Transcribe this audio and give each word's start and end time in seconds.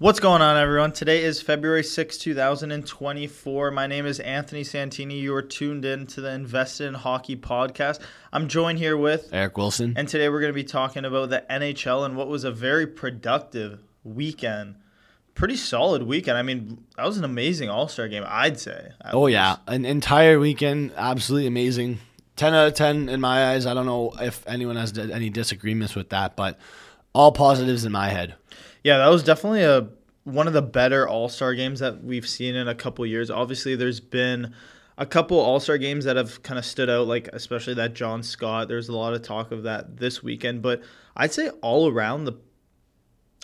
What's 0.00 0.18
going 0.18 0.40
on, 0.40 0.56
everyone? 0.56 0.92
Today 0.92 1.22
is 1.22 1.42
February 1.42 1.84
6, 1.84 2.16
2024. 2.16 3.70
My 3.70 3.86
name 3.86 4.06
is 4.06 4.18
Anthony 4.18 4.64
Santini. 4.64 5.18
You 5.18 5.34
are 5.34 5.42
tuned 5.42 5.84
in 5.84 6.06
to 6.06 6.22
the 6.22 6.30
Invested 6.30 6.86
in 6.86 6.94
Hockey 6.94 7.36
podcast. 7.36 8.00
I'm 8.32 8.48
joined 8.48 8.78
here 8.78 8.96
with 8.96 9.28
Eric 9.30 9.58
Wilson. 9.58 9.92
And 9.98 10.08
today 10.08 10.30
we're 10.30 10.40
going 10.40 10.54
to 10.54 10.54
be 10.54 10.64
talking 10.64 11.04
about 11.04 11.28
the 11.28 11.44
NHL 11.50 12.06
and 12.06 12.16
what 12.16 12.28
was 12.28 12.44
a 12.44 12.50
very 12.50 12.86
productive 12.86 13.80
weekend. 14.02 14.76
Pretty 15.34 15.56
solid 15.56 16.04
weekend. 16.04 16.38
I 16.38 16.42
mean, 16.44 16.82
that 16.96 17.04
was 17.04 17.18
an 17.18 17.24
amazing 17.24 17.68
All 17.68 17.86
Star 17.86 18.08
game, 18.08 18.24
I'd 18.26 18.58
say. 18.58 18.92
Oh, 19.12 19.24
least. 19.24 19.34
yeah. 19.34 19.56
An 19.66 19.84
entire 19.84 20.40
weekend, 20.40 20.94
absolutely 20.96 21.46
amazing. 21.46 21.98
10 22.36 22.54
out 22.54 22.68
of 22.68 22.72
10 22.72 23.10
in 23.10 23.20
my 23.20 23.50
eyes. 23.50 23.66
I 23.66 23.74
don't 23.74 23.84
know 23.84 24.14
if 24.18 24.48
anyone 24.48 24.76
has 24.76 24.96
any 24.96 25.28
disagreements 25.28 25.94
with 25.94 26.08
that, 26.08 26.36
but 26.36 26.58
all 27.12 27.32
positives 27.32 27.84
in 27.84 27.92
my 27.92 28.08
head. 28.08 28.36
Yeah, 28.82 28.98
that 28.98 29.08
was 29.08 29.22
definitely 29.22 29.62
a 29.62 29.88
one 30.24 30.46
of 30.46 30.52
the 30.52 30.62
better 30.62 31.08
All 31.08 31.28
Star 31.28 31.54
games 31.54 31.80
that 31.80 32.02
we've 32.02 32.28
seen 32.28 32.54
in 32.54 32.68
a 32.68 32.74
couple 32.74 33.04
years. 33.06 33.30
Obviously, 33.30 33.76
there's 33.76 34.00
been 34.00 34.54
a 34.98 35.06
couple 35.06 35.38
All 35.38 35.60
Star 35.60 35.78
games 35.78 36.04
that 36.04 36.16
have 36.16 36.42
kind 36.42 36.58
of 36.58 36.64
stood 36.64 36.90
out, 36.90 37.06
like 37.06 37.28
especially 37.32 37.74
that 37.74 37.94
John 37.94 38.22
Scott. 38.22 38.68
There's 38.68 38.88
a 38.88 38.96
lot 38.96 39.14
of 39.14 39.22
talk 39.22 39.52
of 39.52 39.64
that 39.64 39.96
this 39.98 40.22
weekend, 40.22 40.62
but 40.62 40.82
I'd 41.16 41.32
say 41.32 41.48
all 41.62 41.90
around 41.90 42.24
the 42.24 42.34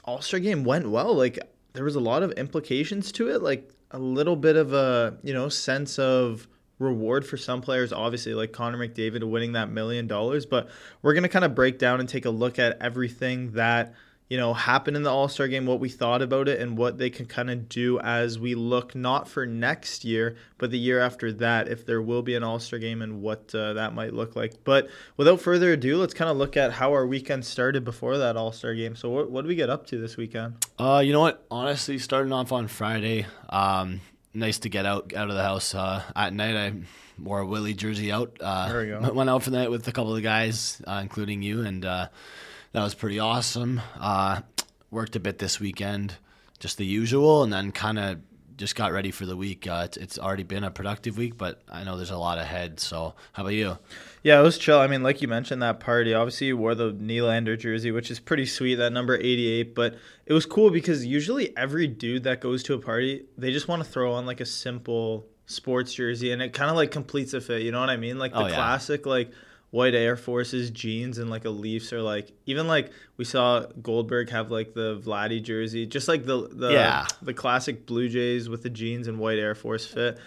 All 0.05 0.21
Star 0.21 0.41
game 0.41 0.65
went 0.65 0.91
well. 0.91 1.15
Like 1.15 1.39
there 1.73 1.85
was 1.85 1.97
a 1.97 2.01
lot 2.01 2.23
of 2.23 2.33
implications 2.33 3.13
to 3.13 3.31
it, 3.31 3.43
like 3.43 3.71
a 3.91 3.99
little 3.99 4.37
bit 4.37 4.57
of 4.57 4.73
a 4.73 5.19
you 5.23 5.33
know 5.33 5.49
sense 5.49 5.99
of 5.99 6.49
reward 6.79 7.27
for 7.27 7.39
some 7.39 7.63
players 7.63 7.91
obviously 7.91 8.35
like 8.35 8.53
Connor 8.53 8.77
McDavid 8.77 9.25
winning 9.25 9.53
that 9.53 9.71
million 9.71 10.07
dollars 10.07 10.45
but 10.45 10.69
we're 11.01 11.15
going 11.15 11.23
to 11.23 11.29
kind 11.29 11.45
of 11.45 11.55
break 11.55 11.79
down 11.79 12.01
and 12.01 12.09
take 12.09 12.27
a 12.27 12.31
look 12.31 12.59
at 12.59 12.77
everything 12.83 13.53
that 13.53 13.95
you 14.29 14.37
know, 14.37 14.55
happened 14.55 14.97
in 14.97 15.05
the 15.05 15.11
All 15.11 15.29
Star 15.29 15.47
game, 15.47 15.67
what 15.67 15.79
we 15.79 15.89
thought 15.89 16.21
about 16.21 16.49
it, 16.49 16.61
and 16.61 16.77
what 16.77 16.99
they 16.99 17.11
can 17.11 17.27
kind 17.27 17.51
of 17.51 17.69
do 17.69 18.01
as 18.01 18.39
we 18.39 18.55
look 18.55 18.95
not 18.95 19.29
for 19.29 19.47
next 19.47 20.05
year, 20.05 20.37
but 20.59 20.71
the 20.71 20.79
year 20.79 21.01
after 21.01 21.33
that, 21.33 21.69
if 21.69 21.87
there 21.87 22.03
will 22.03 22.23
be 22.23 22.35
an 22.35 22.43
All 22.43 22.59
Star 22.59 22.79
game 22.79 23.03
and 23.03 23.23
what 23.23 23.55
uh, 23.55 23.75
that 23.75 23.95
might 23.95 24.15
look 24.15 24.35
like. 24.35 24.65
But 24.65 24.89
without 25.17 25.41
further 25.41 25.73
ado, 25.73 25.97
let's 25.99 26.15
kind 26.15 26.31
of 26.31 26.37
look 26.37 26.57
at 26.57 26.73
how 26.73 26.93
our 26.93 27.07
weekend 27.07 27.45
started 27.45 27.85
before 27.85 28.19
that 28.19 28.37
All 28.37 28.51
Star 28.53 28.75
game. 28.75 28.97
So, 28.97 29.11
what, 29.11 29.31
what 29.31 29.43
did 29.43 29.49
we 29.49 29.55
get 29.55 29.71
up 29.71 29.87
to 29.89 30.01
this 30.01 30.17
weekend? 30.17 30.67
Uh, 30.79 31.03
you 31.05 31.13
know 31.13 31.21
what? 31.21 31.45
Honestly, 31.51 31.99
starting 31.99 32.33
off 32.33 32.51
on 32.51 32.67
Friday, 32.67 33.27
um, 33.49 34.01
nice 34.35 34.59
to 34.61 34.69
get 34.69 34.87
out 34.87 35.15
out 35.15 35.29
of 35.29 35.37
the 35.37 35.43
house 35.43 35.73
uh, 35.73 36.03
at 36.17 36.33
night. 36.33 36.57
I 36.57 36.73
wore 37.17 37.41
a 37.41 37.47
Willie 37.47 37.75
jersey 37.75 38.11
out. 38.11 38.37
Uh, 38.41 38.69
there 38.69 38.81
we 38.81 38.89
go. 38.89 39.13
Went 39.15 39.31
out 39.31 39.45
for 39.45 39.51
the 39.51 39.59
night 39.59 39.71
with 39.71 39.87
a 39.87 39.93
couple 39.93 40.11
of 40.11 40.17
the 40.17 40.23
guys, 40.23 40.83
uh, 40.87 40.99
including 41.03 41.43
you, 41.43 41.63
and 41.63 41.85
uh, 41.85 42.09
that 42.77 42.83
was 42.83 42.95
pretty 42.95 43.19
awesome. 43.19 43.81
Uh, 43.99 44.43
worked 44.91 45.17
a 45.17 45.21
bit 45.21 45.39
this 45.39 45.59
weekend, 45.59 46.13
just 46.59 46.77
the 46.77 46.85
usual, 46.85 47.43
and 47.43 47.51
then 47.51 47.73
kind 47.73 47.99
of 47.99 48.19
just 48.59 48.77
got 48.77 48.93
ready 48.93 49.11
for 49.11 49.25
the 49.25 49.35
week. 49.35 49.67
Uh, 49.67 49.85
it's, 49.87 49.97
it's 49.97 50.19
already 50.19 50.43
been 50.43 50.63
a 50.63 50.71
productive 50.71 51.17
week, 51.17 51.39
but 51.39 51.63
I 51.73 51.85
know 51.85 51.97
there's 51.97 52.11
a 52.11 52.19
lot 52.19 52.37
ahead. 52.37 52.79
So, 52.79 53.15
how 53.33 53.45
about 53.45 53.55
you? 53.55 53.79
Yeah, 54.23 54.39
it 54.39 54.43
was 54.43 54.59
chill. 54.59 54.79
I 54.79 54.89
mean, 54.89 55.03
like 55.03 55.23
you 55.23 55.29
mentioned, 55.29 55.63
that 55.63 55.81
party. 55.81 56.13
Obviously, 56.13 56.49
you 56.49 56.59
wore 56.59 56.75
the 56.75 56.93
Nylander 56.93 57.59
jersey, 57.59 57.93
which 57.93 58.11
is 58.11 58.21
pretty 58.21 58.45
sweet, 58.45 58.75
that 58.75 58.93
number 58.93 59.17
88. 59.17 59.75
But 59.75 59.97
it 60.27 60.35
was 60.35 60.45
cool 60.45 60.69
because 60.69 61.07
usually 61.07 61.57
every 61.57 61.87
dude 61.87 62.25
that 62.25 62.43
goes 62.43 62.63
to 62.65 62.75
a 62.75 62.79
party, 62.79 63.25
they 63.39 63.53
just 63.53 63.69
want 63.69 63.83
to 63.83 63.89
throw 63.89 64.13
on 64.13 64.27
like 64.27 64.43
a 64.43 64.47
simple 64.47 65.25
sports 65.47 65.95
jersey, 65.95 66.31
and 66.31 66.43
it 66.43 66.53
kind 66.53 66.69
of 66.69 66.77
like 66.77 66.91
completes 66.91 67.33
a 67.33 67.41
fit. 67.41 67.63
You 67.63 67.73
know 67.73 67.81
what 67.81 67.89
I 67.89 67.97
mean? 67.97 68.19
Like 68.19 68.35
the 68.35 68.43
oh, 68.43 68.47
yeah. 68.49 68.55
classic, 68.55 69.07
like 69.07 69.31
white 69.71 69.95
Air 69.95 70.17
Forces 70.17 70.71
jeans 70.71 71.19
and 71.19 71.29
like 71.29 71.45
a 71.45 71.51
Leafs 71.51 71.93
or 71.93 72.03
like 72.03 72.33
even 72.47 72.67
like 72.67 72.91
we 73.17 73.25
saw 73.25 73.67
Goldberg 73.83 74.31
have 74.31 74.51
like 74.51 74.75
the 74.75 74.99
Vladdy 74.99 75.43
jersey, 75.43 75.87
just 75.87 76.09
like 76.09 76.25
the 76.25 76.49
the 76.49 76.73
yeah. 76.73 77.07
the 77.23 77.35
classic 77.35 77.87
Blue 77.87 78.09
Jays 78.09 78.49
with 78.49 78.63
the 78.63 78.71
jeans 78.71 79.09
and 79.09 79.19
white 79.19 79.39
Air 79.39 79.55
Force 79.55 79.87
fit. 79.87 80.19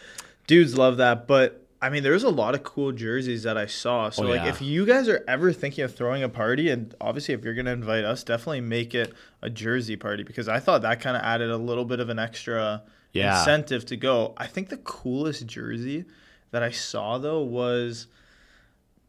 Dudes 0.47 0.77
love 0.77 0.97
that, 0.97 1.27
but 1.27 1.65
I 1.81 1.89
mean, 1.89 2.03
there's 2.03 2.23
a 2.23 2.29
lot 2.29 2.55
of 2.55 2.63
cool 2.63 2.91
jerseys 2.91 3.43
that 3.43 3.57
I 3.57 3.65
saw. 3.65 4.07
Oh, 4.07 4.09
so, 4.09 4.23
oh, 4.25 4.29
like, 4.29 4.41
yeah. 4.41 4.49
if 4.49 4.61
you 4.61 4.85
guys 4.85 5.07
are 5.07 5.23
ever 5.27 5.53
thinking 5.53 5.83
of 5.85 5.95
throwing 5.95 6.23
a 6.23 6.29
party, 6.29 6.69
and 6.69 6.93
obviously 6.99 7.33
if 7.33 7.43
you're 7.43 7.53
gonna 7.53 7.71
invite 7.71 8.03
us, 8.03 8.23
definitely 8.23 8.61
make 8.61 8.93
it 8.93 9.13
a 9.41 9.49
jersey 9.49 9.95
party 9.95 10.23
because 10.23 10.49
I 10.49 10.59
thought 10.59 10.81
that 10.81 10.99
kind 10.99 11.15
of 11.15 11.23
added 11.23 11.49
a 11.49 11.57
little 11.57 11.85
bit 11.85 11.99
of 11.99 12.09
an 12.09 12.19
extra 12.19 12.83
yeah. 13.13 13.39
incentive 13.39 13.85
to 13.87 13.97
go. 13.97 14.33
I 14.37 14.47
think 14.47 14.69
the 14.69 14.77
coolest 14.77 15.45
jersey 15.47 16.05
that 16.51 16.63
I 16.63 16.71
saw 16.71 17.17
though 17.17 17.41
was 17.41 18.07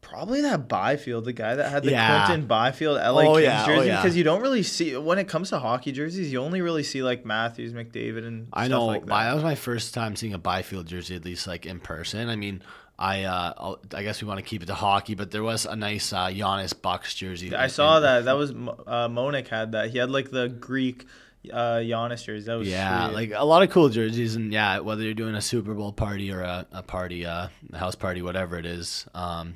Probably 0.03 0.41
that 0.41 0.67
Byfield, 0.67 1.25
the 1.25 1.33
guy 1.33 1.55
that 1.55 1.71
had 1.71 1.85
the 1.85 1.93
yeah. 1.93 2.27
Quinton 2.27 2.47
Byfield 2.47 2.97
LA 2.97 3.23
oh, 3.23 3.35
Kings 3.35 3.45
yeah. 3.45 3.63
Oh, 3.63 3.67
jersey, 3.67 3.81
oh, 3.81 3.83
yeah. 3.83 4.03
because 4.03 4.17
you 4.17 4.25
don't 4.25 4.41
really 4.41 4.63
see 4.63 4.97
when 4.97 5.19
it 5.19 5.29
comes 5.29 5.51
to 5.51 5.59
hockey 5.59 5.93
jerseys, 5.93 6.33
you 6.33 6.41
only 6.41 6.63
really 6.63 6.83
see 6.83 7.03
like 7.03 7.25
Matthews, 7.25 7.73
McDavid, 7.73 8.27
and 8.27 8.49
I 8.53 8.69
know 8.69 8.87
like 8.87 9.03
that. 9.03 9.09
that 9.09 9.35
was 9.35 9.45
my 9.45 9.55
first 9.55 9.95
time 9.95 10.17
seeing 10.17 10.35
a 10.35 10.39
Byfield 10.39 10.87
jersey, 10.87 11.15
at 11.17 11.25
least 11.25 11.47
like 11.47 11.67
in 11.67 11.81
person. 11.81 12.29
I 12.29 12.37
mean, 12.37 12.63
I 12.99 13.25
uh, 13.25 13.77
I 13.95 14.03
guess 14.03 14.21
we 14.21 14.29
want 14.29 14.39
to 14.39 14.45
keep 14.45 14.63
it 14.63 14.67
to 14.67 14.75
hockey, 14.75 15.15
but 15.15 15.31
there 15.31 15.43
was 15.43 15.65
a 15.65 15.75
nice 15.75 16.13
uh, 16.13 16.27
Giannis 16.27 16.75
Bucks 16.81 17.15
jersey. 17.15 17.55
I 17.55 17.69
saw 17.69 17.97
in, 17.97 18.03
that. 18.03 18.25
That 18.27 18.37
was 18.37 18.53
uh, 18.53 19.43
had 19.49 19.73
that. 19.73 19.91
He 19.91 19.99
had 19.99 20.11
like 20.11 20.31
the 20.31 20.49
Greek 20.49 21.07
uh 21.51 21.79
Giannis 21.79 22.23
jersey. 22.25 22.45
That 22.45 22.57
was 22.57 22.69
yeah, 22.69 23.07
sweet. 23.07 23.15
like 23.15 23.33
a 23.35 23.45
lot 23.45 23.63
of 23.63 23.71
cool 23.71 23.89
jerseys, 23.89 24.37
and 24.37 24.53
yeah, 24.53 24.81
whether 24.81 25.03
you're 25.03 25.15
doing 25.15 25.35
a 25.35 25.41
Super 25.41 25.73
Bowl 25.73 25.93
party 25.93 26.31
or 26.31 26.43
a, 26.43 26.67
a 26.73 26.83
party, 26.83 27.25
uh, 27.25 27.49
a 27.73 27.79
house 27.79 27.95
party, 27.95 28.21
whatever 28.21 28.59
it 28.59 28.67
is, 28.67 29.07
um, 29.15 29.55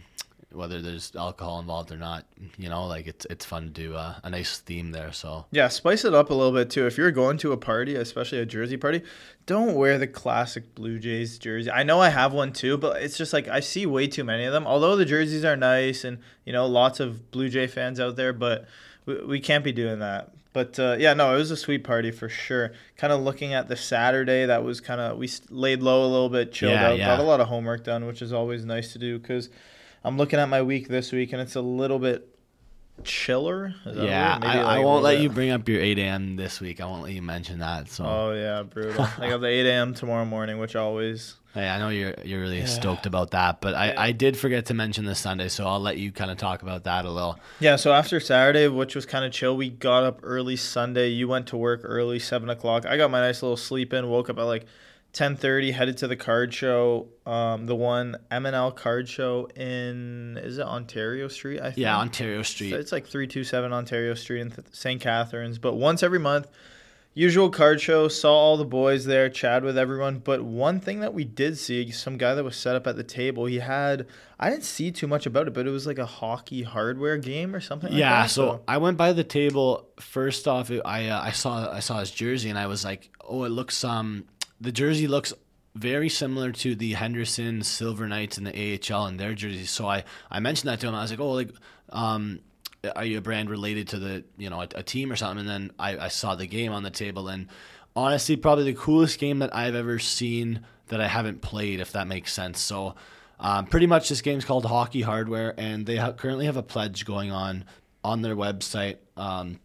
whether 0.55 0.81
there's 0.81 1.15
alcohol 1.17 1.61
involved 1.61 1.91
or 1.93 1.97
not. 1.97 2.25
You 2.59 2.69
know, 2.69 2.87
like 2.87 3.07
it's 3.07 3.27
it's 3.31 3.45
fun 3.45 3.65
to 3.65 3.71
do 3.71 3.95
uh, 3.95 4.15
a 4.23 4.31
nice 4.31 4.59
theme 4.59 4.93
there. 4.93 5.13
So 5.13 5.47
yeah, 5.51 5.69
spice 5.69 6.05
it 6.05 6.15
up 6.15 6.31
a 6.31 6.35
little 6.35 6.53
bit 6.53 6.71
too. 6.71 6.87
If 6.87 6.97
you're 6.97 7.11
going 7.11 7.39
to 7.39 7.53
a 7.53 7.57
party, 7.57 7.95
especially 7.95 8.39
a 8.39 8.47
jersey 8.47 8.77
party, 8.77 9.03
don't 9.47 9.75
wear 9.75 9.99
the 9.99 10.07
classic 10.07 10.75
Blue 10.75 10.99
Jays 10.99 11.39
jersey. 11.39 11.71
I 11.71 11.83
know 11.83 12.01
I 12.01 12.09
have 12.09 12.33
one 12.33 12.53
too, 12.53 12.77
but 12.77 13.03
it's 13.03 13.17
just 13.17 13.33
like 13.33 13.49
I 13.49 13.61
see 13.61 13.87
way 13.87 14.07
too 14.07 14.25
many 14.25 14.45
of 14.45 14.53
them. 14.53 14.67
Although 14.67 14.97
the 14.97 15.05
jerseys 15.05 15.45
are 15.45 15.57
nice 15.57 16.05
and 16.05 16.19
you 16.45 16.53
know 16.53 16.67
lots 16.67 17.01
of 17.01 17.31
Blue 17.31 17.49
Jay 17.49 17.67
fans 17.67 18.01
out 18.01 18.17
there, 18.17 18.33
but 18.33 18.67
we, 19.07 19.25
we 19.25 19.41
can't 19.41 19.65
be 19.65 19.73
doing 19.73 19.99
that. 19.99 20.31
But 20.55 20.79
uh, 20.79 20.97
yeah, 21.01 21.15
no, 21.15 21.35
it 21.35 21.39
was 21.39 21.51
a 21.51 21.57
sweet 21.57 21.83
party 21.83 22.13
for 22.13 22.29
sure. 22.29 22.73
Kind 22.97 23.13
of 23.13 23.21
looking 23.21 23.53
at 23.55 23.67
the 23.67 23.75
Saturday, 23.77 24.47
that 24.47 24.63
was 24.63 24.81
kind 24.81 25.01
of 25.01 25.19
we 25.19 25.29
laid 25.51 25.83
low 25.83 26.07
a 26.07 26.11
little 26.11 26.29
bit, 26.29 26.53
chilled 26.53 26.73
yeah, 26.73 26.91
out, 26.91 26.99
yeah. 26.99 27.07
got 27.07 27.19
a 27.19 27.25
lot 27.25 27.41
of 27.41 27.49
homework 27.49 27.83
done, 27.83 28.07
which 28.07 28.23
is 28.23 28.33
always 28.33 28.65
nice 28.65 28.93
to 28.93 29.01
do 29.01 29.19
because 29.19 29.51
I'm 30.05 30.19
looking 30.19 30.39
at 30.39 30.49
my 30.49 30.63
week 30.63 30.89
this 30.89 31.13
week, 31.13 31.33
and 31.33 31.41
it's 31.41 31.57
a 31.57 31.63
little 31.63 31.99
bit 31.99 32.29
chiller. 33.05 33.75
Yeah, 33.87 34.39
I, 34.41 34.47
like 34.47 34.67
I, 34.67 34.79
won't 34.81 35.03
let 35.03 35.15
bit. 35.15 35.23
you 35.23 35.31
bring 35.31 35.51
up 35.51 35.69
your 35.69 35.81
8 35.81 35.99
a.m. 35.99 36.37
this 36.37 36.61
week. 36.61 36.81
I 36.81 36.85
won't 36.85 37.03
let 37.03 37.13
you 37.13 37.23
mention 37.23 37.61
that. 37.61 37.89
So. 37.89 38.05
Oh 38.05 38.33
yeah, 38.33 38.63
brutal. 38.63 39.07
I 39.19 39.31
got 39.31 39.41
the 39.41 39.47
8 39.47 39.67
a.m. 39.67 39.95
tomorrow 39.95 40.25
morning, 40.25 40.59
which 40.59 40.77
always. 40.77 41.37
Hey, 41.55 41.69
I 41.69 41.79
know 41.79 41.89
you're 41.89 42.15
you're 42.25 42.41
really 42.41 42.59
yeah. 42.59 42.67
stoked 42.67 43.07
about 43.07 43.31
that, 43.31 43.61
but 43.61 43.75
I, 43.75 43.93
yeah. 43.93 44.03
I 44.03 44.13
did 44.13 44.37
forget 44.37 44.67
to 44.67 44.75
mention 44.75 45.05
this 45.07 45.21
Sunday, 45.21 45.49
so 45.49 45.67
I'll 45.67 45.81
let 45.81 45.97
you 45.97 46.13
kind 46.13 46.31
of 46.31 46.37
talk 46.37 46.63
about 46.63 46.85
that 46.85 47.05
a 47.05 47.11
little. 47.11 47.39
Yeah, 47.61 47.77
so 47.77 47.93
after 47.93 48.21
Saturday, 48.21 48.69
which 48.69 48.95
was 48.95 49.07
kind 49.07 49.25
of 49.25 49.33
chill, 49.33 49.57
we 49.57 49.71
got 49.71 50.03
up 50.03 50.21
early 50.23 50.57
Sunday. 50.57 51.09
You 51.09 51.29
went 51.29 51.47
to 51.49 51.57
work 51.57 51.81
early, 51.85 52.19
seven 52.19 52.51
o'clock. 52.51 52.85
I 52.85 52.97
got 52.97 53.11
my 53.11 53.21
nice 53.21 53.43
little 53.43 53.57
sleep 53.57 53.93
in. 53.95 54.09
Woke 54.09 54.29
up 54.29 54.39
at 54.39 54.43
like 54.43 54.67
10:30 55.15 55.73
headed 55.73 55.97
to 55.99 56.09
the 56.09 56.17
card 56.17 56.53
show 56.53 57.07
um, 57.25 57.67
the 57.67 57.75
one 57.75 58.17
M&L 58.31 58.73
card 58.73 59.09
show 59.09 59.47
in 59.57 60.39
is 60.43 60.59
it 60.59 60.67
Ontario 60.67 61.29
Street 61.29 61.61
I 61.61 61.67
think? 61.67 61.79
Yeah 61.79 61.99
Ontario 61.99 62.43
Street. 62.43 62.71
so 62.71 62.77
it's 62.77 62.93
like 62.93 63.07
327 63.07 63.73
Ontario 63.73 64.15
Street 64.15 64.41
in 64.41 64.53
St. 64.73 65.01
Catharines. 65.01 65.59
But 65.59 65.75
once 65.75 66.03
every 66.03 66.19
month 66.19 66.49
usual 67.15 67.49
card 67.49 67.81
show 67.81 68.09
saw 68.09 68.33
all 68.33 68.57
the 68.57 68.65
boys 68.65 69.05
there 69.05 69.31
chat 69.31 69.63
with 69.63 69.79
everyone. 69.79 70.19
But 70.19 70.43
one 70.43 70.81
thing 70.81 71.01
that 71.01 71.15
we 71.15 71.25
did 71.25 71.57
see 71.57 71.91
some 71.93 72.19
guy 72.19 72.35
that 72.35 72.45
was 72.45 72.57
set 72.57 72.75
up 72.75 72.87
at 72.87 72.97
the 72.97 73.05
table 73.05 73.47
he 73.47 73.61
had 73.61 74.07
I 74.39 74.51
didn't 74.51 74.65
see 74.65 74.91
too 74.91 75.07
much 75.07 75.27
about 75.27 75.47
it 75.47 75.55
but 75.55 75.67
it 75.67 75.71
was 75.71 75.87
like 75.87 75.99
a 75.99 76.07
hockey 76.07 76.65
hardware 76.65 77.17
game 77.17 77.55
or 77.55 77.61
something 77.61 77.93
yeah 77.93 78.23
like 78.23 78.31
so, 78.31 78.43
so, 78.43 78.63
I 78.67 78.79
went 78.79 78.99
by 78.99 79.13
the 79.13 79.25
table. 79.25 79.89
First 80.01 80.49
off 80.49 80.71
I 80.85 81.09
uh, 81.09 81.23
I 81.23 81.31
saw 81.31 81.73
I 81.73 81.81
saw 81.81 82.01
his 82.01 82.11
jersey 82.11 82.51
and 82.51 82.59
I 82.59 82.67
was 82.67 82.85
like 82.85 83.11
oh 83.27 83.45
it 83.45 83.51
looks 83.51 83.85
um 83.85 84.25
the 84.65 84.73
jersey 84.73 85.07
looks 85.07 85.33
very 85.75 86.09
similar 86.09 86.53
to 86.53 86.75
the 86.75 86.93
Henderson 86.95 87.63
Silver 87.63 88.09
Knights 88.09 88.39
in 88.39 88.45
the 88.45 88.81
AHL 88.93 89.07
and 89.07 89.19
their 89.19 89.35
jerseys. 89.35 89.71
So 89.71 89.87
I, 89.87 90.05
I 90.31 90.41
mentioned 90.41 90.71
that 90.71 90.81
to 90.81 90.89
him. 90.89 90.95
I 90.95 91.03
was 91.03 91.11
like, 91.11 91.21
oh, 91.21 91.33
like, 91.33 91.51
um, 91.91 92.41
are 92.95 93.05
you 93.05 93.19
a 93.19 93.21
brand 93.21 93.51
related 93.51 93.89
to 93.89 93.99
the, 93.99 94.25
you 94.37 94.51
know, 94.51 94.61
a, 94.61 94.69
a 94.77 94.83
team 94.83 95.11
or 95.11 95.17
something? 95.17 95.41
And 95.41 95.49
then 95.49 95.73
I, 95.79 95.99
I 95.99 96.09
saw 96.09 96.35
the 96.35 96.47
game 96.47 96.73
on 96.73 96.83
the 96.83 96.91
table 96.91 97.29
and 97.29 97.49
honestly, 97.97 98.37
probably 98.37 98.65
the 98.65 98.79
coolest 98.79 99.19
game 99.19 99.41
that 99.41 99.55
I've 99.55 99.75
ever 99.75 99.99
seen 99.99 100.65
that 100.89 101.01
I 101.01 101.09
haven't 101.09 101.41
played, 101.41 101.81
if 101.81 101.93
that 101.93 102.07
makes 102.07 102.33
sense. 102.33 102.61
So 102.61 102.95
um, 103.41 103.67
pretty 103.67 103.87
much 103.87 104.09
this 104.09 104.23
game's 104.23 104.45
called 104.45 104.65
Hockey 104.65 105.03
Hardware 105.03 105.55
and 105.59 105.87
they 105.87 105.97
ha- 105.97 106.13
currently 106.13 106.47
have 106.47 106.57
a 106.57 106.63
pledge 106.63 107.05
going 107.05 107.33
on 107.33 107.65
on 108.03 108.23
their 108.23 108.37
website. 108.37 108.99
Um, 109.17 109.61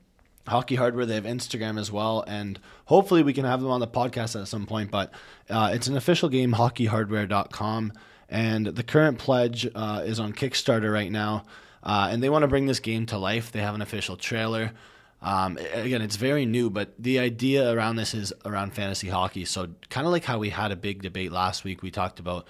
Hockey 0.49 0.75
Hardware. 0.75 1.05
They 1.05 1.15
have 1.15 1.23
Instagram 1.23 1.79
as 1.79 1.91
well, 1.91 2.23
and 2.27 2.59
hopefully 2.85 3.23
we 3.23 3.33
can 3.33 3.45
have 3.45 3.61
them 3.61 3.71
on 3.71 3.79
the 3.79 3.87
podcast 3.87 4.39
at 4.39 4.47
some 4.47 4.65
point. 4.65 4.91
But 4.91 5.11
uh, 5.49 5.71
it's 5.73 5.87
an 5.87 5.95
official 5.95 6.29
game, 6.29 6.53
hockeyhardware.com, 6.53 7.93
and 8.29 8.67
the 8.67 8.83
current 8.83 9.17
pledge 9.17 9.67
uh, 9.73 10.03
is 10.05 10.19
on 10.19 10.33
Kickstarter 10.33 10.91
right 10.91 11.11
now, 11.11 11.45
uh, 11.83 12.09
and 12.11 12.21
they 12.21 12.29
want 12.29 12.43
to 12.43 12.47
bring 12.47 12.65
this 12.65 12.79
game 12.79 13.05
to 13.07 13.17
life. 13.17 13.51
They 13.51 13.61
have 13.61 13.75
an 13.75 13.81
official 13.81 14.17
trailer. 14.17 14.71
Um, 15.21 15.57
again, 15.73 16.01
it's 16.01 16.15
very 16.15 16.45
new, 16.45 16.69
but 16.69 16.93
the 16.97 17.19
idea 17.19 17.71
around 17.71 17.97
this 17.97 18.13
is 18.13 18.31
around 18.45 18.73
fantasy 18.73 19.09
hockey. 19.09 19.45
So, 19.45 19.67
kind 19.89 20.07
of 20.07 20.13
like 20.13 20.23
how 20.23 20.39
we 20.39 20.49
had 20.49 20.71
a 20.71 20.77
big 20.77 21.01
debate 21.01 21.31
last 21.31 21.63
week, 21.63 21.81
we 21.81 21.91
talked 21.91 22.19
about 22.19 22.47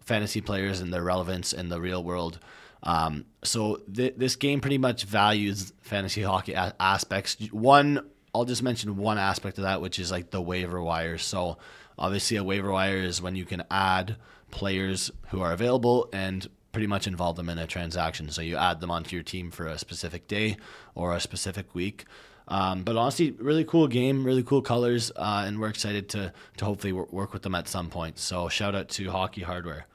fantasy 0.00 0.40
players 0.40 0.80
and 0.80 0.92
their 0.92 1.02
relevance 1.04 1.52
in 1.52 1.68
the 1.68 1.80
real 1.80 2.02
world. 2.02 2.40
Um, 2.82 3.26
so, 3.44 3.76
th- 3.94 4.14
this 4.16 4.36
game 4.36 4.60
pretty 4.60 4.78
much 4.78 5.04
values 5.04 5.72
fantasy 5.82 6.22
hockey 6.22 6.52
a- 6.52 6.74
aspects. 6.80 7.36
One, 7.50 8.08
I'll 8.34 8.44
just 8.44 8.62
mention 8.62 8.96
one 8.96 9.18
aspect 9.18 9.58
of 9.58 9.64
that, 9.64 9.80
which 9.80 9.98
is 9.98 10.10
like 10.10 10.30
the 10.30 10.40
waiver 10.40 10.82
wire. 10.82 11.18
So, 11.18 11.58
obviously, 11.98 12.36
a 12.36 12.44
waiver 12.44 12.70
wire 12.70 12.98
is 12.98 13.20
when 13.20 13.36
you 13.36 13.44
can 13.44 13.64
add 13.70 14.16
players 14.50 15.10
who 15.28 15.40
are 15.40 15.52
available 15.52 16.08
and 16.12 16.48
pretty 16.72 16.86
much 16.86 17.06
involve 17.06 17.36
them 17.36 17.48
in 17.48 17.58
a 17.58 17.66
transaction. 17.66 18.30
So 18.30 18.42
you 18.42 18.56
add 18.56 18.80
them 18.80 18.90
onto 18.90 19.16
your 19.16 19.22
team 19.22 19.50
for 19.50 19.66
a 19.66 19.78
specific 19.78 20.28
day 20.28 20.56
or 20.94 21.14
a 21.14 21.20
specific 21.20 21.74
week. 21.74 22.04
Um, 22.48 22.82
but 22.82 22.96
honestly, 22.96 23.30
really 23.32 23.64
cool 23.64 23.86
game, 23.86 24.24
really 24.24 24.42
cool 24.42 24.62
colors, 24.62 25.12
uh, 25.14 25.44
and 25.46 25.60
we're 25.60 25.68
excited 25.68 26.08
to 26.10 26.32
to 26.56 26.64
hopefully 26.64 26.92
work 26.92 27.32
with 27.32 27.42
them 27.42 27.54
at 27.54 27.68
some 27.68 27.90
point. 27.90 28.18
So 28.18 28.48
shout 28.48 28.74
out 28.74 28.88
to 28.90 29.10
Hockey 29.10 29.42
Hardware. 29.42 29.86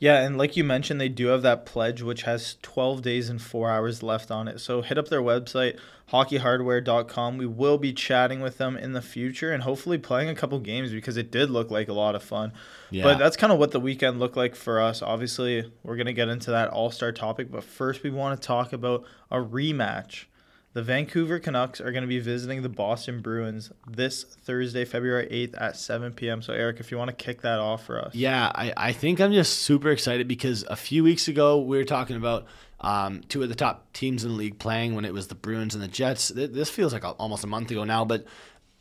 Yeah, 0.00 0.22
and 0.22 0.38
like 0.38 0.56
you 0.56 0.64
mentioned, 0.64 0.98
they 0.98 1.10
do 1.10 1.26
have 1.26 1.42
that 1.42 1.66
pledge, 1.66 2.00
which 2.00 2.22
has 2.22 2.56
12 2.62 3.02
days 3.02 3.28
and 3.28 3.40
four 3.40 3.70
hours 3.70 4.02
left 4.02 4.30
on 4.30 4.48
it. 4.48 4.58
So 4.58 4.80
hit 4.80 4.96
up 4.96 5.08
their 5.08 5.20
website, 5.20 5.78
hockeyhardware.com. 6.10 7.36
We 7.36 7.44
will 7.44 7.76
be 7.76 7.92
chatting 7.92 8.40
with 8.40 8.56
them 8.56 8.78
in 8.78 8.94
the 8.94 9.02
future 9.02 9.52
and 9.52 9.62
hopefully 9.62 9.98
playing 9.98 10.30
a 10.30 10.34
couple 10.34 10.58
games 10.58 10.90
because 10.90 11.18
it 11.18 11.30
did 11.30 11.50
look 11.50 11.70
like 11.70 11.88
a 11.88 11.92
lot 11.92 12.14
of 12.14 12.22
fun. 12.22 12.54
Yeah. 12.88 13.04
But 13.04 13.18
that's 13.18 13.36
kind 13.36 13.52
of 13.52 13.58
what 13.58 13.72
the 13.72 13.80
weekend 13.80 14.18
looked 14.18 14.38
like 14.38 14.56
for 14.56 14.80
us. 14.80 15.02
Obviously, 15.02 15.70
we're 15.82 15.96
going 15.96 16.06
to 16.06 16.14
get 16.14 16.30
into 16.30 16.50
that 16.50 16.70
all 16.70 16.90
star 16.90 17.12
topic, 17.12 17.50
but 17.50 17.62
first, 17.62 18.02
we 18.02 18.08
want 18.08 18.40
to 18.40 18.46
talk 18.46 18.72
about 18.72 19.04
a 19.30 19.36
rematch 19.36 20.24
the 20.72 20.82
Vancouver 20.82 21.38
Canucks 21.38 21.80
are 21.80 21.90
going 21.90 22.02
to 22.02 22.08
be 22.08 22.20
visiting 22.20 22.62
the 22.62 22.68
Boston 22.68 23.20
Bruins 23.20 23.72
this 23.88 24.22
Thursday, 24.22 24.84
February 24.84 25.26
8th 25.30 25.60
at 25.60 25.76
7 25.76 26.12
p.m. 26.12 26.42
So, 26.42 26.52
Eric, 26.52 26.78
if 26.78 26.90
you 26.90 26.98
want 26.98 27.08
to 27.08 27.16
kick 27.16 27.42
that 27.42 27.58
off 27.58 27.84
for 27.84 28.00
us. 28.00 28.14
Yeah, 28.14 28.52
I, 28.54 28.72
I 28.76 28.92
think 28.92 29.20
I'm 29.20 29.32
just 29.32 29.60
super 29.60 29.90
excited 29.90 30.28
because 30.28 30.64
a 30.64 30.76
few 30.76 31.02
weeks 31.02 31.26
ago 31.26 31.60
we 31.60 31.76
were 31.76 31.84
talking 31.84 32.16
about 32.16 32.46
um, 32.80 33.22
two 33.28 33.42
of 33.42 33.48
the 33.48 33.54
top 33.56 33.92
teams 33.92 34.22
in 34.22 34.30
the 34.30 34.36
league 34.36 34.58
playing 34.58 34.94
when 34.94 35.04
it 35.04 35.12
was 35.12 35.26
the 35.26 35.34
Bruins 35.34 35.74
and 35.74 35.82
the 35.82 35.88
Jets. 35.88 36.28
This 36.28 36.70
feels 36.70 36.92
like 36.92 37.04
almost 37.04 37.42
a 37.42 37.48
month 37.48 37.70
ago 37.70 37.84
now, 37.84 38.04
but 38.04 38.24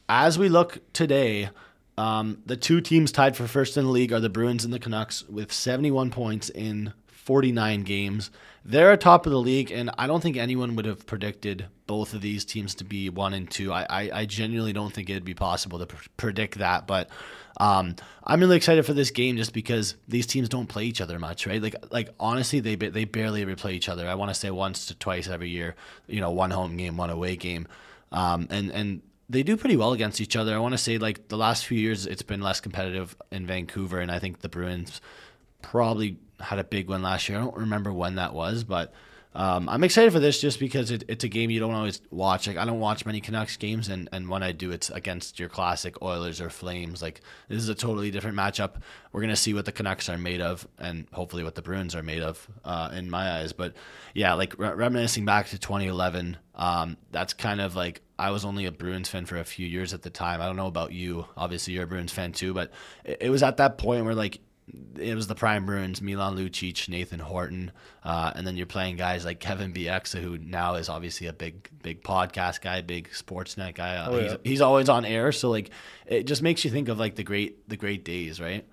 as 0.08 0.38
we 0.38 0.48
look 0.48 0.80
today, 0.94 1.50
um, 2.00 2.42
the 2.46 2.56
two 2.56 2.80
teams 2.80 3.12
tied 3.12 3.36
for 3.36 3.46
first 3.46 3.76
in 3.76 3.84
the 3.84 3.92
league 3.92 4.14
are 4.14 4.22
the 4.22 4.30
Bruins 4.30 4.64
and 4.64 4.74
the 4.74 4.80
Canucks 4.80 5.28
with 5.28 5.52
71 5.52 6.12
points 6.12 6.50
in 6.50 6.94
49 7.08 7.84
games. 7.84 8.32
They're 8.64 8.96
top 8.96 9.26
of 9.26 9.34
the 9.34 9.40
league, 9.40 9.70
and 9.70 9.92
I 9.98 10.08
don't 10.08 10.22
think 10.22 10.38
anyone 10.38 10.78
would 10.78 10.86
have 10.86 11.06
predicted 11.06 11.66
both 11.88 12.14
of 12.14 12.22
these 12.22 12.46
teams 12.46 12.74
to 12.76 12.86
be 12.86 13.10
one 13.10 13.34
and 13.34 13.52
two. 13.52 13.74
I, 13.74 13.86
I, 13.90 14.10
I 14.14 14.26
genuinely 14.26 14.72
don't 14.72 14.94
think 14.94 15.10
it'd 15.10 15.26
be 15.26 15.34
possible 15.34 15.78
to 15.80 15.88
pr- 15.88 16.08
predict 16.16 16.60
that, 16.60 16.88
but 16.88 17.10
um, 17.58 17.98
I'm 18.24 18.40
really 18.40 18.56
excited 18.56 18.86
for 18.86 18.94
this 18.94 19.12
game 19.12 19.36
just 19.36 19.52
because 19.52 19.96
these 20.08 20.26
teams 20.26 20.48
don't 20.48 20.68
play 20.68 20.86
each 20.86 21.02
other 21.02 21.20
much, 21.20 21.48
right? 21.48 21.62
Like 21.62 21.76
like 21.92 22.10
honestly, 22.18 22.62
they 22.62 22.76
they 22.76 23.04
barely 23.04 23.42
ever 23.42 23.58
play 23.58 23.74
each 23.74 23.90
other. 23.90 24.08
I 24.08 24.16
want 24.16 24.30
to 24.30 24.36
say 24.36 24.52
once 24.52 24.86
to 24.86 24.96
twice 24.96 25.28
every 25.28 25.50
year. 25.50 25.76
You 26.08 26.22
know, 26.22 26.32
one 26.32 26.52
home 26.52 26.78
game, 26.78 26.96
one 26.96 27.10
away 27.10 27.36
game, 27.36 27.68
um, 28.14 28.48
and 28.50 28.72
and 28.72 29.02
they 29.30 29.44
do 29.44 29.56
pretty 29.56 29.78
well 29.78 29.94
against 29.94 30.20
each 30.20 30.36
other. 30.36 30.56
I 30.56 30.60
want 30.60 30.74
to 30.74 30.78
say 30.78 30.98
like 30.98 31.28
the 31.28 31.38
last 31.38 31.66
few 31.66 31.78
years, 31.78 32.06
it's 32.06 32.24
been 32.24 32.42
less 32.42 32.60
competitive 32.60 33.16
in 33.32 33.46
Vancouver, 33.46 34.00
and 34.00 34.12
I 34.12 34.20
think 34.20 34.40
the 34.40 34.50
Bruins 34.50 35.02
probably 35.62 36.18
had 36.40 36.58
a 36.58 36.64
big 36.64 36.90
one 36.90 37.02
last 37.02 37.30
year. 37.30 37.38
I 37.38 37.42
don't 37.42 37.56
remember 37.56 37.94
when 37.94 38.16
that 38.16 38.34
was, 38.34 38.64
but 38.64 38.94
um, 39.36 39.70
I'm 39.70 39.84
excited 39.84 40.12
for 40.12 40.20
this 40.20 40.42
just 40.42 40.60
because 40.60 40.90
it, 40.90 41.04
it's 41.08 41.24
a 41.24 41.28
game 41.28 41.52
you 41.52 41.60
don't 41.60 41.76
always 41.76 42.02
watch. 42.10 42.48
Like 42.48 42.58
I 42.58 42.66
don't 42.66 42.80
watch 42.80 43.06
many 43.06 43.22
Canucks 43.22 43.58
games, 43.58 43.88
and, 43.88 44.10
and 44.12 44.28
when 44.28 44.42
I 44.42 44.52
do, 44.52 44.72
it's 44.72 44.90
against 44.90 45.40
your 45.40 45.50
classic 45.50 46.02
Oilers 46.02 46.42
or 46.42 46.50
Flames. 46.50 47.02
Like 47.02 47.22
this 47.48 47.60
is 47.60 47.70
a 47.70 47.76
totally 47.76 48.10
different 48.10 48.38
matchup. 48.38 48.82
We're 49.12 49.22
gonna 49.22 49.36
see 49.36 49.54
what 49.54 49.66
the 49.66 49.72
Canucks 49.72 50.10
are 50.10 50.18
made 50.18 50.42
of, 50.42 50.68
and 50.80 51.08
hopefully 51.12 51.44
what 51.44 51.54
the 51.54 51.62
Bruins 51.62 51.94
are 51.96 52.02
made 52.02 52.24
of, 52.24 52.48
uh, 52.66 52.90
in 52.92 53.12
my 53.12 53.40
eyes. 53.40 53.54
But 53.54 53.76
yeah, 54.16 54.34
like 54.34 54.58
re- 54.58 54.74
reminiscing 54.74 55.26
back 55.26 55.50
to 55.50 55.60
2011, 55.60 56.38
um, 56.56 56.98
that's 57.12 57.34
kind 57.34 57.62
of 57.62 57.76
like 57.76 58.02
I 58.18 58.32
was 58.32 58.46
only 58.46 58.66
a 58.66 58.72
Bruins 58.72 59.10
fan 59.10 59.28
for 59.28 59.38
a 59.38 59.46
few 59.46 59.68
years 59.68 59.94
at 59.94 60.02
the 60.02 60.10
time. 60.10 60.42
I 60.42 60.48
don't 60.48 60.58
know 60.58 60.68
about 60.68 60.92
you. 60.92 61.28
Obviously, 61.38 61.74
you're 61.74 61.84
a 61.84 61.88
Bruins 61.88 62.12
fan 62.12 62.32
too, 62.32 62.56
but 62.56 62.72
it, 63.06 63.20
it 63.22 63.30
was 63.30 63.44
at 63.44 63.58
that 63.58 63.78
point 63.78 64.06
where 64.06 64.16
like 64.16 64.40
it 64.98 65.16
was 65.16 65.28
the 65.28 65.36
prime 65.36 65.66
Bruins, 65.66 66.02
Milan 66.02 66.36
Lucic, 66.36 66.90
Nathan 66.90 67.20
Horton, 67.20 67.72
uh, 68.04 68.32
and 68.36 68.46
then 68.46 68.58
you're 68.58 68.66
playing 68.66 68.98
guys 68.98 69.26
like 69.26 69.40
Kevin 69.40 69.74
Bieksa, 69.74 70.22
who 70.22 70.38
now 70.38 70.76
is 70.76 70.90
obviously 70.90 71.28
a 71.28 71.34
big, 71.34 71.70
big 71.82 72.04
podcast 72.04 72.62
guy, 72.62 72.82
big 72.82 73.10
Sportsnet 73.12 73.76
guy. 73.76 73.96
Uh, 73.96 74.10
oh, 74.10 74.18
yeah. 74.18 74.24
he's, 74.24 74.38
he's 74.44 74.62
always 74.62 74.90
on 74.90 75.06
air, 75.06 75.32
so 75.32 75.50
like 75.50 75.72
it 76.06 76.24
just 76.24 76.42
makes 76.42 76.66
you 76.66 76.72
think 76.72 76.90
of 76.90 77.00
like 77.00 77.16
the 77.16 77.24
great, 77.24 77.68
the 77.70 77.78
great 77.78 78.04
days, 78.04 78.40
right? 78.40 78.66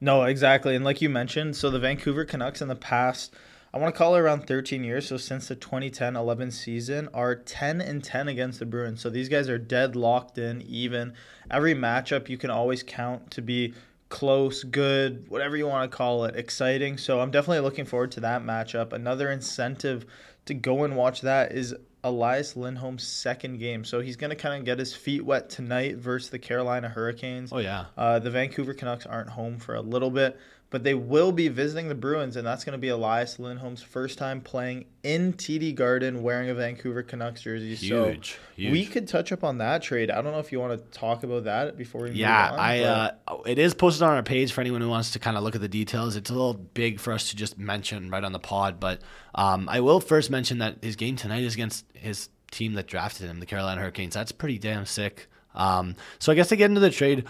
No, 0.00 0.24
exactly, 0.24 0.74
and 0.74 0.84
like 0.84 1.00
you 1.00 1.08
mentioned, 1.08 1.56
so 1.56 1.70
the 1.70 1.78
Vancouver 1.78 2.24
Canucks 2.24 2.60
in 2.60 2.68
the 2.68 2.76
past. 2.76 3.34
I 3.72 3.78
want 3.78 3.92
to 3.92 3.98
call 3.98 4.14
it 4.14 4.20
around 4.20 4.46
13 4.46 4.84
years. 4.84 5.08
So 5.08 5.16
since 5.16 5.48
the 5.48 5.56
2010-11 5.56 6.52
season, 6.52 7.08
are 7.12 7.34
10 7.34 7.80
and 7.80 8.04
10 8.04 8.28
against 8.28 8.60
the 8.60 8.66
Bruins. 8.66 9.00
So 9.00 9.10
these 9.10 9.28
guys 9.28 9.48
are 9.48 9.58
dead 9.58 9.96
locked 9.96 10.38
in, 10.38 10.62
even. 10.62 11.12
Every 11.50 11.74
matchup 11.74 12.28
you 12.28 12.38
can 12.38 12.50
always 12.50 12.84
count 12.84 13.32
to 13.32 13.42
be 13.42 13.74
close, 14.14 14.62
good, 14.62 15.28
whatever 15.28 15.56
you 15.56 15.66
want 15.66 15.90
to 15.90 15.96
call 15.96 16.24
it, 16.24 16.36
exciting. 16.36 16.96
So 16.98 17.18
I'm 17.18 17.32
definitely 17.32 17.58
looking 17.58 17.84
forward 17.84 18.12
to 18.12 18.20
that 18.20 18.44
matchup. 18.44 18.92
Another 18.92 19.28
incentive 19.28 20.06
to 20.46 20.54
go 20.54 20.84
and 20.84 20.94
watch 20.94 21.22
that 21.22 21.50
is 21.50 21.74
Elias 22.04 22.54
Lindholm's 22.54 23.04
second 23.04 23.58
game. 23.58 23.84
So 23.84 23.98
he's 23.98 24.14
going 24.14 24.30
to 24.30 24.36
kind 24.36 24.56
of 24.56 24.64
get 24.64 24.78
his 24.78 24.94
feet 24.94 25.24
wet 25.24 25.50
tonight 25.50 25.96
versus 25.96 26.30
the 26.30 26.38
Carolina 26.38 26.88
Hurricanes. 26.88 27.52
Oh, 27.52 27.58
yeah. 27.58 27.86
Uh, 27.96 28.20
the 28.20 28.30
Vancouver 28.30 28.72
Canucks 28.72 29.04
aren't 29.04 29.30
home 29.30 29.58
for 29.58 29.74
a 29.74 29.80
little 29.80 30.12
bit 30.12 30.38
but 30.70 30.82
they 30.82 30.94
will 30.94 31.30
be 31.30 31.48
visiting 31.48 31.88
the 31.88 31.94
Bruins, 31.94 32.36
and 32.36 32.46
that's 32.46 32.64
going 32.64 32.72
to 32.72 32.78
be 32.78 32.88
Elias 32.88 33.38
Lindholm's 33.38 33.82
first 33.82 34.18
time 34.18 34.40
playing 34.40 34.86
in 35.04 35.32
TD 35.32 35.74
Garden 35.74 36.22
wearing 36.22 36.50
a 36.50 36.54
Vancouver 36.54 37.02
Canucks 37.02 37.42
jersey. 37.42 37.74
Huge, 37.74 37.88
so 37.88 38.38
huge. 38.56 38.72
we 38.72 38.84
could 38.84 39.06
touch 39.06 39.30
up 39.30 39.44
on 39.44 39.58
that 39.58 39.82
trade. 39.82 40.10
I 40.10 40.20
don't 40.20 40.32
know 40.32 40.40
if 40.40 40.50
you 40.50 40.58
want 40.58 40.78
to 40.78 40.98
talk 40.98 41.22
about 41.22 41.44
that 41.44 41.76
before 41.76 42.02
we 42.02 42.10
yeah, 42.10 42.50
on, 42.50 42.58
I 42.58 42.80
uh, 42.82 43.10
it 43.46 43.58
is 43.58 43.72
posted 43.72 44.02
on 44.02 44.16
our 44.16 44.22
page 44.22 44.52
for 44.52 44.60
anyone 44.62 44.80
who 44.80 44.88
wants 44.88 45.12
to 45.12 45.18
kind 45.18 45.36
of 45.36 45.44
look 45.44 45.54
at 45.54 45.60
the 45.60 45.68
details. 45.68 46.16
It's 46.16 46.30
a 46.30 46.34
little 46.34 46.54
big 46.54 46.98
for 46.98 47.12
us 47.12 47.30
to 47.30 47.36
just 47.36 47.58
mention 47.58 48.10
right 48.10 48.24
on 48.24 48.32
the 48.32 48.40
pod, 48.40 48.80
but 48.80 49.00
um, 49.34 49.68
I 49.68 49.80
will 49.80 50.00
first 50.00 50.30
mention 50.30 50.58
that 50.58 50.82
his 50.82 50.96
game 50.96 51.16
tonight 51.16 51.44
is 51.44 51.54
against 51.54 51.84
his 51.94 52.30
team 52.50 52.74
that 52.74 52.86
drafted 52.86 53.28
him, 53.28 53.40
the 53.40 53.46
Carolina 53.46 53.80
Hurricanes. 53.80 54.14
That's 54.14 54.32
pretty 54.32 54.58
damn 54.58 54.86
sick. 54.86 55.28
Um, 55.54 55.96
so 56.18 56.32
I 56.32 56.34
guess 56.34 56.48
to 56.48 56.56
get 56.56 56.70
into 56.70 56.80
the 56.80 56.90
trade. 56.90 57.26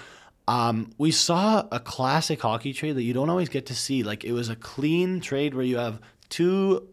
Um, 0.46 0.91
we 0.98 1.10
saw 1.10 1.67
a 1.72 1.81
classic 1.81 2.43
hockey 2.43 2.72
trade 2.72 2.96
that 2.96 3.03
you 3.03 3.15
don't 3.15 3.31
always 3.31 3.48
get 3.48 3.67
to 3.67 3.74
see. 3.74 4.03
Like 4.03 4.24
it 4.24 4.32
was 4.32 4.48
a 4.48 4.56
clean 4.56 5.20
trade 5.20 5.55
where 5.55 5.65
you 5.65 5.79
have 5.79 6.01
two, 6.29 6.86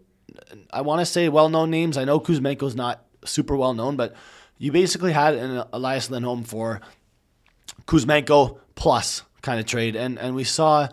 I 0.72 0.82
want 0.82 1.00
to 1.02 1.06
say 1.06 1.28
well-known 1.30 1.70
names. 1.70 1.98
I 1.98 2.06
know 2.06 2.20
Kuzmenko's 2.20 2.76
not 2.76 3.04
super 3.26 3.56
well 3.56 3.74
known, 3.74 3.98
but 3.98 4.16
you 4.58 4.72
basically 4.72 5.12
had 5.12 5.36
an 5.36 5.64
Elias 5.74 6.10
Lindholm 6.10 6.44
for 6.44 6.82
Kuzmenko 7.88 8.60
plus 8.76 9.24
kind 9.42 9.60
of 9.60 9.66
trade, 9.66 9.96
and 9.96 10.20
and 10.20 10.36
we 10.36 10.44
saw, 10.44 10.88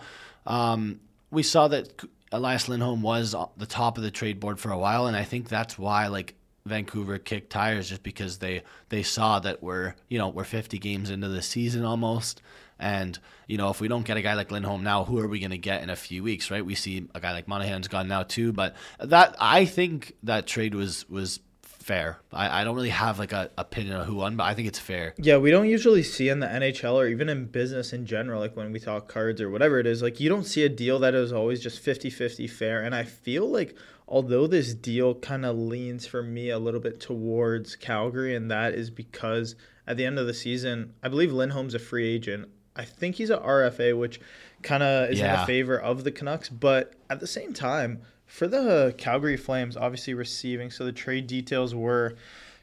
um, 0.46 1.00
we 1.30 1.42
saw 1.42 1.68
that 1.68 2.02
Elias 2.32 2.68
Lindholm 2.68 3.02
was 3.02 3.34
the 3.56 3.66
top 3.66 3.98
of 3.98 4.04
the 4.04 4.10
trade 4.10 4.40
board 4.40 4.58
for 4.58 4.70
a 4.70 4.78
while, 4.78 5.06
and 5.06 5.16
I 5.16 5.24
think 5.24 5.48
that's 5.48 5.78
why 5.78 6.06
like 6.08 6.34
Vancouver 6.68 7.18
kicked 7.18 7.50
tires 7.50 7.88
just 7.88 8.02
because 8.02 8.38
they 8.38 8.62
they 8.88 9.02
saw 9.02 9.38
that 9.40 9.62
we're 9.62 9.94
you 10.08 10.18
know 10.18 10.28
we're 10.28 10.44
50 10.44 10.78
games 10.78 11.10
into 11.10 11.28
the 11.28 11.42
season 11.42 11.84
almost, 11.84 12.42
and 12.78 13.18
you 13.46 13.56
know 13.56 13.70
if 13.70 13.80
we 13.80 13.88
don't 13.88 14.06
get 14.06 14.16
a 14.16 14.22
guy 14.22 14.34
like 14.34 14.50
Lindholm 14.50 14.82
now, 14.82 15.04
who 15.04 15.18
are 15.18 15.28
we 15.28 15.40
going 15.40 15.50
to 15.50 15.58
get 15.58 15.82
in 15.82 15.90
a 15.90 15.96
few 15.96 16.22
weeks, 16.22 16.50
right? 16.50 16.64
We 16.64 16.74
see 16.74 17.08
a 17.14 17.20
guy 17.20 17.32
like 17.32 17.48
Monahan's 17.48 17.88
gone 17.88 18.08
now 18.08 18.22
too, 18.22 18.52
but 18.52 18.76
that 19.00 19.36
I 19.38 19.64
think 19.64 20.14
that 20.22 20.46
trade 20.46 20.74
was 20.74 21.08
was 21.08 21.40
fair. 21.88 22.18
I, 22.34 22.60
I 22.60 22.64
don't 22.64 22.76
really 22.76 22.90
have 22.90 23.18
like 23.18 23.32
a 23.32 23.50
opinion 23.56 23.96
on 23.96 24.06
who 24.06 24.16
won, 24.16 24.36
but 24.36 24.44
I 24.44 24.52
think 24.52 24.68
it's 24.68 24.78
fair. 24.78 25.14
Yeah, 25.16 25.38
we 25.38 25.50
don't 25.50 25.68
usually 25.68 26.02
see 26.02 26.28
in 26.28 26.38
the 26.40 26.46
NHL 26.46 26.92
or 26.92 27.06
even 27.08 27.30
in 27.30 27.46
business 27.46 27.94
in 27.94 28.04
general, 28.04 28.40
like 28.40 28.54
when 28.54 28.72
we 28.72 28.78
talk 28.78 29.08
cards 29.08 29.40
or 29.40 29.48
whatever 29.48 29.80
it 29.80 29.86
is, 29.86 30.02
like 30.02 30.20
you 30.20 30.28
don't 30.28 30.44
see 30.44 30.64
a 30.64 30.68
deal 30.68 30.98
that 30.98 31.14
is 31.14 31.32
always 31.32 31.62
just 31.62 31.80
50 31.80 32.10
50 32.10 32.46
fair. 32.46 32.82
And 32.82 32.94
I 32.94 33.04
feel 33.04 33.48
like 33.48 33.74
although 34.08 34.46
this 34.46 34.74
deal 34.74 35.14
kind 35.14 35.44
of 35.44 35.56
leans 35.56 36.06
for 36.06 36.22
me 36.22 36.48
a 36.48 36.58
little 36.58 36.80
bit 36.80 36.98
towards 36.98 37.76
Calgary, 37.76 38.34
and 38.34 38.50
that 38.50 38.74
is 38.74 38.90
because 38.90 39.54
at 39.86 39.96
the 39.96 40.06
end 40.06 40.18
of 40.18 40.26
the 40.26 40.34
season, 40.34 40.94
I 41.02 41.08
believe 41.08 41.32
Lindholm's 41.32 41.74
a 41.74 41.78
free 41.78 42.08
agent. 42.08 42.48
I 42.74 42.84
think 42.84 43.16
he's 43.16 43.30
an 43.30 43.40
RFA, 43.40 43.98
which 43.98 44.20
kind 44.62 44.82
of 44.82 45.10
is 45.10 45.18
yeah. 45.18 45.34
in 45.34 45.40
the 45.40 45.46
favor 45.46 45.78
of 45.78 46.04
the 46.04 46.10
Canucks. 46.10 46.48
But 46.48 46.94
at 47.10 47.20
the 47.20 47.26
same 47.26 47.52
time, 47.52 48.00
for 48.24 48.48
the 48.48 48.94
Calgary 48.96 49.36
Flames, 49.36 49.76
obviously 49.76 50.14
receiving, 50.14 50.70
so 50.70 50.84
the 50.84 50.92
trade 50.92 51.26
details 51.26 51.74
were 51.74 52.14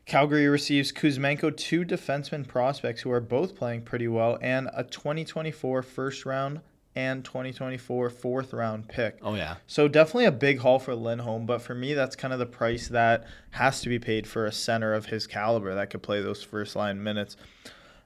Calgary 0.05 0.47
receives 0.47 0.91
Kuzmenko, 0.91 1.55
two 1.55 1.83
defenseman 1.83 2.47
prospects 2.47 3.01
who 3.01 3.11
are 3.11 3.21
both 3.21 3.55
playing 3.55 3.81
pretty 3.81 4.07
well, 4.07 4.37
and 4.41 4.69
a 4.73 4.83
2024 4.83 5.81
first 5.81 6.25
round 6.25 6.61
and 6.95 7.25
2024 7.25 8.09
fourth 8.09 8.53
round 8.53 8.87
pick. 8.87 9.17
Oh 9.21 9.35
yeah. 9.35 9.55
So 9.67 9.87
definitely 9.87 10.25
a 10.25 10.31
big 10.31 10.59
haul 10.59 10.79
for 10.79 10.95
Lindholm, 10.95 11.45
but 11.45 11.61
for 11.61 11.75
me 11.75 11.93
that's 11.93 12.15
kind 12.15 12.33
of 12.33 12.39
the 12.39 12.45
price 12.45 12.87
that 12.87 13.25
has 13.51 13.81
to 13.81 13.89
be 13.89 13.99
paid 13.99 14.27
for 14.27 14.45
a 14.45 14.51
center 14.51 14.93
of 14.93 15.07
his 15.07 15.27
caliber 15.27 15.75
that 15.75 15.89
could 15.89 16.03
play 16.03 16.21
those 16.21 16.43
first 16.43 16.75
line 16.75 17.03
minutes. 17.03 17.37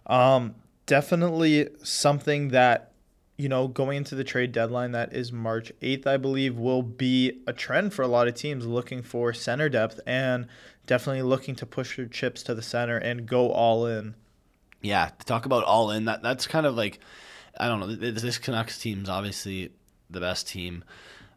Um, 0.08 0.56
definitely 0.86 1.70
something 1.84 2.50
that 2.50 2.90
you 3.40 3.48
know, 3.48 3.70
going 3.70 3.96
into 3.96 4.16
the 4.16 4.24
trade 4.26 4.52
deadline 4.52 4.92
that 4.92 5.14
is 5.14 5.32
March 5.32 5.72
8th, 5.82 6.06
I 6.06 6.18
believe, 6.18 6.58
will 6.58 6.84
be 6.84 7.40
a 7.48 7.54
trend 7.54 7.94
for 7.94 8.02
a 8.02 8.08
lot 8.08 8.28
of 8.28 8.36
teams 8.36 8.68
looking 8.68 9.02
for 9.02 9.32
center 9.32 9.70
depth 9.70 9.98
and 10.06 10.46
definitely 10.86 11.22
looking 11.22 11.56
to 11.56 11.66
push 11.66 11.96
their 11.96 12.08
chips 12.08 12.44
to 12.44 12.54
the 12.54 12.62
center 12.62 12.98
and 12.98 13.26
go 13.26 13.50
all 13.50 13.86
in. 13.86 14.16
Yeah, 14.82 15.12
to 15.18 15.26
talk 15.26 15.46
about 15.46 15.64
all 15.64 15.90
in, 15.90 16.04
that 16.04 16.22
that's 16.22 16.48
kind 16.48 16.66
of 16.66 16.76
like, 16.76 17.00
I 17.58 17.68
don't 17.68 17.80
know, 17.80 17.88
this 17.88 18.38
Canucks 18.38 18.80
team's 18.80 19.10
obviously 19.10 19.72
the 20.10 20.20
best 20.20 20.48
team 20.48 20.84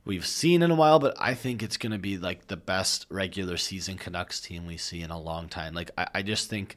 we've 0.05 0.27
seen 0.27 0.63
in 0.63 0.71
a 0.71 0.75
while, 0.75 0.99
but 0.99 1.15
I 1.21 1.35
think 1.35 1.63
it's 1.63 1.77
going 1.77 1.93
to 1.93 1.99
be 1.99 2.19
like 2.19 2.49
the 2.49 2.57
best 2.57 3.07
regular 3.09 3.57
season 3.57 3.97
Canucks 3.97 4.41
team 4.41 4.67
we 4.67 4.77
see 4.77 5.03
in 5.03 5.11
a 5.11 5.21
long 5.21 5.49
time. 5.49 5.75
Like, 5.75 5.91
I, 5.97 6.09
I 6.15 6.23
just 6.23 6.51
think 6.51 6.77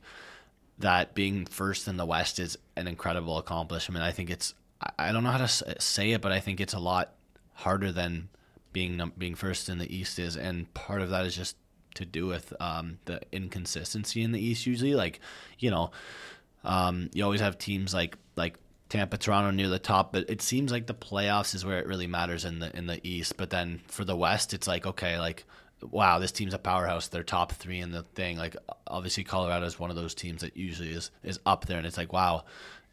that 0.80 1.14
being 1.14 1.46
first 1.46 1.88
in 1.88 1.98
the 1.98 2.06
West 2.06 2.40
is 2.40 2.58
an 2.76 2.88
incredible 2.88 3.38
accomplishment. 3.38 4.04
I 4.04 4.12
think 4.12 4.30
it's 4.30 4.54
I 5.00 5.12
don't 5.12 5.24
know 5.24 5.32
how 5.32 5.46
to 5.46 5.82
say 5.82 6.12
it, 6.12 6.22
but 6.22 6.32
I 6.32 6.40
think 6.40 6.60
it's 6.60 6.74
a 6.74 6.80
lot 6.80 7.14
harder 7.54 7.92
than 7.92 8.30
being 8.74 9.12
being 9.18 9.36
first 9.36 9.70
in 9.70 9.78
the 9.78 9.96
East 9.96 10.20
is, 10.20 10.36
and 10.36 10.72
part 10.74 11.02
of 11.02 11.10
that 11.10 11.26
is 11.26 11.36
just 11.36 11.56
to 11.96 12.06
do 12.06 12.28
with 12.28 12.54
um, 12.60 13.00
the 13.06 13.22
inconsistency 13.32 14.22
in 14.22 14.34
the 14.34 14.40
East. 14.40 14.66
Usually, 14.66 14.96
like 14.96 15.22
you 15.60 15.72
know, 15.72 15.92
um, 16.64 17.10
you 17.14 17.24
always 17.24 17.40
have 17.40 17.58
teams 17.58 17.94
like 17.94 18.18
like 18.36 18.58
Tampa, 18.96 19.18
Toronto 19.18 19.52
near 19.52 19.70
the 19.70 19.80
top, 19.80 20.14
but 20.14 20.30
it 20.30 20.42
seems 20.42 20.72
like 20.72 20.88
the 20.88 20.94
playoffs 20.94 21.54
is 21.54 21.66
where 21.66 21.80
it 21.80 21.88
really 21.88 22.08
matters 22.08 22.46
in 22.46 22.60
the 22.60 22.76
in 22.76 22.88
the 22.88 23.06
East. 23.08 23.38
But 23.38 23.50
then 23.50 23.82
for 23.88 24.06
the 24.06 24.16
West, 24.16 24.54
it's 24.54 24.68
like 24.68 24.86
okay, 24.86 25.20
like 25.20 25.46
wow, 25.92 26.20
this 26.20 26.32
team's 26.32 26.54
a 26.54 26.58
powerhouse. 26.58 27.08
They're 27.08 27.24
top 27.24 27.52
three 27.52 27.80
in 27.80 27.92
the 27.92 28.04
thing. 28.04 28.38
Like 28.38 28.56
obviously, 28.88 29.24
Colorado 29.24 29.66
is 29.66 29.80
one 29.80 29.90
of 29.90 29.96
those 29.96 30.16
teams 30.16 30.42
that 30.42 30.56
usually 30.58 30.92
is 30.92 31.12
is 31.24 31.40
up 31.46 31.66
there, 31.66 31.78
and 31.78 31.86
it's 31.86 31.98
like 31.98 32.14
wow, 32.14 32.46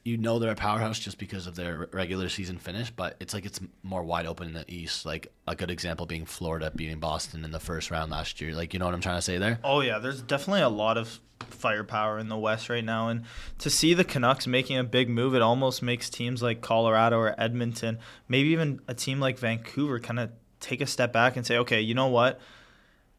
you 0.04 0.16
know 0.16 0.38
they're 0.38 0.50
a 0.50 0.56
powerhouse 0.56 0.98
just 0.98 1.18
because 1.18 1.46
of 1.46 1.54
their 1.54 1.88
regular 1.92 2.28
season 2.28 2.58
finish, 2.58 2.90
but 2.90 3.16
it's 3.20 3.32
like 3.32 3.44
it's 3.44 3.60
more 3.82 4.02
wide 4.02 4.26
open 4.26 4.48
in 4.48 4.54
the 4.54 4.64
East. 4.68 5.06
Like 5.06 5.32
a 5.46 5.54
good 5.54 5.70
example 5.70 6.06
being 6.06 6.24
Florida 6.24 6.72
beating 6.74 6.98
Boston 6.98 7.44
in 7.44 7.52
the 7.52 7.60
first 7.60 7.90
round 7.90 8.10
last 8.10 8.40
year. 8.40 8.54
Like 8.54 8.72
you 8.72 8.80
know 8.80 8.86
what 8.86 8.94
I'm 8.94 9.00
trying 9.00 9.18
to 9.18 9.22
say 9.22 9.38
there? 9.38 9.60
Oh 9.62 9.80
yeah, 9.80 9.98
there's 9.98 10.20
definitely 10.20 10.62
a 10.62 10.68
lot 10.68 10.98
of 10.98 11.20
firepower 11.40 12.18
in 12.18 12.28
the 12.28 12.36
West 12.36 12.68
right 12.68 12.84
now, 12.84 13.08
and 13.08 13.22
to 13.58 13.70
see 13.70 13.94
the 13.94 14.04
Canucks 14.04 14.46
making 14.46 14.76
a 14.76 14.84
big 14.84 15.08
move, 15.08 15.34
it 15.34 15.42
almost 15.42 15.82
makes 15.82 16.10
teams 16.10 16.42
like 16.42 16.60
Colorado 16.60 17.18
or 17.18 17.40
Edmonton, 17.40 17.98
maybe 18.28 18.48
even 18.48 18.80
a 18.88 18.94
team 18.94 19.20
like 19.20 19.38
Vancouver, 19.38 20.00
kind 20.00 20.18
of 20.18 20.30
take 20.58 20.80
a 20.80 20.86
step 20.86 21.12
back 21.12 21.36
and 21.36 21.46
say, 21.46 21.58
okay, 21.58 21.80
you 21.80 21.94
know 21.94 22.08
what? 22.08 22.40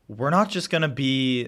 We're 0.10 0.32
not 0.32 0.50
just 0.50 0.70
gonna 0.70 0.90
be 0.90 1.48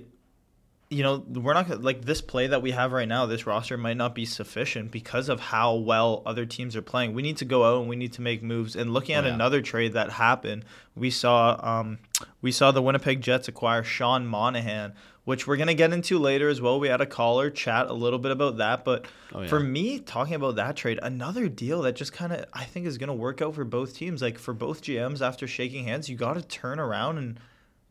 you 0.89 1.01
know, 1.01 1.17
we're 1.17 1.53
not 1.53 1.81
like 1.81 2.05
this 2.05 2.21
play 2.21 2.47
that 2.47 2.61
we 2.61 2.71
have 2.71 2.91
right 2.91 3.07
now. 3.07 3.25
This 3.25 3.47
roster 3.47 3.75
might 3.75 3.97
not 3.97 4.13
be 4.13 4.25
sufficient 4.25 4.91
because 4.91 5.29
of 5.29 5.39
how 5.39 5.73
well 5.73 6.21
other 6.25 6.45
teams 6.45 6.75
are 6.75 6.81
playing. 6.83 7.13
We 7.13 7.23
need 7.23 7.37
to 7.37 7.45
go 7.45 7.63
out 7.63 7.79
and 7.79 7.89
we 7.89 7.95
need 7.95 8.13
to 8.13 8.21
make 8.21 8.43
moves. 8.43 8.75
And 8.75 8.93
looking 8.93 9.15
at 9.15 9.23
oh, 9.23 9.27
yeah. 9.27 9.33
another 9.33 9.61
trade 9.61 9.93
that 9.93 10.11
happened, 10.11 10.63
we 10.95 11.09
saw 11.09 11.59
um, 11.61 11.97
we 12.41 12.51
saw 12.51 12.71
the 12.71 12.83
Winnipeg 12.83 13.21
Jets 13.21 13.47
acquire 13.47 13.83
Sean 13.83 14.27
Monahan, 14.27 14.93
which 15.23 15.47
we're 15.47 15.57
gonna 15.57 15.73
get 15.73 15.91
into 15.91 16.19
later 16.19 16.49
as 16.49 16.61
well. 16.61 16.79
We 16.79 16.87
had 16.87 17.01
a 17.01 17.07
caller 17.07 17.49
chat 17.49 17.87
a 17.87 17.93
little 17.93 18.19
bit 18.19 18.31
about 18.31 18.57
that, 18.57 18.85
but 18.85 19.07
oh, 19.33 19.41
yeah. 19.41 19.47
for 19.47 19.59
me, 19.59 19.97
talking 19.97 20.35
about 20.35 20.55
that 20.57 20.75
trade, 20.75 20.99
another 21.01 21.49
deal 21.49 21.81
that 21.81 21.95
just 21.95 22.13
kind 22.13 22.31
of 22.31 22.45
I 22.53 22.63
think 22.63 22.85
is 22.85 22.99
gonna 22.99 23.15
work 23.15 23.41
out 23.41 23.55
for 23.55 23.63
both 23.63 23.95
teams. 23.95 24.21
Like 24.21 24.37
for 24.37 24.53
both 24.53 24.83
GMs, 24.83 25.25
after 25.25 25.47
shaking 25.47 25.85
hands, 25.85 26.09
you 26.09 26.15
got 26.15 26.35
to 26.35 26.43
turn 26.43 26.79
around 26.79 27.17
and 27.17 27.39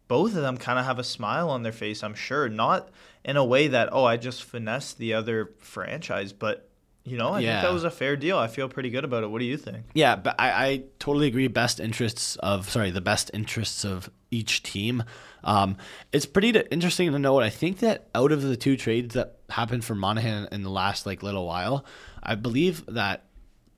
both 0.08 0.34
of 0.34 0.42
them 0.42 0.56
kind 0.56 0.78
of 0.78 0.84
have 0.84 0.98
a 0.98 1.04
smile 1.04 1.50
on 1.50 1.62
their 1.62 1.72
face, 1.72 2.02
I'm 2.02 2.14
sure. 2.14 2.48
Not 2.48 2.90
in 3.24 3.36
a 3.36 3.44
way 3.44 3.68
that, 3.68 3.88
oh, 3.92 4.04
I 4.04 4.16
just 4.16 4.42
finessed 4.42 4.98
the 4.98 5.14
other 5.14 5.52
franchise, 5.58 6.32
but 6.32 6.68
you 7.04 7.18
know, 7.18 7.30
I 7.34 7.40
yeah. 7.40 7.60
think 7.60 7.68
that 7.68 7.74
was 7.74 7.84
a 7.84 7.90
fair 7.90 8.16
deal. 8.16 8.38
I 8.38 8.46
feel 8.46 8.66
pretty 8.66 8.88
good 8.88 9.04
about 9.04 9.24
it. 9.24 9.30
What 9.30 9.40
do 9.40 9.44
you 9.44 9.58
think? 9.58 9.84
Yeah, 9.92 10.16
but 10.16 10.36
I, 10.38 10.66
I 10.66 10.82
totally 10.98 11.26
agree. 11.26 11.46
Best 11.48 11.78
interests 11.78 12.36
of 12.36 12.70
sorry, 12.70 12.90
the 12.90 13.02
best 13.02 13.30
interests 13.34 13.84
of 13.84 14.08
each 14.30 14.62
team. 14.62 15.04
Um, 15.44 15.76
it's 16.12 16.24
pretty 16.24 16.58
interesting 16.70 17.12
to 17.12 17.18
note. 17.18 17.42
I 17.42 17.50
think 17.50 17.80
that 17.80 18.08
out 18.14 18.32
of 18.32 18.40
the 18.40 18.56
two 18.56 18.78
trades 18.78 19.14
that 19.14 19.36
happened 19.50 19.84
for 19.84 19.94
Monahan 19.94 20.48
in 20.50 20.62
the 20.62 20.70
last 20.70 21.04
like 21.04 21.22
little 21.22 21.46
while, 21.46 21.84
I 22.22 22.36
believe 22.36 22.86
that 22.86 23.26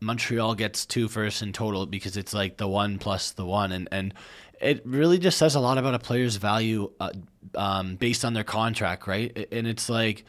Montreal 0.00 0.54
gets 0.54 0.86
two 0.86 1.08
firsts 1.08 1.42
in 1.42 1.52
total 1.52 1.86
because 1.86 2.16
it's 2.16 2.32
like 2.32 2.58
the 2.58 2.68
one 2.68 2.98
plus 2.98 3.32
the 3.32 3.44
one, 3.44 3.72
and 3.72 3.88
and 3.90 4.14
it 4.60 4.82
really 4.86 5.18
just 5.18 5.38
says 5.38 5.54
a 5.54 5.60
lot 5.60 5.78
about 5.78 5.94
a 5.94 5.98
player's 5.98 6.36
value 6.36 6.90
uh, 7.00 7.10
um, 7.54 7.96
based 7.96 8.24
on 8.24 8.34
their 8.34 8.44
contract, 8.44 9.06
right? 9.06 9.48
And 9.52 9.66
it's 9.66 9.88
like 9.88 10.24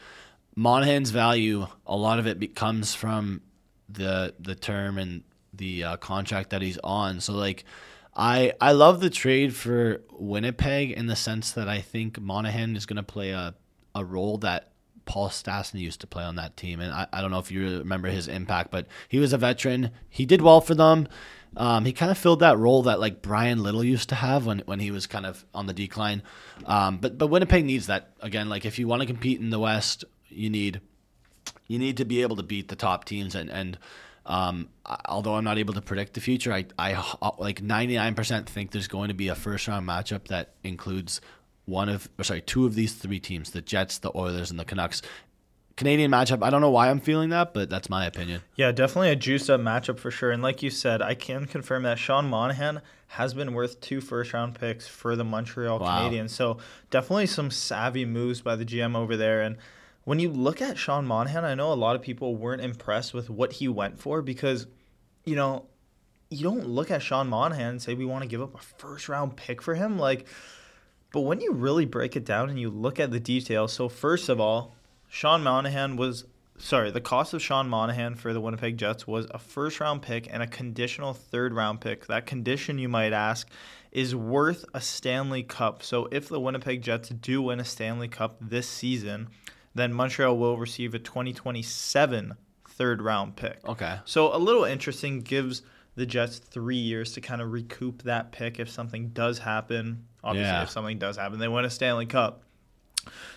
Monahan's 0.54 1.10
value, 1.10 1.66
a 1.86 1.96
lot 1.96 2.18
of 2.18 2.26
it 2.26 2.54
comes 2.54 2.94
from 2.94 3.42
the 3.88 4.34
the 4.38 4.54
term 4.54 4.98
and 4.98 5.22
the 5.52 5.84
uh, 5.84 5.96
contract 5.96 6.50
that 6.50 6.62
he's 6.62 6.78
on. 6.78 7.20
So 7.20 7.32
like, 7.32 7.64
I 8.14 8.52
I 8.60 8.72
love 8.72 9.00
the 9.00 9.10
trade 9.10 9.54
for 9.54 10.02
Winnipeg 10.12 10.90
in 10.90 11.06
the 11.06 11.16
sense 11.16 11.52
that 11.52 11.68
I 11.68 11.80
think 11.80 12.20
Monahan 12.20 12.76
is 12.76 12.86
going 12.86 12.96
to 12.96 13.02
play 13.02 13.30
a 13.30 13.54
a 13.94 14.04
role 14.04 14.38
that 14.38 14.72
Paul 15.08 15.30
Stastny 15.30 15.80
used 15.80 16.02
to 16.02 16.06
play 16.06 16.22
on 16.22 16.36
that 16.36 16.56
team. 16.58 16.80
And 16.80 16.92
I, 16.92 17.06
I 17.12 17.22
don't 17.22 17.30
know 17.30 17.38
if 17.38 17.50
you 17.50 17.78
remember 17.78 18.08
his 18.08 18.28
impact, 18.28 18.70
but 18.70 18.86
he 19.08 19.18
was 19.18 19.32
a 19.32 19.38
veteran. 19.38 19.90
He 20.10 20.26
did 20.26 20.42
well 20.42 20.60
for 20.60 20.74
them. 20.74 21.08
Um, 21.56 21.86
he 21.86 21.94
kind 21.94 22.10
of 22.10 22.18
filled 22.18 22.40
that 22.40 22.58
role 22.58 22.82
that 22.82 23.00
like 23.00 23.22
Bryan 23.22 23.62
Little 23.62 23.82
used 23.82 24.10
to 24.10 24.14
have 24.14 24.44
when 24.44 24.58
when 24.66 24.80
he 24.80 24.90
was 24.90 25.06
kind 25.06 25.24
of 25.24 25.46
on 25.54 25.66
the 25.66 25.72
decline. 25.72 26.22
Um, 26.66 26.98
but 26.98 27.16
but 27.16 27.28
Winnipeg 27.28 27.64
needs 27.64 27.86
that 27.86 28.12
again. 28.20 28.50
Like 28.50 28.66
if 28.66 28.78
you 28.78 28.86
want 28.86 29.00
to 29.00 29.06
compete 29.06 29.40
in 29.40 29.48
the 29.48 29.58
West, 29.58 30.04
you 30.28 30.50
need 30.50 30.82
you 31.66 31.78
need 31.78 31.96
to 31.96 32.04
be 32.04 32.20
able 32.20 32.36
to 32.36 32.42
beat 32.42 32.68
the 32.68 32.76
top 32.76 33.04
teams 33.04 33.34
and 33.34 33.50
and. 33.50 33.78
Um, 34.26 34.68
although 35.08 35.36
I'm 35.36 35.44
not 35.44 35.56
able 35.56 35.72
to 35.72 35.80
predict 35.80 36.12
the 36.12 36.20
future, 36.20 36.52
I, 36.52 36.66
I 36.78 37.02
like 37.38 37.62
99% 37.62 38.44
think 38.44 38.72
there's 38.72 38.86
going 38.86 39.08
to 39.08 39.14
be 39.14 39.28
a 39.28 39.34
first 39.34 39.66
round 39.66 39.88
matchup 39.88 40.28
that 40.28 40.52
includes 40.62 41.22
one 41.68 41.88
of, 41.88 42.08
or 42.18 42.24
sorry, 42.24 42.40
two 42.40 42.66
of 42.66 42.74
these 42.74 42.94
three 42.94 43.20
teams, 43.20 43.50
the 43.50 43.60
Jets, 43.60 43.98
the 43.98 44.10
Oilers, 44.16 44.50
and 44.50 44.58
the 44.58 44.64
Canucks. 44.64 45.02
Canadian 45.76 46.10
matchup. 46.10 46.42
I 46.42 46.50
don't 46.50 46.60
know 46.60 46.70
why 46.70 46.90
I'm 46.90 46.98
feeling 46.98 47.28
that, 47.28 47.54
but 47.54 47.70
that's 47.70 47.88
my 47.88 48.04
opinion. 48.04 48.42
Yeah, 48.56 48.72
definitely 48.72 49.10
a 49.10 49.16
juiced 49.16 49.48
up 49.48 49.60
matchup 49.60 50.00
for 50.00 50.10
sure. 50.10 50.32
And 50.32 50.42
like 50.42 50.60
you 50.60 50.70
said, 50.70 51.00
I 51.00 51.14
can 51.14 51.46
confirm 51.46 51.84
that 51.84 52.00
Sean 52.00 52.28
Monahan 52.28 52.80
has 53.06 53.32
been 53.32 53.54
worth 53.54 53.80
two 53.80 54.00
first 54.00 54.32
round 54.32 54.58
picks 54.58 54.88
for 54.88 55.14
the 55.14 55.22
Montreal 55.22 55.78
wow. 55.78 56.00
Canadiens. 56.00 56.30
So 56.30 56.58
definitely 56.90 57.26
some 57.26 57.52
savvy 57.52 58.04
moves 58.04 58.40
by 58.40 58.56
the 58.56 58.64
GM 58.64 58.96
over 58.96 59.16
there. 59.16 59.40
And 59.40 59.56
when 60.02 60.18
you 60.18 60.30
look 60.30 60.60
at 60.60 60.78
Sean 60.78 61.06
Monahan, 61.06 61.44
I 61.44 61.54
know 61.54 61.72
a 61.72 61.74
lot 61.74 61.94
of 61.94 62.02
people 62.02 62.34
weren't 62.34 62.62
impressed 62.62 63.14
with 63.14 63.30
what 63.30 63.52
he 63.52 63.68
went 63.68 64.00
for 64.00 64.20
because, 64.20 64.66
you 65.24 65.36
know, 65.36 65.66
you 66.28 66.42
don't 66.42 66.66
look 66.66 66.90
at 66.90 67.02
Sean 67.02 67.28
Monahan 67.28 67.70
and 67.70 67.82
say 67.82 67.94
we 67.94 68.04
want 68.04 68.22
to 68.22 68.28
give 68.28 68.42
up 68.42 68.54
a 68.54 68.58
first 68.58 69.08
round 69.08 69.36
pick 69.36 69.62
for 69.62 69.76
him. 69.76 69.96
Like, 69.96 70.26
but 71.12 71.20
when 71.20 71.40
you 71.40 71.52
really 71.52 71.84
break 71.84 72.16
it 72.16 72.24
down 72.24 72.50
and 72.50 72.58
you 72.58 72.70
look 72.70 73.00
at 73.00 73.10
the 73.10 73.20
details, 73.20 73.72
so 73.72 73.88
first 73.88 74.28
of 74.28 74.40
all, 74.40 74.74
Sean 75.08 75.42
Monahan 75.42 75.96
was 75.96 76.24
sorry, 76.58 76.90
the 76.90 77.00
cost 77.00 77.32
of 77.34 77.42
Sean 77.42 77.68
Monahan 77.68 78.14
for 78.14 78.32
the 78.32 78.40
Winnipeg 78.40 78.76
Jets 78.76 79.06
was 79.06 79.26
a 79.30 79.38
first 79.38 79.80
round 79.80 80.02
pick 80.02 80.28
and 80.30 80.42
a 80.42 80.46
conditional 80.46 81.14
third 81.14 81.54
round 81.54 81.80
pick. 81.80 82.06
That 82.06 82.26
condition, 82.26 82.78
you 82.78 82.88
might 82.88 83.12
ask, 83.12 83.48
is 83.92 84.14
worth 84.14 84.64
a 84.74 84.80
Stanley 84.80 85.42
Cup. 85.42 85.82
So 85.82 86.08
if 86.10 86.28
the 86.28 86.40
Winnipeg 86.40 86.82
Jets 86.82 87.08
do 87.08 87.42
win 87.42 87.60
a 87.60 87.64
Stanley 87.64 88.08
Cup 88.08 88.36
this 88.40 88.68
season, 88.68 89.28
then 89.74 89.92
Montreal 89.92 90.36
will 90.36 90.58
receive 90.58 90.94
a 90.94 90.98
2027 90.98 92.34
third 92.68 93.02
round 93.02 93.36
pick. 93.36 93.66
Okay. 93.66 93.98
So 94.04 94.34
a 94.34 94.38
little 94.38 94.64
interesting 94.64 95.20
gives 95.20 95.62
the 95.94 96.06
Jets 96.06 96.38
three 96.38 96.76
years 96.76 97.12
to 97.12 97.20
kind 97.20 97.40
of 97.40 97.52
recoup 97.52 98.02
that 98.02 98.30
pick 98.30 98.60
if 98.60 98.70
something 98.70 99.08
does 99.08 99.40
happen. 99.40 100.04
Obviously, 100.22 100.50
yeah. 100.50 100.62
if 100.62 100.70
something 100.70 100.98
does 100.98 101.16
happen, 101.16 101.38
they 101.38 101.48
win 101.48 101.64
a 101.64 101.70
Stanley 101.70 102.06
Cup. 102.06 102.42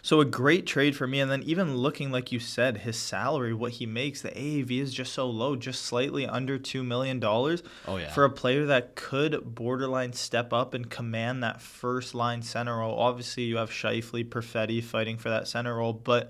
So 0.02 0.20
a 0.20 0.26
great 0.26 0.66
trade 0.66 0.96
for 0.96 1.08
me. 1.08 1.20
And 1.20 1.32
then 1.32 1.44
even 1.44 1.78
looking 1.78 2.12
like 2.12 2.32
you 2.32 2.40
said, 2.40 2.80
his 2.80 2.98
salary, 2.98 3.54
what 3.54 3.74
he 3.74 3.86
makes, 3.86 4.22
the 4.22 4.30
AAV 4.30 4.72
is 4.82 4.94
just 4.94 5.14
so 5.14 5.30
low, 5.30 5.56
just 5.56 5.84
slightly 5.84 6.26
under 6.26 6.58
two 6.58 6.84
million 6.84 7.20
dollars. 7.20 7.64
Oh 7.88 7.98
yeah. 7.98 8.12
For 8.12 8.26
a 8.26 8.30
player 8.30 8.66
that 8.66 8.96
could 8.96 9.56
borderline 9.56 10.14
step 10.14 10.52
up 10.54 10.74
and 10.74 10.90
command 10.90 11.44
that 11.44 11.62
first 11.62 12.16
line 12.16 12.42
center 12.42 12.78
role. 12.78 12.98
Obviously, 12.98 13.44
you 13.44 13.58
have 13.58 13.70
Scheifele, 13.70 14.28
Perfetti 14.28 14.84
fighting 14.84 15.18
for 15.18 15.30
that 15.30 15.48
center 15.48 15.76
role, 15.76 15.94
but 15.94 16.30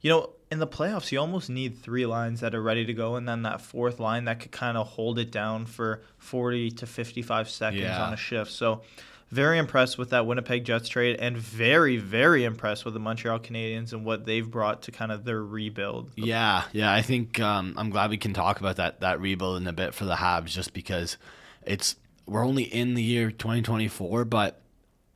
you 0.00 0.08
know, 0.08 0.30
in 0.50 0.58
the 0.58 0.66
playoffs, 0.66 1.12
you 1.12 1.20
almost 1.20 1.50
need 1.50 1.78
three 1.78 2.06
lines 2.06 2.40
that 2.40 2.54
are 2.54 2.62
ready 2.62 2.84
to 2.86 2.94
go, 2.94 3.16
and 3.16 3.28
then 3.28 3.42
that 3.42 3.60
fourth 3.60 4.00
line 4.00 4.24
that 4.24 4.40
could 4.40 4.50
kind 4.50 4.76
of 4.76 4.86
hold 4.86 5.18
it 5.18 5.30
down 5.30 5.66
for 5.66 6.02
40 6.18 6.70
to 6.72 6.86
55 6.86 7.50
seconds 7.50 7.82
yeah. 7.82 8.02
on 8.02 8.14
a 8.14 8.16
shift. 8.16 8.50
So 8.50 8.80
very 9.30 9.58
impressed 9.58 9.96
with 9.96 10.10
that 10.10 10.26
Winnipeg 10.26 10.64
Jets 10.64 10.88
trade 10.88 11.16
and 11.20 11.36
very, 11.36 11.96
very 11.96 12.44
impressed 12.44 12.84
with 12.84 12.94
the 12.94 13.00
Montreal 13.00 13.38
Canadiens 13.38 13.92
and 13.92 14.04
what 14.04 14.26
they've 14.26 14.48
brought 14.48 14.82
to 14.82 14.92
kind 14.92 15.12
of 15.12 15.24
their 15.24 15.42
rebuild. 15.42 16.10
Yeah, 16.16 16.64
yeah. 16.72 16.92
I 16.92 17.02
think 17.02 17.38
um, 17.40 17.74
I'm 17.76 17.90
glad 17.90 18.10
we 18.10 18.18
can 18.18 18.32
talk 18.32 18.60
about 18.60 18.76
that 18.76 19.00
that 19.00 19.20
rebuild 19.20 19.60
in 19.60 19.66
a 19.66 19.72
bit 19.72 19.94
for 19.94 20.04
the 20.04 20.16
Habs, 20.16 20.46
just 20.46 20.72
because 20.72 21.16
it's 21.64 21.96
we're 22.26 22.44
only 22.44 22.64
in 22.64 22.94
the 22.94 23.02
year 23.02 23.30
2024, 23.30 24.24
but 24.24 24.60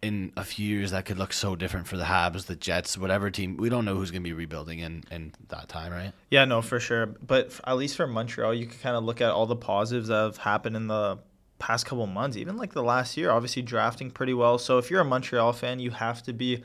in 0.04 0.32
a 0.36 0.44
few 0.44 0.68
years 0.68 0.90
that 0.90 1.06
could 1.06 1.16
look 1.16 1.32
so 1.32 1.56
different 1.56 1.86
for 1.86 1.96
the 1.96 2.04
Habs, 2.04 2.44
the 2.44 2.54
Jets, 2.56 2.98
whatever 2.98 3.30
team. 3.30 3.56
We 3.56 3.70
don't 3.70 3.86
know 3.86 3.96
who's 3.96 4.10
going 4.10 4.22
to 4.22 4.28
be 4.28 4.34
rebuilding 4.34 4.78
in 4.78 5.02
in 5.10 5.32
that 5.48 5.68
time, 5.68 5.92
right? 5.92 6.12
Yeah, 6.30 6.44
no, 6.44 6.62
for 6.62 6.78
sure. 6.78 7.06
But 7.06 7.46
f- 7.46 7.60
at 7.66 7.76
least 7.76 7.96
for 7.96 8.06
Montreal, 8.06 8.54
you 8.54 8.66
can 8.66 8.78
kind 8.78 8.96
of 8.96 9.04
look 9.04 9.20
at 9.20 9.30
all 9.30 9.46
the 9.46 9.56
positives 9.56 10.08
that 10.08 10.22
have 10.22 10.36
happened 10.36 10.76
in 10.76 10.86
the 10.86 11.18
past 11.64 11.86
couple 11.86 12.06
months, 12.06 12.36
even 12.36 12.58
like 12.58 12.74
the 12.74 12.82
last 12.82 13.16
year, 13.16 13.30
obviously 13.30 13.62
drafting 13.62 14.10
pretty 14.10 14.34
well. 14.34 14.58
So 14.58 14.76
if 14.76 14.90
you're 14.90 15.00
a 15.00 15.04
Montreal 15.04 15.54
fan, 15.54 15.78
you 15.78 15.92
have 15.92 16.22
to 16.24 16.34
be 16.34 16.62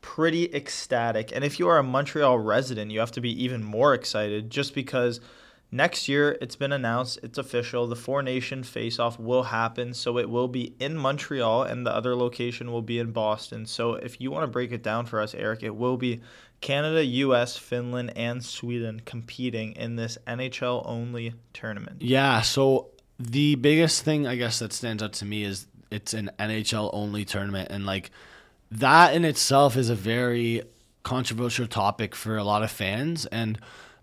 pretty 0.00 0.52
ecstatic. 0.52 1.30
And 1.32 1.44
if 1.44 1.60
you 1.60 1.68
are 1.68 1.78
a 1.78 1.84
Montreal 1.84 2.36
resident, 2.40 2.90
you 2.90 2.98
have 2.98 3.12
to 3.12 3.20
be 3.20 3.44
even 3.44 3.62
more 3.62 3.94
excited 3.94 4.50
just 4.50 4.74
because 4.74 5.20
next 5.70 6.08
year 6.08 6.36
it's 6.40 6.56
been 6.56 6.72
announced, 6.72 7.20
it's 7.22 7.38
official. 7.38 7.86
The 7.86 7.94
Four 7.94 8.24
Nation 8.24 8.64
face 8.64 8.98
off 8.98 9.20
will 9.20 9.44
happen. 9.44 9.94
So 9.94 10.18
it 10.18 10.28
will 10.28 10.48
be 10.48 10.74
in 10.80 10.96
Montreal 10.96 11.62
and 11.62 11.86
the 11.86 11.94
other 11.94 12.16
location 12.16 12.72
will 12.72 12.82
be 12.82 12.98
in 12.98 13.12
Boston. 13.12 13.66
So 13.66 13.94
if 13.94 14.20
you 14.20 14.32
want 14.32 14.42
to 14.42 14.48
break 14.48 14.72
it 14.72 14.82
down 14.82 15.06
for 15.06 15.20
us, 15.20 15.32
Eric, 15.32 15.62
it 15.62 15.76
will 15.76 15.96
be 15.96 16.22
Canada, 16.60 17.04
US, 17.04 17.56
Finland, 17.56 18.14
and 18.16 18.44
Sweden 18.44 19.00
competing 19.04 19.74
in 19.76 19.94
this 19.94 20.18
NHL 20.26 20.82
only 20.86 21.34
tournament. 21.52 22.02
Yeah. 22.02 22.40
So 22.40 22.90
the 23.20 23.54
biggest 23.56 24.02
thing 24.02 24.26
I 24.26 24.36
guess 24.36 24.58
that 24.60 24.72
stands 24.72 25.02
out 25.02 25.12
to 25.14 25.26
me 25.26 25.44
is 25.44 25.66
it's 25.90 26.14
an 26.14 26.30
NHL 26.38 26.88
only 26.94 27.24
tournament, 27.26 27.68
and 27.70 27.84
like 27.84 28.10
that 28.70 29.14
in 29.14 29.24
itself 29.24 29.76
is 29.76 29.90
a 29.90 29.94
very 29.94 30.62
controversial 31.02 31.66
topic 31.66 32.14
for 32.14 32.36
a 32.36 32.44
lot 32.44 32.62
of 32.62 32.70
fans. 32.70 33.26
And 33.26 33.58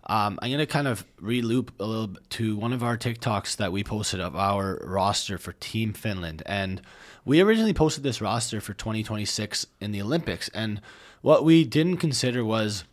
um, 0.06 0.38
I'm 0.40 0.52
gonna 0.52 0.66
kind 0.66 0.86
of 0.86 1.04
reloop 1.20 1.70
a 1.80 1.84
little 1.84 2.06
bit 2.06 2.30
to 2.30 2.56
one 2.56 2.72
of 2.72 2.84
our 2.84 2.96
TikToks 2.96 3.56
that 3.56 3.72
we 3.72 3.82
posted 3.82 4.20
of 4.20 4.36
our 4.36 4.78
roster 4.84 5.36
for 5.36 5.52
Team 5.54 5.92
Finland, 5.92 6.44
and 6.46 6.80
we 7.24 7.40
originally 7.40 7.74
posted 7.74 8.04
this 8.04 8.20
roster 8.20 8.60
for 8.60 8.72
2026 8.72 9.66
in 9.80 9.90
the 9.90 10.00
Olympics, 10.00 10.48
and 10.50 10.80
what 11.22 11.44
we 11.44 11.64
didn't 11.64 11.96
consider 11.96 12.44
was 12.44 12.84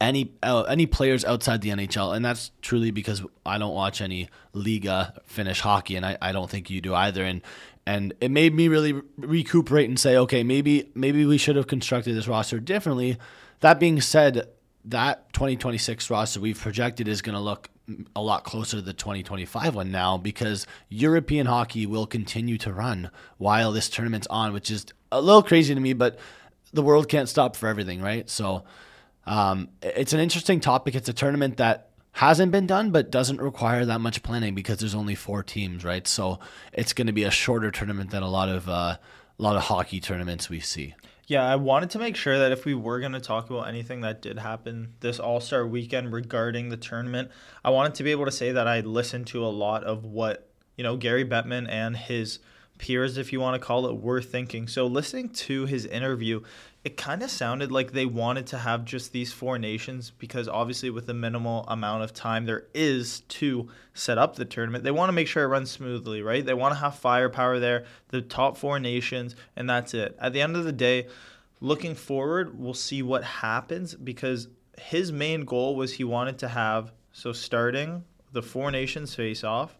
any 0.00 0.32
uh, 0.42 0.62
any 0.62 0.86
players 0.86 1.24
outside 1.24 1.60
the 1.60 1.70
NHL, 1.70 2.14
and 2.14 2.24
that's 2.24 2.50
truly 2.62 2.90
because 2.90 3.22
I 3.44 3.58
don't 3.58 3.74
watch 3.74 4.00
any 4.00 4.28
Liiga 4.54 5.18
Finnish 5.24 5.60
hockey, 5.60 5.96
and 5.96 6.06
I, 6.06 6.16
I 6.22 6.32
don't 6.32 6.48
think 6.48 6.70
you 6.70 6.80
do 6.80 6.94
either. 6.94 7.24
And 7.24 7.42
and 7.86 8.14
it 8.20 8.30
made 8.30 8.54
me 8.54 8.68
really 8.68 9.00
recuperate 9.16 9.88
and 9.88 9.98
say, 9.98 10.16
okay, 10.16 10.42
maybe 10.42 10.90
maybe 10.94 11.24
we 11.24 11.38
should 11.38 11.56
have 11.56 11.66
constructed 11.66 12.14
this 12.14 12.28
roster 12.28 12.60
differently. 12.60 13.18
That 13.60 13.80
being 13.80 14.00
said, 14.00 14.48
that 14.84 15.32
2026 15.32 16.10
roster 16.10 16.40
we've 16.40 16.60
projected 16.60 17.08
is 17.08 17.22
going 17.22 17.34
to 17.34 17.40
look 17.40 17.68
a 18.14 18.20
lot 18.20 18.44
closer 18.44 18.76
to 18.76 18.82
the 18.82 18.92
2025 18.92 19.74
one 19.74 19.90
now 19.90 20.16
because 20.16 20.66
European 20.90 21.46
hockey 21.46 21.86
will 21.86 22.06
continue 22.06 22.58
to 22.58 22.72
run 22.72 23.10
while 23.38 23.72
this 23.72 23.88
tournament's 23.88 24.26
on, 24.28 24.52
which 24.52 24.70
is 24.70 24.86
a 25.10 25.20
little 25.20 25.42
crazy 25.42 25.74
to 25.74 25.80
me, 25.80 25.94
but 25.94 26.18
the 26.72 26.82
world 26.82 27.08
can't 27.08 27.28
stop 27.28 27.56
for 27.56 27.66
everything, 27.66 28.00
right? 28.00 28.28
So 28.28 28.64
um, 29.28 29.68
it's 29.82 30.12
an 30.12 30.20
interesting 30.20 30.60
topic. 30.60 30.94
It's 30.94 31.08
a 31.08 31.12
tournament 31.12 31.58
that 31.58 31.90
hasn't 32.12 32.50
been 32.50 32.66
done, 32.66 32.90
but 32.90 33.10
doesn't 33.10 33.40
require 33.40 33.84
that 33.84 34.00
much 34.00 34.22
planning 34.22 34.54
because 34.54 34.78
there's 34.78 34.94
only 34.94 35.14
four 35.14 35.42
teams, 35.42 35.84
right? 35.84 36.06
So 36.08 36.40
it's 36.72 36.92
going 36.92 37.06
to 37.06 37.12
be 37.12 37.24
a 37.24 37.30
shorter 37.30 37.70
tournament 37.70 38.10
than 38.10 38.22
a 38.22 38.30
lot 38.30 38.48
of 38.48 38.68
uh, 38.68 38.72
a 38.72 38.98
lot 39.38 39.56
of 39.56 39.64
hockey 39.64 40.00
tournaments 40.00 40.48
we 40.48 40.60
see. 40.60 40.94
Yeah, 41.26 41.44
I 41.44 41.56
wanted 41.56 41.90
to 41.90 41.98
make 41.98 42.16
sure 42.16 42.38
that 42.38 42.52
if 42.52 42.64
we 42.64 42.74
were 42.74 43.00
going 43.00 43.12
to 43.12 43.20
talk 43.20 43.50
about 43.50 43.68
anything 43.68 44.00
that 44.00 44.22
did 44.22 44.38
happen 44.38 44.94
this 45.00 45.20
All 45.20 45.40
Star 45.40 45.66
weekend 45.66 46.10
regarding 46.10 46.70
the 46.70 46.78
tournament, 46.78 47.30
I 47.62 47.70
wanted 47.70 47.94
to 47.96 48.02
be 48.02 48.10
able 48.12 48.24
to 48.24 48.32
say 48.32 48.52
that 48.52 48.66
I 48.66 48.80
listened 48.80 49.26
to 49.28 49.44
a 49.44 49.48
lot 49.48 49.84
of 49.84 50.04
what, 50.04 50.50
you 50.76 50.82
know, 50.82 50.96
Gary 50.96 51.26
Bettman 51.26 51.68
and 51.68 51.96
his 51.96 52.38
peers, 52.78 53.18
if 53.18 53.32
you 53.32 53.40
want 53.40 53.60
to 53.60 53.64
call 53.64 53.86
it, 53.86 54.00
were 54.00 54.22
thinking. 54.22 54.68
So 54.68 54.86
listening 54.86 55.28
to 55.30 55.66
his 55.66 55.84
interview, 55.84 56.40
it 56.88 56.96
kind 56.96 57.22
of 57.22 57.30
sounded 57.30 57.70
like 57.70 57.92
they 57.92 58.06
wanted 58.06 58.46
to 58.46 58.56
have 58.56 58.82
just 58.82 59.12
these 59.12 59.30
four 59.30 59.58
nations 59.58 60.10
because 60.10 60.48
obviously 60.48 60.88
with 60.88 61.04
the 61.04 61.12
minimal 61.12 61.66
amount 61.68 62.02
of 62.02 62.14
time 62.14 62.46
there 62.46 62.64
is 62.72 63.20
to 63.28 63.68
set 63.92 64.16
up 64.16 64.36
the 64.36 64.44
tournament 64.46 64.82
they 64.82 64.90
want 64.90 65.10
to 65.10 65.12
make 65.12 65.28
sure 65.28 65.44
it 65.44 65.48
runs 65.48 65.70
smoothly 65.70 66.22
right? 66.22 66.46
They 66.46 66.54
want 66.54 66.72
to 66.72 66.80
have 66.80 66.94
firepower 66.94 67.58
there 67.58 67.84
the 68.08 68.22
top 68.22 68.56
four 68.56 68.80
nations 68.80 69.36
and 69.54 69.68
that's 69.68 69.92
it. 69.92 70.16
At 70.18 70.32
the 70.32 70.40
end 70.40 70.56
of 70.56 70.64
the 70.64 70.72
day 70.72 71.08
looking 71.60 71.94
forward 71.94 72.58
we'll 72.58 72.72
see 72.72 73.02
what 73.02 73.22
happens 73.22 73.94
because 73.94 74.48
his 74.78 75.12
main 75.12 75.44
goal 75.44 75.76
was 75.76 75.92
he 75.92 76.04
wanted 76.04 76.38
to 76.38 76.48
have 76.48 76.90
so 77.12 77.34
starting 77.34 78.02
the 78.32 78.40
four 78.40 78.70
nations 78.70 79.14
face 79.14 79.44
off 79.44 79.76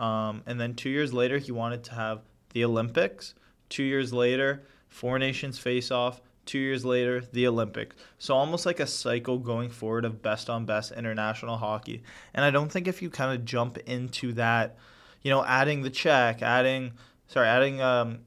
um, 0.00 0.42
and 0.46 0.60
then 0.60 0.74
two 0.74 0.90
years 0.90 1.14
later 1.14 1.38
he 1.38 1.52
wanted 1.52 1.84
to 1.84 1.94
have 1.94 2.22
the 2.54 2.64
olympics 2.64 3.34
two 3.68 3.84
years 3.84 4.12
later 4.12 4.64
four 4.88 5.16
nations 5.18 5.56
face 5.56 5.92
off 5.92 6.20
Two 6.46 6.58
years 6.58 6.84
later, 6.84 7.22
the 7.32 7.46
Olympics. 7.46 7.96
So 8.18 8.34
almost 8.34 8.66
like 8.66 8.80
a 8.80 8.86
cycle 8.86 9.38
going 9.38 9.70
forward 9.70 10.04
of 10.04 10.22
best 10.22 10.50
on 10.50 10.64
best 10.64 10.92
international 10.92 11.58
hockey. 11.58 12.02
And 12.34 12.44
I 12.44 12.50
don't 12.50 12.70
think 12.70 12.88
if 12.88 13.02
you 13.02 13.10
kind 13.10 13.38
of 13.38 13.44
jump 13.44 13.78
into 13.78 14.32
that, 14.32 14.76
you 15.22 15.30
know, 15.30 15.44
adding 15.44 15.82
the 15.82 15.90
Czech, 15.90 16.42
adding 16.42 16.92
sorry, 17.28 17.46
adding 17.46 17.80
um, 17.80 18.20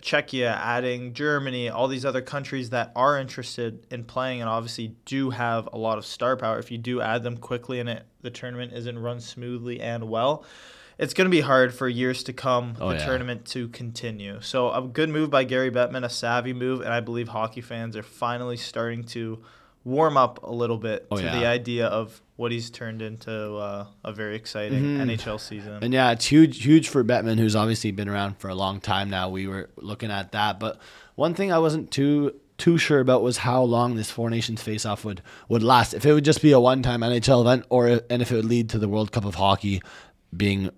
Czechia, 0.00 0.54
adding 0.56 1.14
Germany, 1.14 1.68
all 1.68 1.88
these 1.88 2.04
other 2.04 2.22
countries 2.22 2.70
that 2.70 2.92
are 2.94 3.18
interested 3.18 3.86
in 3.90 4.04
playing 4.04 4.40
and 4.40 4.48
obviously 4.48 4.96
do 5.04 5.30
have 5.30 5.68
a 5.72 5.78
lot 5.78 5.98
of 5.98 6.04
star 6.04 6.36
power. 6.36 6.58
If 6.58 6.70
you 6.70 6.78
do 6.78 7.00
add 7.00 7.22
them 7.22 7.36
quickly 7.36 7.80
and 7.80 7.88
it, 7.88 8.04
the 8.20 8.30
tournament 8.30 8.72
isn't 8.74 8.98
run 8.98 9.20
smoothly 9.20 9.80
and 9.80 10.08
well, 10.08 10.44
it's 11.02 11.14
going 11.14 11.24
to 11.24 11.30
be 11.30 11.40
hard 11.40 11.72
for 11.74 11.88
years 11.88 12.22
to 12.24 12.32
come 12.32 12.76
Oh, 12.80 12.90
the 12.90 12.96
yeah. 12.96 13.06
tournament 13.06 13.44
to 13.46 13.68
continue. 13.68 14.38
So 14.42 14.70
a 14.70 14.82
good 14.82 15.08
move 15.08 15.30
by 15.30 15.44
Gary 15.44 15.70
Bettman, 15.70 16.04
a 16.04 16.10
savvy 16.10 16.52
move, 16.52 16.80
and 16.82 16.92
I 16.92 17.00
believe 17.00 17.28
hockey 17.28 17.62
fans 17.62 17.96
are 17.96 18.02
finally 18.02 18.56
starting 18.58 19.02
to 19.16 19.38
warm 19.82 20.16
up 20.18 20.42
a 20.42 20.52
little 20.52 20.76
bit 20.76 21.06
Oh, 21.10 21.16
to 21.16 21.22
yeah. 21.22 21.38
the 21.40 21.46
idea 21.46 21.86
of 21.86 22.20
what 22.36 22.52
he's 22.52 22.68
turned 22.70 23.00
into 23.00 23.32
uh, 23.56 23.86
a 24.04 24.12
very 24.12 24.36
exciting 24.36 24.82
Mhm. 24.98 25.00
NHL 25.00 25.38
season. 25.38 25.78
And 25.82 25.92
yeah, 25.94 26.10
it's 26.12 26.26
huge, 26.26 26.62
huge 26.64 26.88
for 26.88 27.02
Bettman, 27.02 27.38
who's 27.38 27.56
obviously 27.56 27.90
been 27.90 28.08
around 28.08 28.36
for 28.38 28.48
a 28.50 28.54
long 28.54 28.78
time 28.80 29.08
now. 29.08 29.28
We 29.30 29.46
were 29.46 29.70
looking 29.76 30.10
at 30.10 30.32
that, 30.32 30.60
but 30.60 30.78
one 31.16 31.32
thing 31.34 31.50
I 31.50 31.58
wasn't 31.58 31.90
too 31.90 32.34
too 32.58 32.76
sure 32.76 33.00
about 33.00 33.22
was 33.22 33.38
how 33.38 33.62
long 33.62 33.94
this 33.96 34.10
Four 34.10 34.28
Nations 34.28 34.60
face-off 34.60 35.02
would 35.02 35.22
would 35.48 35.62
last. 35.62 35.94
If 35.94 36.04
it 36.04 36.12
would 36.12 36.26
just 36.26 36.42
be 36.42 36.52
a 36.52 36.60
one-time 36.60 37.00
NHL 37.02 37.40
event, 37.40 37.64
or 37.70 38.02
and 38.10 38.20
if 38.20 38.30
it 38.30 38.36
would 38.36 38.44
lead 38.44 38.68
to 38.70 38.78
the 38.78 38.86
World 38.86 39.12
Cup 39.12 39.24
of 39.24 39.36
Hockey 39.36 39.80
being 40.36 40.68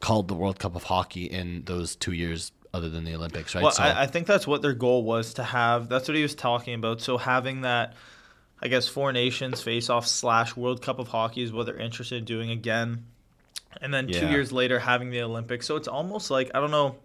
called 0.00 0.28
the 0.28 0.34
World 0.34 0.58
Cup 0.58 0.76
of 0.76 0.84
Hockey 0.84 1.24
in 1.24 1.64
those 1.64 1.96
two 1.96 2.12
years 2.12 2.52
other 2.72 2.90
than 2.90 3.04
the 3.04 3.14
Olympics, 3.14 3.54
right? 3.54 3.62
Well, 3.62 3.74
I, 3.78 4.02
I 4.02 4.06
think 4.06 4.26
that's 4.26 4.46
what 4.46 4.60
their 4.60 4.72
goal 4.72 5.04
was 5.04 5.34
to 5.34 5.44
have. 5.44 5.88
That's 5.88 6.08
what 6.08 6.16
he 6.16 6.22
was 6.22 6.34
talking 6.34 6.74
about. 6.74 7.00
So 7.00 7.16
having 7.16 7.60
that, 7.60 7.94
I 8.60 8.68
guess, 8.68 8.88
four 8.88 9.12
nations 9.12 9.62
face 9.62 9.88
off 9.88 10.06
slash 10.06 10.56
World 10.56 10.82
Cup 10.82 10.98
of 10.98 11.08
Hockey 11.08 11.42
is 11.42 11.52
what 11.52 11.66
they're 11.66 11.78
interested 11.78 12.18
in 12.18 12.24
doing 12.24 12.50
again. 12.50 13.04
And 13.80 13.94
then 13.94 14.08
two 14.08 14.28
years 14.28 14.52
later, 14.52 14.78
having 14.78 15.10
the 15.10 15.22
Olympics. 15.22 15.66
So 15.66 15.76
it's 15.76 15.88
almost 15.88 16.30
like 16.30 16.50
I 16.54 16.60
don't 16.60 16.70
know. 16.70 16.96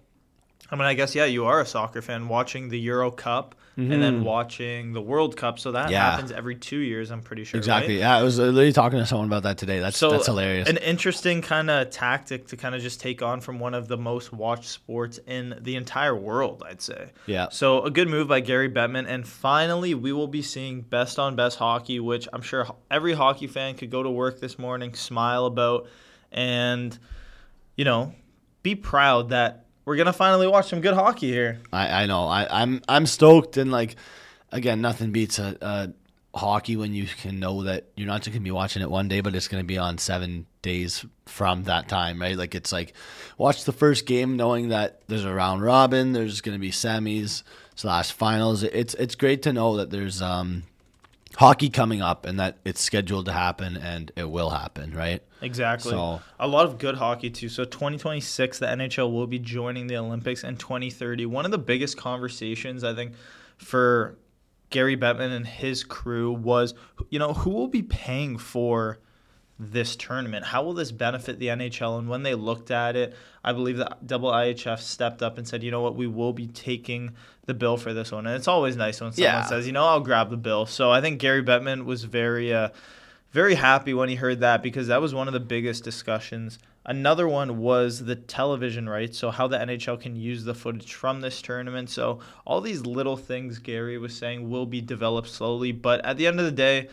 I 0.72 0.76
mean, 0.76 0.86
I 0.86 0.94
guess 0.94 1.16
yeah, 1.16 1.26
you 1.26 1.46
are 1.46 1.62
a 1.62 1.66
soccer 1.66 2.02
fan 2.02 2.28
watching 2.28 2.70
the 2.70 2.80
Euro 2.80 3.12
Cup 3.12 3.56
and 3.80 4.04
then 4.04 4.22
Mhm. 4.22 4.24
watching 4.24 4.94
the 4.94 5.02
World 5.02 5.38
Cup. 5.38 5.58
So 5.60 5.72
that 5.72 5.90
Yeah. 5.90 6.12
happens 6.12 6.32
every 6.32 6.56
two 6.56 6.78
years. 6.80 7.12
I'm 7.12 7.22
pretty 7.22 7.44
sure. 7.46 7.58
exactly. 7.58 7.96
right? 7.96 8.00
Yeah, 8.02 8.18
I 8.18 8.24
was 8.24 8.38
literally 8.38 8.74
talking 8.74 9.00
to 9.00 9.06
someone 9.06 9.28
about 9.28 9.44
that 9.44 9.58
today. 9.58 9.80
That's 9.80 9.98
So 9.98 10.12
that's 10.12 10.26
hilarious. 10.26 10.68
An 10.68 10.78
interesting 10.78 11.42
kind 11.42 11.70
of 11.70 11.90
tactic 11.90 12.48
to 12.48 12.58
kind 12.58 12.76
of 12.76 12.82
just 12.82 13.00
take 13.00 13.22
on 13.22 13.40
from 13.42 13.60
one 13.60 13.74
of 13.74 13.88
the 13.88 13.98
most 13.98 14.34
watched 14.34 14.66
sports 14.70 15.20
in 15.28 15.56
the 15.62 15.76
entire 15.76 16.16
world, 16.16 16.62
I'd 16.68 16.82
say. 16.82 17.12
yeah. 17.26 17.48
So 17.52 17.82
a 17.84 17.90
good 17.92 18.10
move 18.10 18.28
by 18.28 18.40
Gary 18.42 18.70
Bettman, 18.70 19.06
and 19.08 19.28
finally 19.28 19.94
we 19.96 20.12
will 20.12 20.28
be 20.28 20.42
seeing 20.42 20.82
best 20.82 21.18
on 21.18 21.36
best 21.36 21.58
hockey, 21.60 22.00
which 22.00 22.28
I'm 22.34 22.42
sure 22.42 22.68
every 22.92 23.14
hockey 23.14 23.48
fan 23.48 23.76
could 23.76 23.90
go 23.90 24.04
to 24.04 24.10
work 24.10 24.40
this 24.42 24.60
morning, 24.60 24.94
smile 24.94 25.46
about, 25.46 25.88
and 26.32 26.98
you 27.76 27.86
know, 27.86 28.14
be 28.62 28.76
proud 28.76 29.30
that 29.30 29.66
we're 29.90 29.96
gonna 29.96 30.14
finally 30.14 30.46
watch 30.46 30.70
some 30.70 30.82
good 30.82 30.94
hockey 30.94 31.32
here. 31.32 31.58
I, 31.74 32.04
I 32.04 32.06
know. 32.06 32.28
I, 32.28 32.62
I'm 32.62 32.80
I'm 32.88 33.08
stoked 33.08 33.58
and 33.58 33.72
like 33.72 33.96
again, 34.52 34.82
nothing 34.82 35.10
beats 35.10 35.40
a, 35.40 35.58
a 35.62 36.38
hockey 36.38 36.76
when 36.78 36.94
you 36.94 37.08
can 37.08 37.40
know 37.40 37.64
that 37.64 37.88
you're 37.96 38.06
not 38.06 38.22
just 38.22 38.32
gonna 38.32 38.44
be 38.44 38.52
watching 38.52 38.84
it 38.84 38.92
one 38.92 39.08
day, 39.08 39.22
but 39.22 39.34
it's 39.34 39.48
gonna 39.48 39.64
be 39.64 39.80
on 39.80 39.98
seven 39.98 40.46
days 40.62 41.04
from 41.26 41.64
that 41.64 41.90
time, 41.90 42.22
right? 42.22 42.38
Like 42.38 42.54
it's 42.54 42.72
like 42.72 42.94
watch 43.40 43.64
the 43.64 43.72
first 43.72 44.06
game 44.06 44.38
knowing 44.38 44.70
that 44.70 45.02
there's 45.08 45.26
a 45.26 45.34
round 45.34 45.64
robin, 45.64 46.14
there's 46.14 46.42
gonna 46.42 46.60
be 46.60 46.70
semis 46.70 47.42
slash 47.76 48.12
finals. 48.12 48.62
It's 48.62 48.94
it's 48.94 49.16
great 49.16 49.42
to 49.42 49.54
know 49.54 49.78
that 49.78 49.90
there's 49.90 50.22
um 50.22 50.66
hockey 51.38 51.70
coming 51.70 52.02
up 52.02 52.26
and 52.26 52.40
that 52.40 52.58
it's 52.66 52.82
scheduled 52.82 53.26
to 53.26 53.32
happen 53.32 53.78
and 53.78 54.12
it 54.16 54.30
will 54.30 54.50
happen, 54.50 54.94
right? 54.94 55.22
Exactly. 55.42 55.92
So- 55.92 56.22
a 56.40 56.48
lot 56.48 56.66
of 56.66 56.78
good 56.78 56.96
hockey 56.96 57.30
too. 57.30 57.50
So 57.50 57.64
2026, 57.66 58.60
the 58.60 58.68
NHL 58.68 59.12
will 59.12 59.28
be 59.28 59.40
joining 59.40 59.88
the 59.88 59.98
Olympics, 59.98 60.44
and 60.44 60.60
2030. 60.60 61.26
One 61.26 61.46
of 61.46 61.52
the 61.52 61.58
biggest 61.58 61.98
conversations 61.98 62.84
I 62.84 62.94
think 62.94 63.14
for 63.58 64.18
Gary 64.70 64.98
Bettman 64.98 65.32
and 65.32 65.48
his 65.48 65.84
crew 65.84 66.32
was, 66.32 66.74
you 67.10 67.20
know, 67.20 67.34
who 67.34 67.50
will 67.52 67.68
be 67.68 67.84
paying 67.84 68.38
for 68.38 69.00
this 69.60 69.96
tournament? 69.98 70.46
How 70.46 70.64
will 70.64 70.74
this 70.74 70.92
benefit 70.92 71.38
the 71.38 71.48
NHL? 71.48 72.00
And 72.00 72.08
when 72.10 72.24
they 72.24 72.34
looked 72.34 72.72
at 72.72 72.96
it, 72.96 73.14
I 73.44 73.52
believe 73.54 73.78
that 73.78 74.08
double 74.08 74.32
IHF 74.32 74.80
stepped 74.80 75.22
up 75.22 75.38
and 75.38 75.48
said, 75.48 75.64
you 75.64 75.72
know 75.72 75.82
what, 75.82 75.96
we 75.96 76.08
will 76.08 76.34
be 76.34 76.48
taking 76.48 77.12
the 77.46 77.54
bill 77.54 77.76
for 77.78 77.94
this 77.94 78.12
one. 78.12 78.26
And 78.26 78.36
it's 78.36 78.48
always 78.48 78.76
nice 78.78 79.02
when 79.02 79.12
someone 79.12 79.34
Yeah. 79.34 79.44
says, 79.44 79.66
you 79.68 79.74
know, 79.74 79.86
I'll 79.86 80.00
grab 80.00 80.30
the 80.30 80.38
bill. 80.38 80.66
So 80.66 80.92
I 80.92 81.02
think 81.02 81.20
Gary 81.20 81.44
Bettman 81.44 81.84
was 81.86 82.06
very, 82.06 82.54
uh, 82.54 82.70
very 83.32 83.56
happy 83.56 83.94
when 83.94 84.10
he 84.10 84.16
heard 84.16 84.40
that 84.40 84.64
because 84.64 84.88
that 84.88 85.02
was 85.02 85.14
one 85.14 85.28
of 85.28 85.34
the 85.34 85.40
biggest 85.40 85.84
discussions. 85.84 86.58
Another 86.86 87.28
one 87.28 87.60
was 87.60 88.06
the 88.06 88.16
television 88.16 88.90
rights, 88.90 89.20
so 89.20 89.30
how 89.30 89.48
the 89.48 89.58
NHL 89.60 90.00
can 90.02 90.16
use 90.16 90.44
the 90.46 90.56
footage 90.56 90.94
from 90.94 91.22
this 91.22 91.42
tournament. 91.42 91.90
So 91.92 92.20
all 92.48 92.62
these 92.62 92.86
little 92.86 93.18
things 93.18 93.60
Gary 93.60 93.98
was 94.00 94.16
saying 94.16 94.50
will 94.50 94.66
be 94.66 94.82
developed 94.82 95.28
slowly, 95.28 95.72
but 95.72 96.04
at 96.04 96.18
the 96.18 96.26
end 96.26 96.40
of 96.40 96.46
the 96.46 96.52
day, 96.52 96.90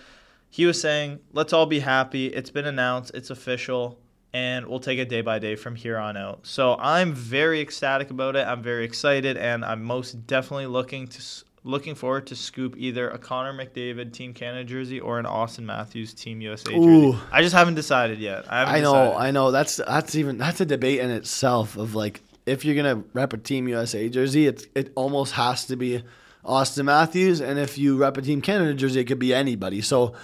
he 0.51 0.67
was 0.67 0.81
saying, 0.81 1.21
"Let's 1.33 1.53
all 1.53 1.67
be 1.67 1.81
happy. 1.81 2.27
It's 2.27 2.51
been 2.51 2.67
announced, 2.67 3.13
it's 3.15 3.31
official, 3.31 3.99
and 4.33 4.67
we'll 4.67 4.81
take 4.81 4.99
it 4.99 5.09
day 5.09 5.21
by 5.21 5.39
day 5.39 5.57
from 5.57 5.75
here 5.75 5.99
on 5.99 6.17
out." 6.17 6.47
So 6.47 6.77
I'm 6.79 7.13
very 7.13 7.61
ecstatic 7.61 8.11
about 8.11 8.37
it. 8.37 8.47
I'm 8.47 8.63
very 8.63 8.85
excited, 8.85 9.37
and 9.37 9.65
I'm 9.65 9.83
most 9.83 10.27
definitely 10.27 10.67
looking 10.67 11.09
to 11.09 11.23
looking 11.67 11.97
forward 11.97 12.29
to 12.29 12.37
scoop 12.37 12.77
either 12.79 13.11
a 13.11 13.19
Connor 13.19 13.53
McDavid 13.53 14.13
Team 14.13 14.33
Canada 14.33 14.65
jersey 14.65 15.01
or 15.01 15.19
an 15.19 15.27
Auston 15.27 15.65
Matthews 15.65 16.15
Team 16.15 16.41
USA 16.41 16.71
jersey. 16.71 16.79
Ooh. 16.79 17.17
I 17.33 17.43
just 17.43 17.55
haven't 17.55 17.75
decided 17.75 18.21
yet. 18.21 18.45
I, 18.49 18.61
haven't 18.61 18.75
I 18.77 18.81
know, 18.81 18.93
decided. 18.93 19.17
I 19.17 19.31
know. 19.33 19.51
That's 19.51 19.77
that's 19.77 20.15
even 20.15 20.39
that's 20.39 20.61
a 20.61 20.67
debate 20.67 21.01
in 21.01 21.11
itself 21.11 21.77
of 21.77 21.95
like 21.95 22.23
if 22.47 22.65
you're 22.65 22.77
gonna 22.77 23.03
rep 23.13 23.33
a 23.33 23.37
Team 23.37 23.69
USA 23.69 24.09
jersey, 24.09 24.47
it's 24.47 24.67
it 24.75 24.93
almost 24.95 25.33
has 25.35 25.67
to 25.67 25.77
be 25.77 26.03
Auston 26.47 26.85
Matthews, 26.85 27.41
and 27.41 27.59
if 27.59 27.77
you 27.77 27.97
rep 27.97 28.17
a 28.17 28.23
Team 28.23 28.41
Canada 28.41 28.73
jersey, 28.75 29.01
it 29.01 29.05
could 29.05 29.19
be 29.19 29.35
anybody. 29.35 29.81
So 29.81 30.15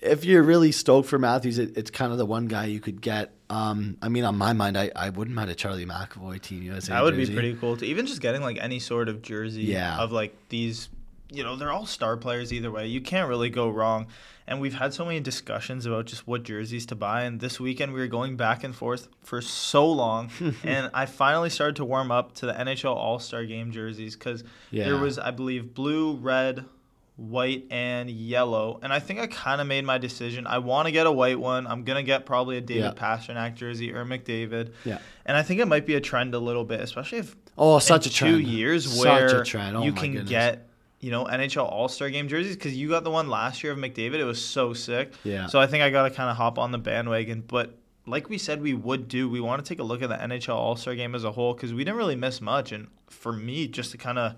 if 0.00 0.24
you're 0.24 0.42
really 0.42 0.72
stoked 0.72 1.08
for 1.08 1.18
Matthews, 1.18 1.58
it, 1.58 1.76
it's 1.76 1.90
kind 1.90 2.12
of 2.12 2.18
the 2.18 2.26
one 2.26 2.46
guy 2.48 2.66
you 2.66 2.80
could 2.80 3.00
get. 3.00 3.32
Um, 3.48 3.96
I 4.02 4.08
mean, 4.08 4.24
on 4.24 4.36
my 4.36 4.52
mind, 4.52 4.76
I, 4.76 4.90
I 4.96 5.10
wouldn't 5.10 5.34
mind 5.36 5.50
a 5.50 5.54
Charlie 5.54 5.86
McAvoy 5.86 6.40
Team 6.40 6.62
USA. 6.62 6.92
That 6.92 7.04
would 7.04 7.14
jersey. 7.14 7.26
be 7.32 7.34
pretty 7.34 7.54
cool 7.56 7.76
to 7.76 7.86
even 7.86 8.06
just 8.06 8.20
getting 8.20 8.42
like 8.42 8.58
any 8.60 8.78
sort 8.80 9.08
of 9.08 9.22
jersey 9.22 9.62
Yeah. 9.64 9.98
of 9.98 10.12
like 10.12 10.34
these 10.48 10.88
you 11.30 11.42
know, 11.42 11.56
they're 11.56 11.72
all 11.72 11.86
star 11.86 12.16
players 12.16 12.52
either 12.52 12.70
way. 12.70 12.86
You 12.86 13.00
can't 13.00 13.28
really 13.28 13.50
go 13.50 13.68
wrong. 13.68 14.06
And 14.48 14.60
we've 14.60 14.74
had 14.74 14.94
so 14.94 15.04
many 15.04 15.18
discussions 15.18 15.86
about 15.86 16.06
just 16.06 16.24
what 16.26 16.44
jerseys 16.44 16.86
to 16.86 16.94
buy. 16.94 17.22
And 17.22 17.40
this 17.40 17.58
weekend 17.58 17.92
we 17.92 17.98
were 18.00 18.06
going 18.06 18.36
back 18.36 18.62
and 18.62 18.72
forth 18.74 19.08
for 19.24 19.40
so 19.40 19.90
long. 19.90 20.30
and 20.62 20.88
I 20.94 21.06
finally 21.06 21.50
started 21.50 21.76
to 21.76 21.84
warm 21.84 22.12
up 22.12 22.34
to 22.36 22.46
the 22.46 22.52
NHL 22.52 22.94
All 22.94 23.18
Star 23.18 23.44
Game 23.44 23.72
jerseys 23.72 24.14
because 24.14 24.44
there 24.70 24.96
was, 24.98 25.18
I 25.18 25.32
believe, 25.32 25.74
blue, 25.74 26.14
red, 26.14 26.64
white, 27.16 27.64
and 27.70 28.08
yellow. 28.08 28.78
And 28.82 28.92
I 28.92 29.00
think 29.00 29.18
I 29.18 29.26
kind 29.26 29.60
of 29.60 29.66
made 29.66 29.84
my 29.84 29.98
decision. 29.98 30.46
I 30.46 30.58
want 30.58 30.86
to 30.86 30.92
get 30.92 31.08
a 31.08 31.12
white 31.12 31.40
one. 31.40 31.66
I'm 31.66 31.82
going 31.82 31.96
to 31.96 32.02
get 32.04 32.24
probably 32.24 32.56
a 32.58 32.60
David 32.60 32.82
Yeah. 32.84 32.92
Pastrnak 32.92 33.54
jersey 33.56 33.92
or 33.92 34.04
McDavid. 34.04 34.72
Yeah. 34.84 34.98
And 35.24 35.36
I 35.36 35.42
think 35.42 35.60
it 35.60 35.66
might 35.66 35.86
be 35.86 35.94
a 35.96 36.00
trend 36.00 36.34
a 36.34 36.38
little 36.38 36.64
bit, 36.64 36.80
especially 36.80 37.18
if 37.18 37.34
Oh, 37.58 37.78
such 37.80 38.06
a 38.06 38.12
trend. 38.12 38.34
two 38.34 38.40
years 38.40 38.86
Such 38.86 39.04
where 39.04 39.40
a 39.40 39.44
trend. 39.44 39.76
Oh 39.78 39.82
you 39.82 39.92
can 39.92 40.12
goodness. 40.12 40.28
get 40.30 40.65
you 41.00 41.10
know 41.10 41.24
NHL 41.24 41.64
All 41.64 41.88
Star 41.88 42.10
Game 42.10 42.28
jerseys 42.28 42.56
because 42.56 42.76
you 42.76 42.88
got 42.88 43.04
the 43.04 43.10
one 43.10 43.28
last 43.28 43.62
year 43.62 43.72
of 43.72 43.78
McDavid. 43.78 44.14
It 44.14 44.24
was 44.24 44.42
so 44.42 44.72
sick. 44.72 45.12
Yeah. 45.24 45.46
So 45.46 45.60
I 45.60 45.66
think 45.66 45.82
I 45.82 45.90
got 45.90 46.08
to 46.08 46.10
kind 46.10 46.30
of 46.30 46.36
hop 46.36 46.58
on 46.58 46.72
the 46.72 46.78
bandwagon, 46.78 47.42
but. 47.46 47.78
Like 48.08 48.28
we 48.28 48.38
said, 48.38 48.62
we 48.62 48.72
would 48.72 49.08
do. 49.08 49.28
We 49.28 49.40
want 49.40 49.64
to 49.64 49.68
take 49.68 49.80
a 49.80 49.82
look 49.82 50.00
at 50.00 50.08
the 50.08 50.14
NHL 50.14 50.54
All 50.54 50.76
Star 50.76 50.94
Game 50.94 51.16
as 51.16 51.24
a 51.24 51.32
whole 51.32 51.54
because 51.54 51.74
we 51.74 51.82
didn't 51.82 51.96
really 51.96 52.14
miss 52.14 52.40
much. 52.40 52.70
And 52.70 52.86
for 53.08 53.32
me, 53.32 53.66
just 53.66 53.90
to 53.90 53.98
kind 53.98 54.16
of 54.16 54.36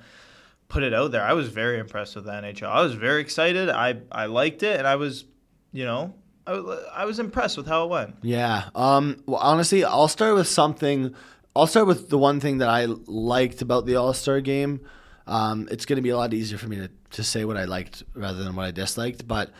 put 0.68 0.82
it 0.82 0.94
out 0.94 1.10
there, 1.10 1.22
I 1.22 1.34
was 1.34 1.48
very 1.48 1.78
impressed 1.78 2.16
with 2.16 2.24
the 2.24 2.30
NHL. 2.32 2.68
I 2.68 2.82
was 2.82 2.94
very 2.94 3.20
excited. 3.20 3.68
I 3.68 3.96
I 4.10 4.24
liked 4.24 4.62
it, 4.62 4.78
and 4.78 4.86
I 4.86 4.96
was, 4.96 5.26
you 5.72 5.84
know, 5.84 6.14
I 6.46 6.52
was, 6.52 6.84
I 6.94 7.04
was 7.04 7.18
impressed 7.18 7.58
with 7.58 7.66
how 7.66 7.84
it 7.84 7.90
went. 7.90 8.16
Yeah. 8.22 8.70
Um. 8.74 9.22
Well, 9.26 9.40
honestly, 9.40 9.84
I'll 9.84 10.08
start 10.08 10.34
with 10.34 10.48
something. 10.48 11.14
I'll 11.54 11.66
start 11.66 11.86
with 11.86 12.08
the 12.08 12.16
one 12.16 12.40
thing 12.40 12.58
that 12.58 12.70
I 12.70 12.86
liked 12.86 13.60
about 13.60 13.84
the 13.84 13.96
All 13.96 14.14
Star 14.14 14.40
game. 14.40 14.80
Um, 15.28 15.68
it's 15.70 15.84
going 15.84 15.96
to 15.96 16.02
be 16.02 16.08
a 16.08 16.16
lot 16.16 16.32
easier 16.32 16.58
for 16.58 16.68
me 16.68 16.76
to, 16.76 16.90
to 17.12 17.22
say 17.22 17.44
what 17.44 17.56
I 17.56 17.64
liked 17.64 18.02
rather 18.14 18.42
than 18.42 18.56
what 18.56 18.66
I 18.66 18.70
disliked. 18.70 19.28
But 19.28 19.50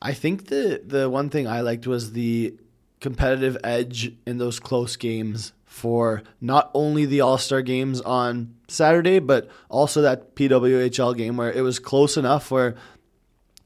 I 0.00 0.14
think 0.14 0.46
the 0.46 0.80
the 0.84 1.10
one 1.10 1.30
thing 1.30 1.46
I 1.46 1.60
liked 1.60 1.86
was 1.86 2.12
the 2.12 2.54
competitive 3.00 3.56
edge 3.62 4.12
in 4.26 4.38
those 4.38 4.60
close 4.60 4.96
games 4.96 5.52
for 5.64 6.22
not 6.40 6.70
only 6.72 7.04
the 7.04 7.20
All 7.20 7.38
Star 7.38 7.60
games 7.60 8.00
on 8.00 8.54
Saturday, 8.68 9.18
but 9.18 9.50
also 9.68 10.00
that 10.02 10.34
PWHL 10.34 11.16
game 11.16 11.36
where 11.36 11.52
it 11.52 11.60
was 11.62 11.78
close 11.78 12.16
enough 12.16 12.50
where 12.50 12.76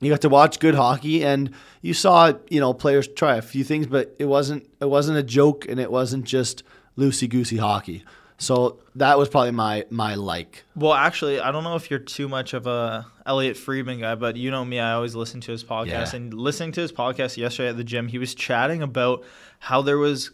you 0.00 0.10
got 0.10 0.22
to 0.22 0.28
watch 0.28 0.58
good 0.58 0.74
hockey 0.74 1.24
and 1.24 1.50
you 1.82 1.94
saw 1.94 2.32
you 2.48 2.58
know 2.58 2.72
players 2.72 3.06
try 3.06 3.36
a 3.36 3.42
few 3.42 3.62
things 3.62 3.86
but 3.86 4.16
it 4.18 4.24
wasn't 4.24 4.68
it 4.80 4.88
wasn't 4.88 5.16
a 5.18 5.22
joke 5.22 5.66
and 5.68 5.78
it 5.78 5.92
wasn't 5.92 6.24
just 6.24 6.62
loosey 6.96 7.28
goosey 7.28 7.58
hockey 7.58 8.02
so 8.40 8.78
that 8.94 9.18
was 9.18 9.28
probably 9.28 9.50
my 9.50 9.84
my 9.90 10.14
like 10.14 10.64
Well, 10.74 10.94
actually, 10.94 11.40
I 11.40 11.52
don't 11.52 11.62
know 11.62 11.76
if 11.76 11.90
you're 11.90 12.00
too 12.00 12.26
much 12.26 12.54
of 12.54 12.66
a 12.66 13.06
Elliotte 13.26 13.58
Friedman 13.58 14.00
guy, 14.00 14.14
but 14.14 14.36
you 14.36 14.50
know 14.50 14.64
me, 14.64 14.80
I 14.80 14.94
always 14.94 15.14
listen 15.14 15.42
to 15.42 15.52
his 15.52 15.62
podcast. 15.62 16.12
Yeah. 16.12 16.16
And 16.16 16.34
listening 16.34 16.72
to 16.72 16.80
his 16.80 16.90
podcast 16.90 17.36
yesterday 17.36 17.68
at 17.68 17.76
the 17.76 17.84
gym, 17.84 18.08
he 18.08 18.18
was 18.18 18.34
chatting 18.34 18.82
about 18.82 19.22
how 19.58 19.82
there 19.82 19.98
was 19.98 20.30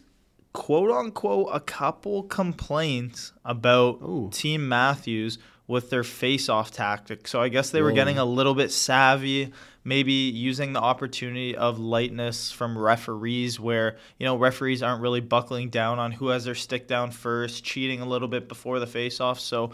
quote 0.53 0.89
unquote 0.89 1.49
a 1.51 1.59
couple 1.59 2.23
complaints 2.23 3.33
about 3.43 4.01
Ooh. 4.01 4.29
Team 4.31 4.67
Matthews 4.69 5.37
with 5.67 5.89
their 5.89 6.05
face 6.05 6.47
off 6.47 6.71
tactic. 6.71 7.27
So 7.27 7.41
I 7.41 7.49
guess 7.49 7.71
they 7.71 7.81
were 7.81 7.89
Whoa. 7.89 7.95
getting 7.95 8.17
a 8.17 8.25
little 8.25 8.55
bit 8.55 8.71
savvy, 8.71 9.51
maybe 9.87 10.11
using 10.11 10.73
the 10.73 10.81
opportunity 10.81 11.55
of 11.55 11.79
lightness 11.79 12.51
from 12.51 12.77
referees 12.77 13.57
where, 13.57 13.95
you 14.19 14.25
know, 14.25 14.35
referees 14.35 14.83
aren't 14.83 15.01
really 15.01 15.21
buckling 15.21 15.69
down 15.69 15.97
on 15.97 16.11
who 16.11 16.27
has 16.27 16.43
their 16.43 16.55
stick 16.55 16.87
down 16.87 17.09
first, 17.09 17.63
cheating 17.63 18.01
a 18.01 18.05
little 18.05 18.27
bit 18.27 18.49
before 18.49 18.79
the 18.79 18.87
face 18.87 19.21
off. 19.21 19.39
So 19.39 19.71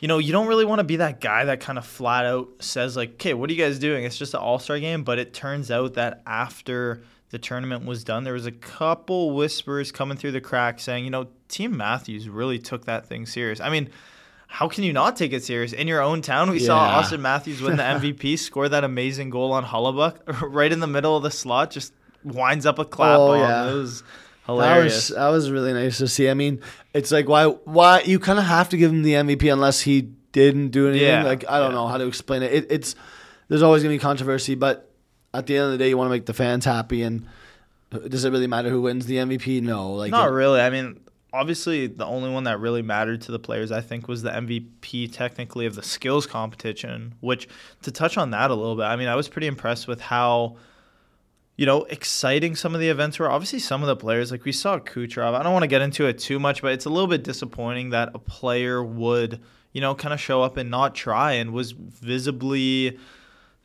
you 0.00 0.06
know, 0.06 0.18
you 0.18 0.30
don't 0.30 0.46
really 0.46 0.64
want 0.64 0.78
to 0.78 0.84
be 0.84 0.96
that 0.96 1.20
guy 1.20 1.44
that 1.46 1.58
kind 1.58 1.76
of 1.76 1.84
flat 1.84 2.24
out 2.24 2.48
says 2.60 2.96
like, 2.96 3.14
"Okay, 3.14 3.34
what 3.34 3.50
are 3.50 3.52
you 3.52 3.58
guys 3.58 3.80
doing? 3.80 4.04
It's 4.04 4.16
just 4.16 4.32
an 4.32 4.38
All-Star 4.40 4.78
game." 4.78 5.02
But 5.02 5.18
it 5.18 5.34
turns 5.34 5.72
out 5.72 5.94
that 5.94 6.22
after 6.24 7.02
the 7.30 7.38
tournament 7.38 7.84
was 7.84 8.04
done, 8.04 8.22
there 8.22 8.34
was 8.34 8.46
a 8.46 8.52
couple 8.52 9.32
whispers 9.34 9.90
coming 9.90 10.16
through 10.16 10.32
the 10.32 10.40
cracks 10.40 10.84
saying, 10.84 11.04
"You 11.04 11.10
know, 11.10 11.26
Team 11.48 11.76
Matthews 11.76 12.28
really 12.28 12.60
took 12.60 12.84
that 12.84 13.06
thing 13.06 13.26
serious." 13.26 13.60
I 13.60 13.70
mean, 13.70 13.90
how 14.50 14.66
can 14.66 14.82
you 14.82 14.92
not 14.92 15.14
take 15.14 15.32
it 15.32 15.44
serious? 15.44 15.72
In 15.72 15.86
your 15.86 16.00
own 16.02 16.22
town, 16.22 16.50
we 16.50 16.58
saw 16.58 17.00
Auston 17.00 17.20
Matthews 17.20 17.60
win 17.60 17.76
the 17.76 17.82
MVP, 17.94 18.38
score 18.38 18.68
that 18.68 18.82
amazing 18.82 19.28
goal 19.30 19.52
on 19.52 19.64
Hellebuyck 19.64 20.16
right 20.52 20.72
in 20.72 20.80
the 20.80 20.86
middle 20.86 21.16
of 21.16 21.22
the 21.22 21.30
slot, 21.30 21.70
just 21.70 21.92
winds 22.24 22.64
up 22.66 22.78
a 22.78 22.84
clap 22.84 23.18
Oh, 23.18 23.34
yeah. 23.34 23.70
It 23.70 23.74
was 23.74 24.00
that 24.02 24.06
hilarious. 24.46 25.10
was 25.10 25.16
that 25.16 25.28
was 25.28 25.50
really 25.50 25.72
nice 25.74 25.98
to 25.98 26.08
see 26.08 26.28
i 26.30 26.32
mean 26.34 26.60
it's 26.94 27.12
like 27.12 27.28
why 27.28 27.44
why 27.46 28.00
you 28.00 28.18
kind 28.18 28.38
of 28.38 28.46
have 28.46 28.70
to 28.70 28.78
give 28.78 28.90
him 28.90 29.02
the 29.02 29.12
mvp 29.12 29.52
unless 29.52 29.82
he 29.82 30.02
didn't 30.32 30.70
do 30.70 30.88
anything 30.88 31.06
Yeah, 31.06 31.22
like 31.22 31.44
i 31.50 31.58
don't 31.58 31.70
yeah. 31.72 31.76
know 31.76 31.86
how 31.86 31.98
to 31.98 32.06
explain 32.06 32.42
it. 32.42 32.52
it 32.54 32.66
it's 32.70 32.94
there's 33.48 33.62
always 33.62 33.82
going 33.82 33.94
to 33.94 33.98
be 33.98 34.02
controversy 34.02 34.54
but 34.54 34.90
at 35.34 35.46
the 35.46 35.54
end 35.56 35.66
of 35.66 35.72
the 35.72 35.78
day 35.78 35.90
you 35.90 35.98
want 35.98 36.06
to 36.08 36.10
make 36.10 36.24
the 36.24 36.32
fans 36.34 36.64
happy 36.64 37.02
and 37.02 37.26
does 38.08 38.24
it 38.24 38.30
really 38.30 38.46
matter 38.46 38.70
who 38.70 38.80
wins 38.82 39.04
the 39.04 39.16
mvp 39.16 39.60
no 39.62 39.92
like 39.92 40.10
Not 40.10 40.28
it- 40.28 40.32
really. 40.32 40.60
I 40.62 40.70
mean, 40.70 41.00
obviously, 41.32 41.86
the 41.86 42.06
only 42.06 42.30
one 42.30 42.44
that 42.44 42.60
really 42.60 42.82
mattered 42.82 43.20
to 43.22 43.32
the 43.32 43.38
players, 43.38 43.70
I 43.70 43.80
think, 43.80 44.08
was 44.08 44.22
the 44.22 44.30
MVP 44.30 45.12
technically 45.12 45.66
of 45.66 45.74
the 45.74 45.82
skills 45.82 46.26
competition. 46.26 47.14
Which, 47.20 47.48
to 47.82 47.90
touch 47.90 48.16
on 48.16 48.30
that 48.30 48.50
a 48.50 48.54
little 48.54 48.76
bit, 48.76 48.84
I 48.84 48.96
mean, 48.96 49.08
I 49.08 49.16
was 49.16 49.28
pretty 49.28 49.46
impressed 49.46 49.86
with 49.88 50.00
how, 50.00 50.56
you 51.56 51.66
know, 51.66 51.84
exciting 51.84 52.56
some 52.56 52.74
of 52.74 52.80
the 52.80 52.88
events 52.88 53.18
were. 53.18 53.30
Obviously, 53.30 53.58
some 53.58 53.82
of 53.82 53.88
the 53.88 53.96
players, 53.96 54.30
like 54.30 54.44
we 54.44 54.52
saw 54.52 54.78
Kucherov. 54.78 55.34
I 55.34 55.42
don't 55.42 55.52
want 55.52 55.64
to 55.64 55.68
get 55.68 55.82
into 55.82 56.06
it 56.06 56.18
too 56.18 56.38
much, 56.38 56.62
but 56.62 56.72
it's 56.72 56.86
a 56.86 56.90
little 56.90 57.08
bit 57.08 57.24
disappointing 57.24 57.90
that 57.90 58.10
a 58.14 58.18
player 58.18 58.82
would, 58.82 59.40
you 59.72 59.80
know, 59.80 59.94
kind 59.94 60.14
of 60.14 60.20
show 60.20 60.42
up 60.42 60.56
and 60.56 60.70
not 60.70 60.94
try 60.94 61.32
and 61.32 61.52
was 61.52 61.72
visibly. 61.72 62.98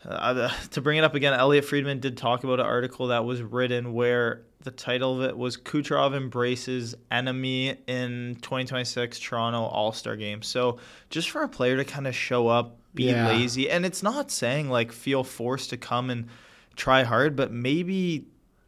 Uh, 0.05 0.51
to 0.71 0.81
bring 0.81 0.97
it 0.97 1.05
up 1.05 1.15
again, 1.15 1.33
Elliotte 1.33 1.63
Friedman 1.63 2.01
did 2.01 2.17
talk 2.17 2.43
about 2.43 2.59
an 2.59 2.65
article 2.65 3.07
that 3.07 3.23
was 3.23 3.41
written 3.41 3.93
where 3.93 4.41
the 4.63 4.71
title 4.71 5.21
of 5.21 5.29
it 5.29 5.37
was 5.37 5.57
Kucherov 5.57 6.15
embraces 6.15 6.95
enemy 7.11 7.75
in 7.87 8.37
2026 8.41 9.19
Toronto 9.19 9.61
All 9.63 9.91
Star 9.91 10.15
Game. 10.15 10.41
So 10.41 10.77
just 11.09 11.29
for 11.29 11.43
a 11.43 11.49
player 11.49 11.77
to 11.77 11.85
kind 11.85 12.07
of 12.07 12.15
show 12.15 12.47
up, 12.47 12.77
be 12.95 13.05
Yeah. 13.05 13.27
lazy, 13.27 13.69
and 13.69 13.85
it's 13.85 14.03
not 14.03 14.31
saying 14.31 14.69
like 14.69 14.91
feel 14.91 15.23
forced 15.23 15.69
to 15.71 15.77
come 15.77 16.09
and 16.09 16.27
try 16.75 17.03
hard, 17.03 17.35
but 17.35 17.51
maybe 17.51 18.25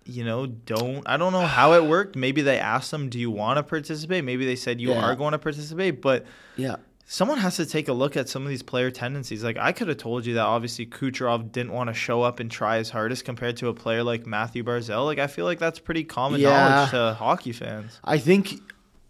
you 0.08 0.23
know 0.23 0.45
don't. 0.45 1.01
I 1.08 1.17
don't 1.17 1.31
know 1.34 1.45
how 1.47 1.73
it 1.73 1.84
worked. 1.86 2.15
Maybe 2.15 2.41
they 2.41 2.60
asked 2.60 2.91
them, 2.91 3.10
"Do 3.10 3.19
you 3.19 3.31
want 3.31 3.58
to 3.58 3.63
participate?" 3.63 4.23
Maybe 4.23 4.45
they 4.45 4.55
said 4.55 4.79
you 4.81 4.91
Yeah. 4.93 5.01
are 5.01 5.15
going 5.15 5.31
to 5.31 5.39
participate, 5.39 6.01
but 6.01 6.25
yeah 6.58 6.75
someone 7.07 7.37
has 7.37 7.55
to 7.57 7.65
take 7.65 7.87
a 7.87 7.93
look 7.93 8.17
at 8.17 8.27
some 8.27 8.41
of 8.43 8.49
these 8.49 8.63
player 8.63 8.89
tendencies. 8.91 9.43
Like 9.43 9.57
I 9.57 9.71
could 9.71 9.87
have 9.87 9.97
told 9.97 10.25
you 10.25 10.33
that 10.35 10.43
obviously 10.45 10.85
Kucherov 10.87 11.51
didn't 11.51 11.71
want 11.71 11.87
to 11.89 11.93
show 11.93 12.21
up 12.23 12.39
and 12.39 12.49
try 12.49 12.77
his 12.79 12.89
hardest 12.89 13.25
compared 13.25 13.57
to 13.57 13.67
a 13.67 13.73
player 13.73 14.03
like 14.03 14.25
Mathew 14.25 14.63
Barzal. 14.63 15.05
Like 15.05 15.19
I 15.19 15.27
feel 15.27 15.45
like 15.45 15.59
that's 15.59 15.79
pretty 15.79 16.03
common 16.03 16.41
Yeah. 16.41 16.49
knowledge 16.49 16.91
to 16.91 17.13
hockey 17.13 17.51
fans. 17.51 17.99
I 18.03 18.17
think 18.17 18.59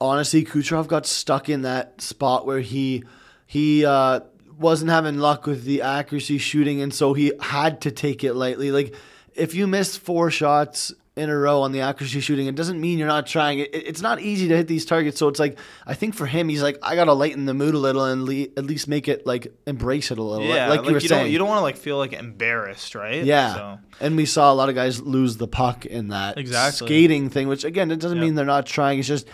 honestly 0.02 0.44
Kucherov 0.44 0.88
got 0.88 1.06
stuck 1.06 1.48
in 1.50 1.62
that 1.62 2.02
spot 2.02 2.46
where 2.46 2.60
he 2.60 3.04
he 3.48 3.86
uh, 3.86 4.20
wasn't 4.60 4.92
having 4.92 5.18
luck 5.20 5.46
with 5.46 5.64
the 5.64 5.82
accuracy 5.82 6.38
shooting, 6.38 6.82
and 6.82 6.94
so 6.94 7.14
he 7.14 7.32
had 7.40 7.82
to 7.82 7.92
take 7.92 8.24
it 8.24 8.34
lightly. 8.34 8.72
Like 8.72 8.94
if 9.36 9.54
you 9.56 9.68
miss 9.68 9.96
four 9.96 10.30
shots 10.32 10.94
in 11.18 11.30
a 11.30 11.38
row 11.38 11.62
on 11.62 11.72
the 11.72 11.80
accuracy 11.80 12.20
shooting, 12.20 12.48
it 12.48 12.56
doesn't 12.56 12.80
mean 12.82 12.98
you're 13.00 13.08
not 13.08 13.26
trying. 13.26 13.60
It, 13.60 13.70
it's 13.74 14.02
not 14.02 14.20
easy 14.20 14.50
to 14.50 14.56
hit 14.58 14.68
these 14.68 14.84
targets. 14.86 15.18
So 15.18 15.28
it's 15.30 15.40
like 15.40 15.58
I 15.88 15.94
think 15.94 16.14
for 16.14 16.26
him, 16.26 16.50
he's 16.50 16.62
like 16.62 16.78
I 16.84 16.96
gotta 16.96 17.14
lighten 17.14 17.46
the 17.46 17.54
mood 17.54 17.74
a 17.74 17.78
little 17.78 18.04
and 18.04 18.24
le- 18.26 18.48
at 18.58 18.66
least 18.66 18.88
make 18.88 19.08
it 19.08 19.26
like 19.26 19.48
embrace 19.66 20.12
it 20.12 20.18
a 20.18 20.22
little. 20.24 20.46
Yeah, 20.46 20.68
like, 20.68 20.80
like, 20.82 20.88
you 20.88 20.94
were 20.94 21.00
you 21.00 21.08
saying. 21.08 21.24
don't 21.24 21.32
you 21.32 21.38
don't 21.38 21.48
want 21.48 21.60
to 21.60 21.64
like 21.64 21.78
feel 21.78 21.98
like 21.98 22.14
embarrassed, 22.14 22.96
right? 22.96 23.24
Yeah. 23.24 23.54
So, 23.56 23.80
And 24.02 24.18
we 24.18 24.26
saw 24.26 24.52
a 24.52 24.56
lot 24.56 24.68
of 24.70 24.76
guys 24.76 25.02
lose 25.02 25.38
the 25.38 25.48
puck 25.48 25.86
in 25.86 26.10
that 26.10 26.38
Exactly. 26.38 26.88
skating 26.88 27.30
thing, 27.30 27.48
which 27.48 27.64
again, 27.64 27.92
it 27.92 28.00
doesn't 28.00 28.18
Yeah. 28.18 28.24
mean 28.26 28.36
they're 28.36 28.46
not 28.46 28.66
trying. 28.66 29.00
It's 29.00 29.08
just, 29.08 29.28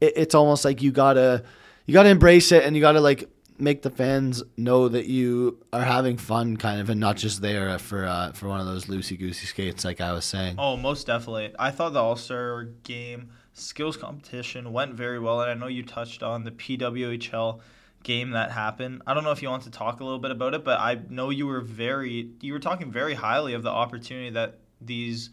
it, 0.00 0.12
it's 0.16 0.34
almost 0.36 0.64
like 0.64 0.82
you 0.82 0.92
gotta, 0.92 1.42
you 1.86 1.92
gotta 1.94 2.10
embrace 2.10 2.52
it, 2.52 2.62
and 2.64 2.76
you 2.76 2.80
gotta 2.80 3.00
like 3.00 3.28
make 3.58 3.82
the 3.82 3.90
fans 3.90 4.42
know 4.56 4.88
that 4.88 5.06
you 5.06 5.58
are 5.72 5.82
having 5.82 6.16
fun, 6.16 6.56
kind 6.56 6.80
of, 6.80 6.90
and 6.90 7.00
not 7.00 7.16
just 7.16 7.42
there 7.42 7.78
for 7.78 8.04
uh, 8.04 8.32
for 8.32 8.48
one 8.48 8.60
of 8.60 8.66
those 8.66 8.86
loosey 8.86 9.18
goosey 9.18 9.46
skates, 9.46 9.84
like 9.84 10.00
I 10.00 10.12
was 10.12 10.24
saying. 10.24 10.56
oh, 10.58 10.76
most 10.76 11.06
definitely. 11.06 11.54
I 11.58 11.70
thought 11.70 11.92
the 11.92 12.02
All 12.02 12.16
Star 12.16 12.64
game 12.82 13.30
skills 13.52 13.96
competition 13.96 14.72
went 14.72 14.94
very 14.94 15.18
well, 15.18 15.40
and 15.40 15.50
I 15.50 15.54
know 15.54 15.68
you 15.68 15.82
touched 15.82 16.22
on 16.22 16.44
the 16.44 16.50
PWHL 16.50 17.60
game 18.02 18.30
that 18.30 18.52
happened. 18.52 19.02
I 19.06 19.14
don't 19.14 19.24
know 19.24 19.32
if 19.32 19.42
you 19.42 19.48
want 19.48 19.64
to 19.64 19.70
talk 19.70 20.00
a 20.00 20.04
little 20.04 20.18
bit 20.18 20.30
about 20.30 20.54
it, 20.54 20.64
but 20.64 20.78
I 20.78 21.00
know 21.08 21.30
you 21.30 21.46
were 21.46 21.60
very 21.60 22.30
you 22.40 22.52
were 22.52 22.60
talking 22.60 22.90
very 22.92 23.14
highly 23.14 23.54
of 23.54 23.62
the 23.62 23.70
opportunity 23.70 24.30
that 24.30 24.58
these 24.80 25.30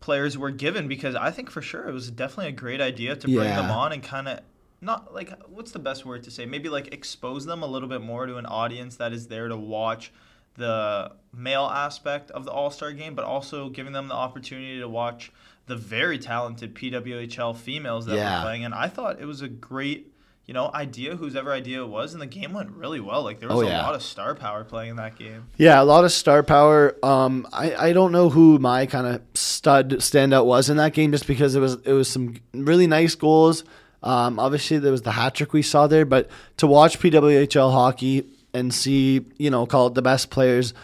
players 0.00 0.36
were 0.36 0.50
given 0.50 0.86
because 0.86 1.14
I 1.14 1.30
think 1.30 1.50
for 1.50 1.62
sure 1.62 1.88
it 1.88 1.92
was 1.92 2.10
definitely 2.10 2.48
a 2.48 2.52
great 2.52 2.82
idea 2.82 3.16
to 3.16 3.26
bring 3.26 3.48
them 3.48 3.70
on 3.70 3.92
and 3.92 4.02
kind 4.02 4.28
of 4.28 4.40
not 4.84 5.14
like 5.14 5.32
what's 5.48 5.72
the 5.72 5.78
best 5.78 6.04
word 6.06 6.22
to 6.24 6.30
say? 6.30 6.46
Maybe 6.46 6.68
like 6.68 6.92
expose 6.92 7.46
them 7.46 7.62
a 7.62 7.66
little 7.66 7.88
bit 7.88 8.02
more 8.02 8.26
to 8.26 8.36
an 8.36 8.46
audience 8.46 8.96
that 8.96 9.12
is 9.12 9.26
there 9.28 9.48
to 9.48 9.56
watch 9.56 10.12
the 10.56 11.10
male 11.36 11.64
aspect 11.64 12.30
of 12.30 12.44
the 12.44 12.50
All 12.52 12.70
Star 12.70 12.92
game, 12.92 13.14
but 13.14 13.24
also 13.24 13.68
giving 13.68 13.92
them 13.92 14.08
the 14.08 14.14
opportunity 14.14 14.78
to 14.78 14.88
watch 14.88 15.32
the 15.66 15.76
very 15.76 16.18
talented 16.18 16.74
PWHL 16.74 17.56
females 17.56 18.06
that 18.06 18.16
Yeah. 18.16 18.38
were 18.38 18.44
playing. 18.44 18.64
And 18.64 18.74
I 18.74 18.88
thought 18.88 19.20
it 19.20 19.24
was 19.24 19.40
a 19.42 19.48
great, 19.48 20.12
you 20.46 20.52
know, 20.54 20.70
idea, 20.74 21.16
whose 21.16 21.34
ever 21.34 21.52
idea 21.52 21.82
it 21.82 21.88
was, 21.88 22.12
and 22.12 22.20
the 22.22 22.26
game 22.26 22.52
went 22.52 22.70
really 22.70 23.00
well. 23.00 23.22
Like 23.24 23.40
there 23.40 23.48
was 23.48 23.58
Oh, 23.58 23.62
a 23.66 23.82
lot 23.82 23.94
of 23.94 24.02
star 24.02 24.34
power 24.34 24.62
playing 24.62 24.90
in 24.90 24.96
that 24.96 25.16
game. 25.18 25.46
Yeah, 25.56 25.80
a 25.80 25.84
lot 25.84 26.04
of 26.04 26.12
star 26.12 26.42
power. 26.42 26.94
Um, 27.02 27.48
I, 27.52 27.74
I 27.88 27.92
don't 27.92 28.12
know 28.12 28.28
who 28.28 28.58
my 28.58 28.86
kind 28.86 29.06
of 29.06 29.22
stud 29.34 29.90
standout 29.94 30.44
was 30.44 30.68
in 30.70 30.76
that 30.76 30.92
game, 30.92 31.10
just 31.12 31.26
because 31.26 31.54
it 31.56 31.60
was 31.60 31.74
it 31.84 31.92
was 31.94 32.08
some 32.08 32.36
really 32.52 32.86
nice 32.86 33.14
goals. 33.14 33.64
Um, 34.04 34.38
obviously 34.38 34.78
there 34.78 34.92
was 34.92 35.02
the 35.02 35.12
hat 35.12 35.34
trick 35.34 35.52
we 35.52 35.62
saw 35.62 35.88
there, 35.88 36.04
but 36.04 36.30
to 36.58 36.68
watch 36.68 37.00
PWHL 37.00 37.72
hockey 37.72 38.26
and 38.52 38.72
see 38.72 39.26
you 39.36 39.50
know 39.50 39.66
call 39.66 39.88
it 39.88 39.94
the 39.94 40.02
best 40.02 40.30
players 40.30 40.74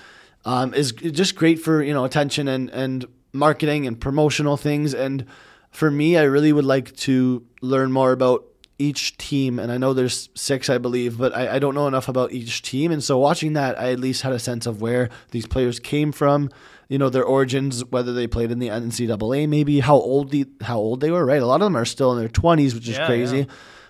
um, 0.45 0.75
is 0.75 0.91
just 0.93 1.37
great 1.37 1.61
for 1.61 1.83
you 1.83 1.95
know 1.95 2.05
attention 2.05 2.49
and 2.49 2.71
and 2.71 3.07
marketing 3.33 3.87
and 3.87 4.01
promotional 4.01 4.57
things. 4.57 4.95
And 4.95 5.27
for 5.71 5.91
me, 5.91 6.17
I 6.17 6.23
really 6.23 6.53
would 6.53 6.65
like 6.65 6.97
to 6.97 7.45
learn 7.61 7.93
more 7.93 8.13
about 8.13 8.45
each 8.79 9.17
team. 9.19 9.59
And 9.59 9.71
I 9.71 9.77
know 9.77 9.93
there's 9.93 10.31
six, 10.35 10.71
I 10.71 10.79
believe, 10.79 11.19
but 11.19 11.37
I, 11.37 11.57
I 11.57 11.59
don't 11.59 11.75
know 11.75 11.87
enough 11.87 12.09
about 12.09 12.33
each 12.33 12.63
team. 12.63 12.91
And 12.91 13.05
so 13.05 13.19
watching 13.19 13.53
that, 13.53 13.79
I 13.79 13.93
at 13.93 14.01
least 14.01 14.23
had 14.23 14.33
a 14.33 14.39
sense 14.39 14.67
of 14.67 14.81
where 14.81 15.11
these 15.31 15.47
players 15.47 15.79
came 15.79 16.13
from. 16.13 16.51
You 16.91 16.99
know 16.99 17.09
their 17.09 17.25
origins, 17.25 17.85
whether 17.87 18.13
they 18.13 18.27
played 18.27 18.51
in 18.51 18.59
the 18.59 18.69
NCAA, 18.69 19.49
maybe 19.49 19.79
how 19.81 19.95
old 19.95 20.31
the 20.31 20.45
how 20.61 20.77
old 20.79 21.01
they 21.01 21.11
were. 21.11 21.25
Right, 21.25 21.41
a 21.41 21.47
lot 21.47 21.63
of 21.63 21.67
them 21.67 21.77
are 21.77 21.85
still 21.87 22.13
in 22.13 22.19
their 22.19 22.29
twenties, 22.29 22.75
which 22.75 22.89
is 22.89 22.99
Yeah, 22.99 23.07
crazy. 23.07 23.47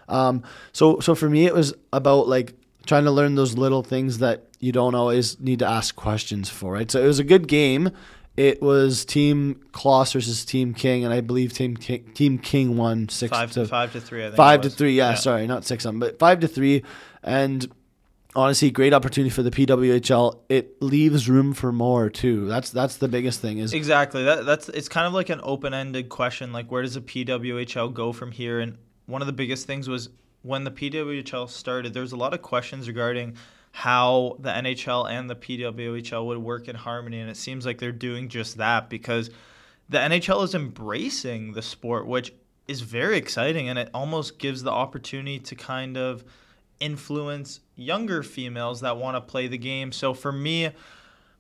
Um, 0.09 0.43
so 0.73 1.01
so 1.01 1.15
for 1.15 1.29
me, 1.29 1.47
it 1.47 1.55
was 1.55 1.73
about 1.93 2.29
like 2.29 2.55
trying 2.87 3.05
to 3.05 3.11
learn 3.11 3.37
those 3.37 3.57
little 3.57 3.83
things 3.83 4.19
that 4.19 4.45
you 4.59 4.71
don't 4.71 4.95
always 4.95 5.41
need 5.41 5.61
to 5.61 5.67
ask 5.67 5.97
questions 5.97 6.51
for. 6.51 6.75
Right, 6.75 6.91
so 6.91 7.03
it 7.03 7.07
was 7.07 7.19
a 7.19 7.25
good 7.25 7.49
game. 7.49 7.91
It 8.37 8.63
was 8.63 9.05
Team 9.05 9.61
Kloss 9.73 10.13
versus 10.13 10.45
Team 10.45 10.73
King, 10.73 11.05
and 11.05 11.13
I 11.13 11.21
believe 11.21 11.53
Team 11.53 11.77
King, 11.77 12.05
Team 12.15 12.39
King 12.39 12.77
won 12.77 13.09
six 13.09 13.31
Five 13.31 13.53
to 13.53 13.67
five 13.67 13.93
to 13.93 14.01
three. 14.01 14.23
I 14.23 14.27
think 14.27 14.37
five 14.37 14.61
to 14.61 14.71
three. 14.71 14.95
Yeah, 14.95 15.15
sorry, 15.15 15.47
not 15.47 15.65
six 15.65 15.87
on, 15.87 15.99
but 15.99 16.19
five 16.19 16.41
to 16.41 16.49
three, 16.49 16.85
and 17.23 17.67
honestly, 18.35 18.71
great 18.71 18.93
opportunity 18.93 19.31
for 19.31 19.43
the 19.43 19.51
PWHL. 19.51 20.41
It 20.49 20.81
leaves 20.83 21.29
room 21.29 21.53
for 21.53 21.73
more 21.73 22.09
too. 22.09 22.47
That's 22.47 22.71
that's 22.71 22.97
the 22.97 23.09
biggest 23.09 23.41
thing. 23.41 23.59
Is 23.59 23.73
Exactly. 23.73 24.25
That 24.25 24.47
that's 24.47 24.69
it's 24.69 24.89
kind 24.89 25.07
of 25.07 25.13
like 25.13 25.29
an 25.31 25.41
open-ended 25.43 26.09
question 26.09 26.53
like 26.53 26.71
where 26.71 26.83
does 26.83 26.95
the 26.95 27.01
PWHL 27.01 27.93
go 27.93 28.13
from 28.13 28.33
here 28.33 28.61
and 28.61 28.79
one 29.07 29.23
of 29.23 29.27
the 29.27 29.33
biggest 29.33 29.67
things 29.67 29.89
was 29.89 30.09
when 30.43 30.65
the 30.65 30.71
PWHL 30.71 31.49
started 31.49 31.93
there's 31.93 32.13
a 32.13 32.17
lot 32.17 32.33
of 32.33 32.43
questions 32.43 32.89
regarding 32.89 33.37
how 33.73 34.37
the 34.41 34.51
NHL 34.51 35.09
and 35.11 35.29
the 35.29 35.37
PWHL 35.37 36.27
would 36.27 36.39
work 36.39 36.69
in 36.69 36.77
harmony 36.77 37.21
and 37.21 37.31
it 37.31 37.37
seems 37.37 37.67
like 37.67 37.79
they're 37.79 37.93
doing 37.93 38.29
just 38.29 38.57
that 38.57 38.89
because 38.89 39.31
the 39.89 39.99
NHL 39.99 40.43
is 40.45 40.55
embracing 40.55 41.53
the 41.53 41.63
sport 41.63 42.07
which 42.07 42.33
is 42.67 42.81
very 42.81 43.17
exciting 43.17 43.69
and 43.69 43.79
it 43.79 43.91
almost 43.93 44.39
gives 44.39 44.63
the 44.63 44.71
opportunity 44.71 45.39
to 45.41 45.55
kind 45.55 45.97
of 45.97 46.25
influence 46.81 47.61
younger 47.77 48.23
females 48.23 48.81
that 48.81 48.97
want 48.97 49.17
to 49.17 49.21
play 49.21 49.47
the 49.47 49.59
game. 49.59 49.93
So 49.93 50.15
for 50.15 50.33
me, 50.33 50.71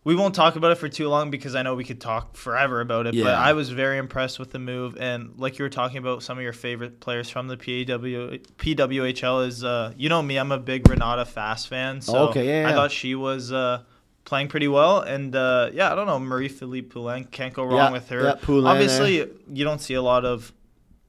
we 0.04 0.14
won't 0.14 0.34
talk 0.34 0.56
about 0.56 0.72
it 0.72 0.76
for 0.76 0.88
too 0.88 1.08
long 1.08 1.30
because 1.30 1.54
I 1.54 1.62
know 1.62 1.74
we 1.74 1.84
could 1.84 2.00
talk 2.00 2.34
forever 2.36 2.80
about 2.80 3.06
it. 3.06 3.14
But 3.22 3.34
I 3.34 3.52
was 3.52 3.68
very 3.70 3.98
impressed 3.98 4.38
with 4.38 4.50
the 4.50 4.58
move, 4.58 4.96
and 4.98 5.34
like 5.36 5.58
you 5.58 5.62
were 5.64 5.68
talking 5.70 5.98
about, 5.98 6.22
some 6.22 6.38
of 6.38 6.42
your 6.44 6.54
favorite 6.54 7.00
players 7.00 7.28
from 7.28 7.48
the 7.48 7.56
PW, 7.58 8.40
PWHL 8.56 9.46
is, 9.46 9.62
uh, 9.62 9.92
you 9.98 10.08
know 10.08 10.22
me, 10.22 10.38
I'm 10.38 10.52
a 10.52 10.58
big 10.58 10.88
Renata 10.88 11.26
Fast 11.26 11.68
fan, 11.68 12.00
so 12.00 12.28
Okay, 12.28 12.62
yeah, 12.62 12.68
I 12.68 12.72
thought 12.72 12.90
she 12.92 13.14
was 13.14 13.52
uh, 13.52 13.82
playing 14.24 14.48
pretty 14.48 14.68
well, 14.68 15.00
and 15.00 15.36
uh, 15.36 15.68
yeah, 15.74 15.92
I 15.92 15.94
don't 15.94 16.06
know, 16.06 16.18
Marie 16.18 16.48
Philip 16.48 16.88
Poulin 16.88 17.24
can't 17.24 17.52
go 17.52 17.64
wrong 17.64 17.76
Yeah, 17.76 17.90
with 17.90 18.08
her. 18.08 18.24
yeah, 18.24 18.34
Poulin 18.40 18.66
Obviously, 18.68 19.16
you 19.52 19.64
don't 19.64 19.82
see 19.82 19.94
a 19.94 20.02
lot 20.02 20.24
of 20.24 20.50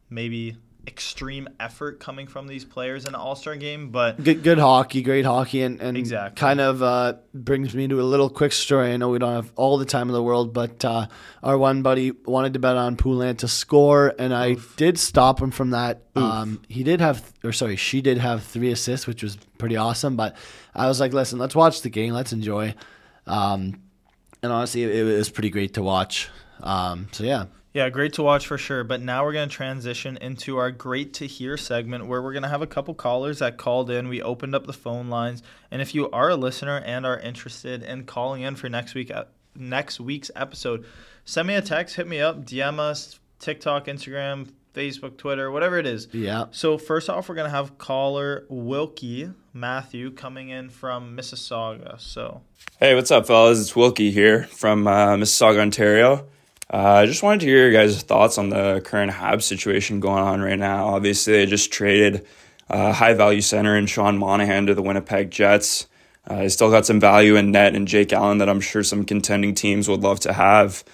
maybe 0.09 0.57
extreme 0.87 1.47
effort 1.59 1.99
coming 1.99 2.25
from 2.25 2.47
these 2.47 2.65
players 2.65 3.03
in 3.05 3.09
an 3.09 3.15
All 3.15 3.35
Star 3.35 3.55
game, 3.55 3.89
but 3.91 4.23
good, 4.23 4.41
good 4.43 4.57
hockey, 4.57 5.01
great 5.03 5.25
hockey, 5.25 5.61
and, 5.61 5.79
and 5.79 5.95
Exactly. 5.95 6.39
kind 6.39 6.59
of 6.59 6.81
uh, 6.81 7.13
brings 7.33 7.75
me 7.75 7.87
to 7.87 8.01
a 8.01 8.03
little 8.03 8.29
quick 8.29 8.51
story. 8.51 8.91
I 8.91 8.97
know 8.97 9.09
we 9.09 9.19
don't 9.19 9.33
have 9.35 9.51
all 9.55 9.77
the 9.77 9.85
time 9.85 10.07
in 10.07 10.13
the 10.13 10.23
world, 10.23 10.53
but 10.53 10.83
uh, 10.83 11.07
our 11.43 11.57
one 11.57 11.83
buddy 11.83 12.11
wanted 12.25 12.53
to 12.53 12.59
bet 12.59 12.77
on 12.77 12.97
Poulin 12.97 13.35
to 13.37 13.47
score, 13.47 14.13
and 14.17 14.33
I 14.33 14.55
did 14.75 14.97
stop 14.97 15.39
him 15.39 15.51
from 15.51 15.69
that. 15.69 16.01
Um, 16.15 16.61
he 16.67 16.83
did 16.83 16.99
have, 16.99 17.31
or 17.43 17.51
sorry, 17.53 17.75
she 17.75 18.01
did 18.01 18.17
have 18.17 18.43
three 18.43 18.71
assists, 18.71 19.05
which 19.05 19.21
was 19.23 19.37
pretty 19.59 19.77
awesome. 19.77 20.15
But 20.15 20.35
I 20.73 20.87
was 20.87 20.99
like, 20.99 21.13
listen, 21.13 21.37
let's 21.37 21.55
watch 21.55 21.81
the 21.81 21.89
game, 21.89 22.13
let's 22.13 22.33
enjoy. 22.33 22.73
Um, 23.27 23.81
and 24.41 24.51
honestly, 24.51 24.83
it, 24.83 24.95
it 24.95 25.03
was 25.03 25.29
pretty 25.29 25.51
great 25.51 25.75
to 25.75 25.83
watch. 25.83 26.27
Um, 26.63 27.07
so 27.11 27.23
yeah. 27.23 27.45
Yeah, 27.73 27.89
great 27.89 28.13
to 28.13 28.23
watch 28.23 28.47
for 28.47 28.57
sure. 28.57 28.83
But 28.83 29.01
now 29.01 29.23
we're 29.23 29.31
going 29.33 29.47
to 29.47 29.55
transition 29.55 30.17
into 30.17 30.57
our 30.57 30.71
great 30.71 31.13
to 31.15 31.27
hear 31.27 31.55
segment 31.55 32.05
where 32.05 32.21
we're 32.21 32.33
going 32.33 32.43
to 32.43 32.49
have 32.49 32.61
a 32.61 32.67
couple 32.67 32.93
callers 32.93 33.39
that 33.39 33.57
called 33.57 33.89
in. 33.89 34.09
We 34.09 34.21
opened 34.21 34.55
up 34.55 34.67
the 34.67 34.73
phone 34.73 35.09
lines, 35.09 35.41
and 35.69 35.81
if 35.81 35.95
you 35.95 36.09
are 36.11 36.29
a 36.29 36.35
listener 36.35 36.77
and 36.77 37.05
are 37.05 37.17
interested 37.17 37.81
in 37.83 38.05
calling 38.05 38.41
in 38.41 38.55
for 38.55 38.67
next 38.67 38.93
week 38.93 39.09
uh, 39.09 39.25
next 39.55 39.99
week's 39.99 40.31
episode, 40.35 40.85
send 41.23 41.47
me 41.47 41.55
a 41.55 41.61
text, 41.61 41.95
hit 41.95 42.07
me 42.07 42.19
up, 42.19 42.45
DM 42.45 42.79
us, 42.79 43.19
TikTok, 43.39 43.85
Instagram, 43.85 44.49
Facebook, 44.73 45.17
Twitter, 45.17 45.49
whatever 45.51 45.77
it 45.77 45.85
is. 45.85 46.07
Yeah. 46.11 46.45
So 46.51 46.77
first 46.77 47.09
off, 47.09 47.29
we're 47.29 47.35
going 47.35 47.49
to 47.49 47.55
have 47.55 47.77
caller 47.77 48.45
Wilkie 48.49 49.31
Matthew 49.53 50.11
coming 50.11 50.49
in 50.49 50.69
from 50.69 51.15
Mississauga. 51.15 51.99
So 51.99 52.41
Hey, 52.79 52.95
what's 52.95 53.11
up, 53.11 53.27
fellas? 53.27 53.59
It's 53.59 53.75
Wilkie 53.75 54.11
here 54.11 54.43
from 54.45 54.87
uh, 54.87 55.15
Mississauga, 55.15 55.59
Ontario. 55.59 56.27
Uh, 56.71 57.01
I 57.03 57.05
just 57.05 57.21
wanted 57.21 57.41
to 57.41 57.47
hear 57.47 57.69
your 57.69 57.73
guys' 57.73 58.01
thoughts 58.01 58.37
on 58.37 58.49
the 58.49 58.81
current 58.85 59.11
Habs 59.11 59.43
situation 59.43 59.99
going 59.99 60.23
on 60.23 60.39
right 60.39 60.57
now. 60.57 60.87
Obviously, 60.87 61.33
they 61.33 61.45
just 61.45 61.73
traded 61.73 62.25
uh, 62.69 62.93
high 62.93 63.13
value 63.13 63.41
center 63.41 63.75
in 63.75 63.87
Sean 63.87 64.17
Monahan 64.17 64.67
to 64.67 64.73
the 64.73 64.81
Winnipeg 64.81 65.31
Jets. 65.31 65.87
Uh, 66.25 66.37
they 66.37 66.49
still 66.49 66.71
got 66.71 66.85
some 66.85 66.99
value 66.99 67.35
in 67.35 67.51
net 67.51 67.75
and 67.75 67.89
Jake 67.89 68.13
Allen 68.13 68.37
that 68.37 68.47
I'm 68.47 68.61
sure 68.61 68.83
some 68.83 69.03
contending 69.03 69.53
teams 69.53 69.89
would 69.89 69.99
love 69.99 70.21
to 70.21 70.31
have. 70.31 70.85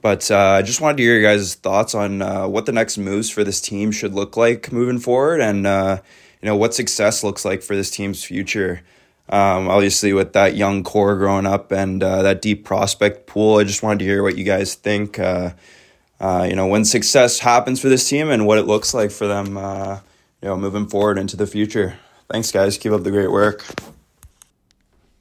But 0.00 0.28
uh, 0.28 0.36
I 0.36 0.62
just 0.62 0.80
wanted 0.80 0.96
to 0.96 1.04
hear 1.04 1.20
your 1.20 1.22
guys' 1.22 1.54
thoughts 1.54 1.94
on 1.94 2.20
uh, 2.20 2.48
what 2.48 2.66
the 2.66 2.72
next 2.72 2.98
moves 2.98 3.30
for 3.30 3.44
this 3.44 3.60
team 3.60 3.92
should 3.92 4.14
look 4.14 4.36
like 4.36 4.72
moving 4.72 4.98
forward, 4.98 5.40
and 5.40 5.64
uh, 5.64 6.00
you 6.40 6.46
know 6.46 6.56
what 6.56 6.74
success 6.74 7.22
looks 7.22 7.44
like 7.44 7.62
for 7.62 7.76
this 7.76 7.92
team's 7.92 8.24
future. 8.24 8.82
Um, 9.28 9.68
obviously, 9.68 10.12
with 10.12 10.34
that 10.34 10.56
young 10.56 10.84
core 10.84 11.16
growing 11.16 11.46
up 11.46 11.72
and 11.72 12.02
uh, 12.02 12.22
that 12.22 12.42
deep 12.42 12.64
prospect 12.64 13.26
pool, 13.26 13.58
I 13.58 13.64
just 13.64 13.82
wanted 13.82 14.00
to 14.00 14.04
hear 14.04 14.22
what 14.22 14.36
you 14.36 14.44
guys 14.44 14.74
think. 14.74 15.18
Uh, 15.18 15.52
uh, 16.20 16.46
you 16.48 16.54
know, 16.54 16.66
when 16.66 16.84
success 16.84 17.38
happens 17.40 17.80
for 17.80 17.88
this 17.88 18.08
team 18.08 18.30
and 18.30 18.46
what 18.46 18.58
it 18.58 18.66
looks 18.66 18.94
like 18.94 19.10
for 19.10 19.26
them. 19.26 19.56
Uh, 19.56 20.00
you 20.42 20.48
know, 20.48 20.56
moving 20.56 20.88
forward 20.88 21.18
into 21.18 21.36
the 21.36 21.46
future. 21.46 21.98
Thanks, 22.28 22.50
guys. 22.50 22.76
Keep 22.76 22.92
up 22.92 23.04
the 23.04 23.10
great 23.10 23.30
work. 23.30 23.64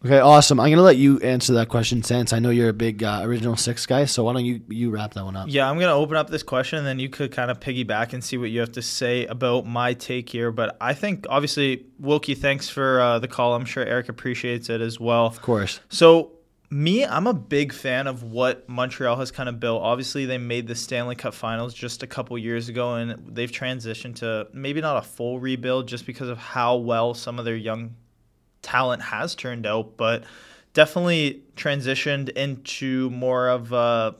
Okay, 0.04 0.20
awesome. 0.20 0.60
I'm 0.60 0.72
gonna 0.72 0.82
let 0.82 0.98
you 0.98 1.20
answer 1.20 1.54
that 1.54 1.70
question, 1.70 2.02
since 2.02 2.34
I 2.34 2.40
know 2.40 2.50
you're 2.50 2.70
a 2.70 2.74
big 2.74 3.04
uh, 3.04 3.22
original 3.24 3.56
six 3.56 3.86
guy. 3.86 4.06
So 4.06 4.24
why 4.24 4.34
don't 4.34 4.46
you 4.46 4.62
you 4.68 4.90
wrap 4.90 5.14
that 5.14 5.24
one 5.24 5.36
up? 5.36 5.46
Yeah, 5.48 5.70
I'm 5.70 5.78
gonna 5.78 5.94
open 5.94 6.18
up 6.18 6.30
this 6.30 6.42
question, 6.42 6.80
and 6.80 6.88
then 6.88 6.98
you 6.98 7.08
could 7.08 7.32
kind 7.32 7.52
of 7.52 7.60
piggyback 7.60 8.14
and 8.14 8.24
see 8.24 8.38
what 8.38 8.50
you 8.50 8.62
have 8.62 8.72
to 8.74 8.82
say 8.82 9.28
about 9.28 9.68
my 9.68 9.94
take 9.94 10.30
here. 10.30 10.52
But 10.52 10.76
I 10.82 10.96
think 10.96 11.28
obviously, 11.30 11.86
Wilkie, 12.00 12.34
thanks 12.34 12.68
for 12.68 13.00
uh, 13.00 13.20
the 13.20 13.28
call. 13.28 13.54
I'm 13.54 13.66
sure 13.66 13.86
Eric 13.86 14.10
appreciates 14.10 14.70
it 14.70 14.82
as 14.82 15.00
well. 15.00 15.28
Of 15.28 15.44
course. 15.44 15.80
So 15.90 16.32
me, 16.72 17.06
I'm 17.06 17.28
a 17.28 17.34
big 17.34 17.72
fan 17.72 18.08
of 18.08 18.24
what 18.24 18.68
Montreal 18.68 19.18
has 19.18 19.30
kind 19.30 19.50
of 19.50 19.60
built. 19.60 19.84
Obviously, 19.84 20.26
they 20.26 20.40
made 20.40 20.66
the 20.66 20.76
Stanley 20.76 21.16
Cup 21.16 21.36
Finals 21.36 21.76
just 21.76 22.02
a 22.02 22.08
couple 22.08 22.36
years 22.40 22.70
ago, 22.70 22.96
and 22.96 23.36
they've 23.36 23.52
transitioned 23.52 24.16
to 24.16 24.48
maybe 24.52 24.82
not 24.82 24.98
a 24.98 25.02
full 25.02 25.40
rebuild 25.40 25.88
just 25.88 26.08
because 26.08 26.30
of 26.30 26.40
how 26.40 26.78
well 26.78 27.14
some 27.14 27.38
of 27.38 27.46
their 27.46 27.56
young 27.56 27.96
talent 28.62 29.02
has 29.02 29.36
turned 29.36 29.66
out, 29.66 29.98
but 29.98 30.24
definitely 30.74 31.44
transitioned 31.56 32.30
into 32.30 33.10
more 33.10 33.50
of 33.50 33.72
a 33.74 34.16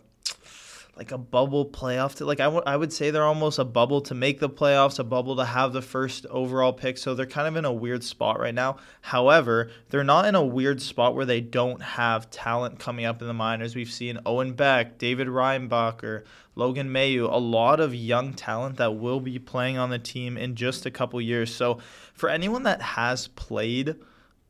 like 0.98 1.12
a 1.12 1.18
bubble 1.18 1.66
playoff 1.66 2.16
to 2.16 2.26
like 2.26 2.40
I, 2.40 2.44
w- 2.44 2.64
I 2.66 2.76
would 2.76 2.92
say 2.92 3.10
they're 3.10 3.24
almost 3.24 3.58
a 3.58 3.66
bubble 3.66 4.02
to 4.02 4.14
make 4.14 4.40
the 4.40 4.50
playoffs 4.50 5.00
a 5.00 5.04
bubble 5.04 5.36
to 5.38 5.46
have 5.46 5.74
the 5.74 5.82
first 5.82 6.26
overall 6.28 6.74
pick. 6.74 6.98
So 6.98 7.16
they're 7.16 7.26
kind 7.26 7.48
of 7.48 7.56
in 7.56 7.66
a 7.66 7.74
weird 7.74 8.04
spot 8.04 8.40
right 8.40 8.54
now. 8.54 8.78
However 9.02 9.72
they're 9.90 10.04
not 10.04 10.26
in 10.26 10.36
a 10.36 10.46
weird 10.46 10.82
spot 10.82 11.16
where 11.16 11.26
they 11.26 11.42
don't 11.42 11.82
have 11.82 12.30
talent 12.30 12.78
coming 12.78 13.06
up 13.06 13.22
in 13.22 13.28
the 13.28 13.34
minors. 13.34 13.76
We've 13.76 13.92
seen 13.92 14.20
owen 14.26 14.54
beck 14.54 14.98
david 14.98 15.28
reinbacher 15.28 16.24
logan 16.56 16.90
Mailloux 16.90 17.32
a 17.32 17.38
lot 17.38 17.80
of 17.80 17.96
young 17.96 18.34
talent 18.34 18.78
that 18.78 18.98
will 18.98 19.22
be 19.22 19.40
playing 19.40 19.78
on 19.78 19.90
the 19.90 20.00
team 20.00 20.38
in 20.38 20.56
just 20.56 20.86
a 20.86 20.92
couple 20.92 21.20
years. 21.22 21.56
So 21.56 21.80
for 22.14 22.30
anyone 22.30 22.64
that 22.64 22.82
has 22.82 23.28
played 23.30 23.96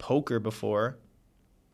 poker 0.01 0.39
before 0.39 0.97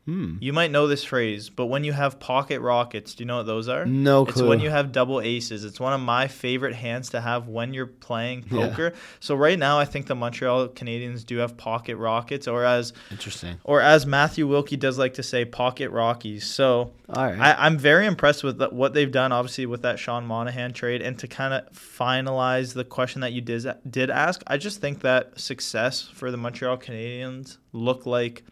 Hmm. 0.08 0.38
you 0.40 0.54
might 0.54 0.72
know 0.72 0.88
this 0.88 1.04
phrase, 1.04 1.50
but 1.50 1.66
when 1.66 1.84
you 1.84 1.92
have 1.92 2.18
pocket 2.18 2.62
rockets, 2.62 3.14
do 3.14 3.24
you 3.24 3.28
know 3.28 3.38
what 3.38 3.46
those 3.46 3.68
are? 3.68 3.86
No 3.86 4.24
clue. 4.26 4.32
It's 4.32 4.42
when 4.42 4.62
you 4.62 4.70
have 4.70 4.94
double 4.94 5.20
aces. 5.20 5.66
It's 5.66 5.82
one 5.82 5.92
of 5.92 6.00
my 6.00 6.30
favorite 6.30 6.76
hands 6.76 7.10
to 7.10 7.20
have 7.20 7.50
when 7.50 7.74
you're 7.74 7.88
playing 7.88 8.46
Yeah. 8.50 8.70
poker. 8.70 8.94
So 9.20 9.36
right 9.36 9.60
now, 9.60 9.80
I 9.80 9.84
think 9.84 10.08
the 10.08 10.16
Montreal 10.16 10.70
Canadiens 10.70 11.26
do 11.26 11.40
have 11.40 11.58
pocket 11.58 11.98
rockets, 11.98 12.48
or 12.48 12.64
as 12.64 12.94
Interesting. 13.12 13.58
or 13.66 13.82
as 13.82 14.06
Matthew 14.06 14.48
Wilkie 14.48 14.78
does 14.78 14.98
like 14.98 15.16
to 15.16 15.24
say, 15.24 15.44
pocket 15.44 15.90
Rockies. 15.92 16.46
So 16.46 16.94
All 17.10 17.26
right. 17.26 17.38
I, 17.38 17.66
I'm 17.66 17.78
very 17.78 18.06
impressed 18.06 18.46
with 18.46 18.60
the, 18.60 18.70
what 18.70 18.94
they've 18.94 19.12
done, 19.12 19.34
obviously 19.34 19.66
with 19.66 19.82
that 19.82 20.00
Sean 20.00 20.26
Monahan 20.26 20.72
trade, 20.72 21.02
and 21.02 21.20
to 21.20 21.28
kind 21.28 21.54
of 21.54 21.66
finalize 21.74 22.74
the 22.74 22.86
question 22.86 23.20
that 23.22 23.34
you 23.34 23.42
did 23.42 23.66
did 23.90 24.10
ask. 24.10 24.42
I 24.48 24.56
just 24.58 24.80
think 24.80 25.02
that 25.02 25.38
success 25.38 26.04
for 26.14 26.32
the 26.32 26.38
Montreal 26.38 26.78
Canadiens 26.78 27.58
look 27.74 28.06
like. 28.06 28.44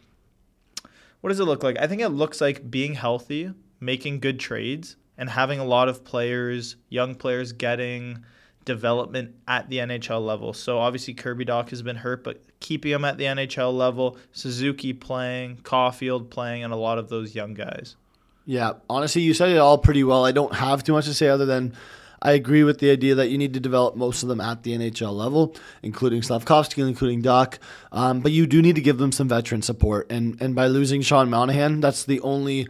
What 1.25 1.29
does 1.29 1.39
it 1.39 1.45
look 1.45 1.63
like? 1.63 1.79
I 1.79 1.87
think 1.87 2.03
it 2.03 2.09
looks 2.09 2.39
like 2.39 2.69
being 2.69 2.93
healthy, 2.93 3.51
making 3.79 4.19
good 4.19 4.39
trades, 4.39 4.95
and 5.17 5.27
having 5.27 5.59
a 5.59 5.65
lot 5.65 5.89
of 5.89 6.03
players, 6.03 6.75
young 6.89 7.15
players, 7.15 7.51
getting 7.51 8.23
development 8.63 9.33
at 9.47 9.67
the 9.67 9.77
NHL 9.77 10.23
level. 10.23 10.53
So 10.53 10.77
obviously 10.77 11.15
Kirby 11.15 11.45
Dach 11.45 11.71
has 11.71 11.81
been 11.81 11.95
hurt, 11.95 12.23
but 12.23 12.43
keeping 12.59 12.91
him 12.91 13.03
at 13.03 13.17
the 13.17 13.23
NHL 13.23 13.75
level, 13.75 14.19
Suzuki 14.33 14.93
playing, 14.93 15.61
Caulfield 15.63 16.29
playing, 16.29 16.63
and 16.63 16.71
a 16.71 16.75
lot 16.75 16.99
of 16.99 17.09
those 17.09 17.33
young 17.33 17.55
guys. 17.55 17.95
Yeah, 18.45 18.73
honestly, 18.87 19.23
you 19.23 19.33
said 19.33 19.49
it 19.49 19.57
all 19.57 19.79
pretty 19.79 20.03
well. 20.03 20.23
I 20.25 20.31
don't 20.31 20.53
have 20.53 20.83
too 20.83 20.93
much 20.93 21.05
to 21.05 21.15
say 21.15 21.27
other 21.27 21.47
than 21.47 21.73
I 22.21 22.31
agree 22.31 22.63
with 22.63 22.79
the 22.79 22.91
idea 22.91 23.15
that 23.15 23.29
you 23.29 23.37
need 23.37 23.53
to 23.53 23.59
develop 23.59 23.95
most 23.95 24.23
of 24.23 24.29
them 24.29 24.41
at 24.41 24.63
the 24.63 24.77
NHL 24.77 25.13
level, 25.13 25.55
including 25.83 26.21
Slavkovsky, 26.21 26.81
including 26.81 27.21
Dach. 27.21 27.57
Um, 27.91 28.21
but 28.21 28.31
you 28.31 28.47
do 28.47 28.61
need 28.61 28.75
to 28.75 28.81
give 28.81 28.97
them 28.97 29.11
some 29.11 29.27
veteran 29.27 29.61
support. 29.61 30.11
And 30.11 30.41
and 30.41 30.55
by 30.55 30.67
losing 30.67 31.01
Sean 31.01 31.29
Monahan, 31.29 31.81
that's 31.81 32.05
the 32.05 32.19
only 32.21 32.67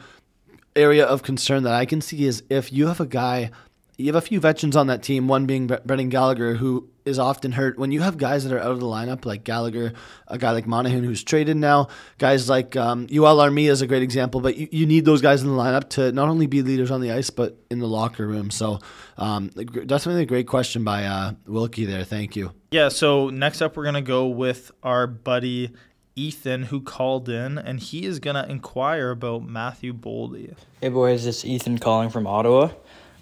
area 0.76 1.06
of 1.06 1.24
concern 1.24 1.64
that 1.64 1.74
I 1.74 1.86
can 1.86 2.02
see 2.02 2.26
is 2.26 2.44
if 2.50 2.72
you 2.74 2.88
have 2.88 3.00
a 3.00 3.06
guy, 3.06 3.52
you 3.98 4.08
have 4.08 4.16
a 4.16 4.22
few 4.22 4.40
veterans 4.40 4.76
on 4.76 4.88
that 4.88 5.04
team, 5.04 5.28
one 5.28 5.46
being 5.46 5.68
Brendan 5.68 6.10
Gallagher, 6.10 6.56
who 6.56 6.90
is 7.06 7.20
often 7.20 7.54
hurt. 7.54 7.78
When 7.78 7.92
you 7.92 8.02
have 8.02 8.18
guys 8.18 8.44
that 8.44 8.54
are 8.54 8.60
out 8.60 8.72
of 8.72 8.80
the 8.80 8.86
lineup, 8.86 9.26
like 9.26 9.44
Gallagher, 9.44 9.94
a 10.28 10.38
guy 10.38 10.52
like 10.52 10.68
Monahan 10.68 11.04
who's 11.04 11.24
traded 11.24 11.56
now, 11.56 11.88
guys 12.18 12.50
like 12.50 12.76
um, 12.76 13.08
Joel 13.08 13.38
Armia 13.38 13.70
is 13.70 13.82
a 13.82 13.88
great 13.88 14.04
example, 14.04 14.42
but 14.42 14.58
you, 14.58 14.68
you 14.72 14.86
need 14.86 15.06
those 15.06 15.22
guys 15.22 15.42
in 15.42 15.48
the 15.48 15.56
lineup 15.56 15.90
to 15.92 16.12
not 16.12 16.28
only 16.28 16.48
be 16.48 16.62
leaders 16.62 16.92
on 16.92 17.02
the 17.02 17.12
ice, 17.12 17.30
but 17.30 17.58
in 17.70 17.80
the 17.80 17.88
locker 17.88 18.28
room. 18.28 18.52
So 18.52 18.80
um, 19.18 19.50
definitely 19.50 20.24
a 20.24 20.26
great 20.26 20.48
question 20.48 20.84
by 20.84 21.06
uh, 21.06 21.34
Wilkie 21.46 21.86
there. 21.86 22.04
Thank 22.04 22.36
you. 22.36 22.52
Yeah, 22.72 22.90
so 22.90 23.30
next 23.30 23.62
up, 23.62 23.78
we're 23.78 23.84
going 23.84 23.96
to 23.96 24.02
go 24.02 24.28
with 24.28 24.72
our 24.84 25.08
buddy 25.08 25.72
Ethan, 26.18 26.64
who 26.64 26.82
called 26.82 27.30
in, 27.30 27.58
and 27.58 27.80
he 27.80 28.06
is 28.06 28.20
going 28.20 28.36
to 28.36 28.50
inquire 28.50 29.12
about 29.12 29.44
Matthew 29.44 29.94
Boldy. 29.94 30.54
Hey 30.82 30.90
boys, 30.90 31.26
it's 31.26 31.44
Ethan 31.44 31.78
calling 31.78 32.10
from 32.10 32.26
Ottawa. 32.26 32.70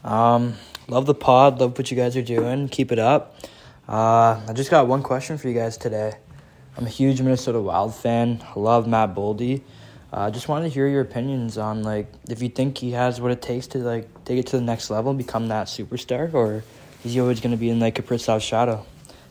Um, 0.04 0.56
love 0.88 1.06
the 1.06 1.14
pod, 1.14 1.60
love 1.60 1.78
what 1.78 1.90
you 1.90 1.98
guys 1.98 2.18
are 2.18 2.22
doing. 2.22 2.68
Keep 2.68 2.92
it 2.92 3.00
up. 3.00 3.36
Uh, 3.88 4.42
I 4.48 4.54
just 4.54 4.70
got 4.70 4.88
one 4.88 5.04
question 5.04 5.38
for 5.38 5.48
you 5.48 5.54
guys 5.54 5.78
today. 5.78 6.14
I'm 6.78 6.86
a 6.86 6.90
huge 6.90 7.22
Minnesota 7.22 7.60
Wild 7.60 7.94
fan. 7.94 8.44
I 8.56 8.60
love 8.60 8.88
Matt 8.88 9.14
Boldy. 9.14 9.62
I 10.12 10.28
uh, 10.28 10.32
just 10.32 10.48
wanted 10.48 10.68
to 10.68 10.74
hear 10.74 10.88
your 10.88 11.02
opinions 11.02 11.58
on 11.58 11.82
like 11.82 12.08
if 12.30 12.42
you 12.42 12.50
think 12.50 12.78
he 12.78 12.92
has 12.92 13.20
what 13.20 13.32
it 13.32 13.42
takes 13.42 13.66
to 13.68 13.80
like 13.80 14.26
take 14.26 14.38
it 14.38 14.46
to 14.48 14.58
the 14.58 14.64
next 14.64 14.92
level 14.92 15.10
and 15.10 15.18
become 15.18 15.48
that 15.48 15.68
superstar, 15.68 16.32
or 16.34 16.64
is 17.04 17.14
he 17.14 17.20
always 17.20 17.40
going 17.40 17.52
to 17.52 17.58
be 17.58 17.70
in 17.70 17.80
like 17.80 17.98
a 17.98 18.04
Kaprizov's 18.04 18.44
shadow? 18.44 18.86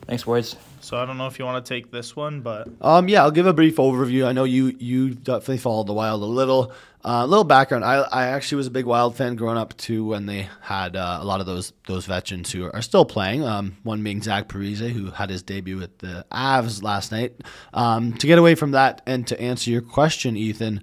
Thanks, 0.07 0.25
boys. 0.25 0.57
So 0.83 0.97
I 0.97 1.07
don't 1.07 1.17
know 1.17 1.29
if 1.29 1.39
you 1.39 1.45
want 1.45 1.65
to 1.65 1.69
take 1.75 1.91
this 1.93 2.17
one, 2.17 2.41
but 2.41 2.69
Um, 2.81 3.09
yeah, 3.09 3.23
I'll 3.23 3.31
give 3.31 3.47
a 3.47 3.53
brief 3.53 3.77
overview. 3.77 4.27
I 4.27 4.33
know 4.33 4.45
you 4.45 4.75
you 4.79 5.11
definitely 5.11 5.59
followed 5.59 5.87
the 5.87 5.93
Wild 5.93 6.23
a 6.23 6.27
little. 6.27 6.73
A 7.05 7.09
uh, 7.09 7.27
little 7.27 7.43
background. 7.43 7.85
I, 7.85 7.97
I 8.13 8.27
actually 8.27 8.59
was 8.59 8.69
a 8.69 8.71
big 8.71 8.87
Wild 8.87 9.17
fan 9.17 9.35
growing 9.35 9.59
up 9.59 9.77
too 9.77 10.05
when 10.05 10.27
they 10.27 10.49
had 10.61 10.95
uh, 10.95 11.19
a 11.21 11.25
lot 11.25 11.41
of 11.41 11.47
those 11.47 11.73
those 11.87 12.07
veterans 12.07 12.53
who 12.53 12.71
are 12.71 12.83
still 12.83 13.05
playing. 13.05 13.45
Um, 13.45 13.77
one 13.83 14.05
being 14.05 14.23
Zach 14.23 14.49
Parise, 14.49 14.89
who 14.91 15.11
had 15.11 15.29
his 15.29 15.43
debut 15.43 15.77
with 15.77 15.99
the 15.99 16.25
Avs 16.31 16.83
last 16.83 17.11
night. 17.11 17.41
Um, 17.75 18.13
to 18.15 18.27
get 18.29 18.39
away 18.39 18.55
from 18.55 18.73
that 18.73 19.03
and 19.05 19.27
to 19.27 19.41
answer 19.41 19.71
your 19.71 19.83
question, 19.83 20.37
Ethan, 20.37 20.83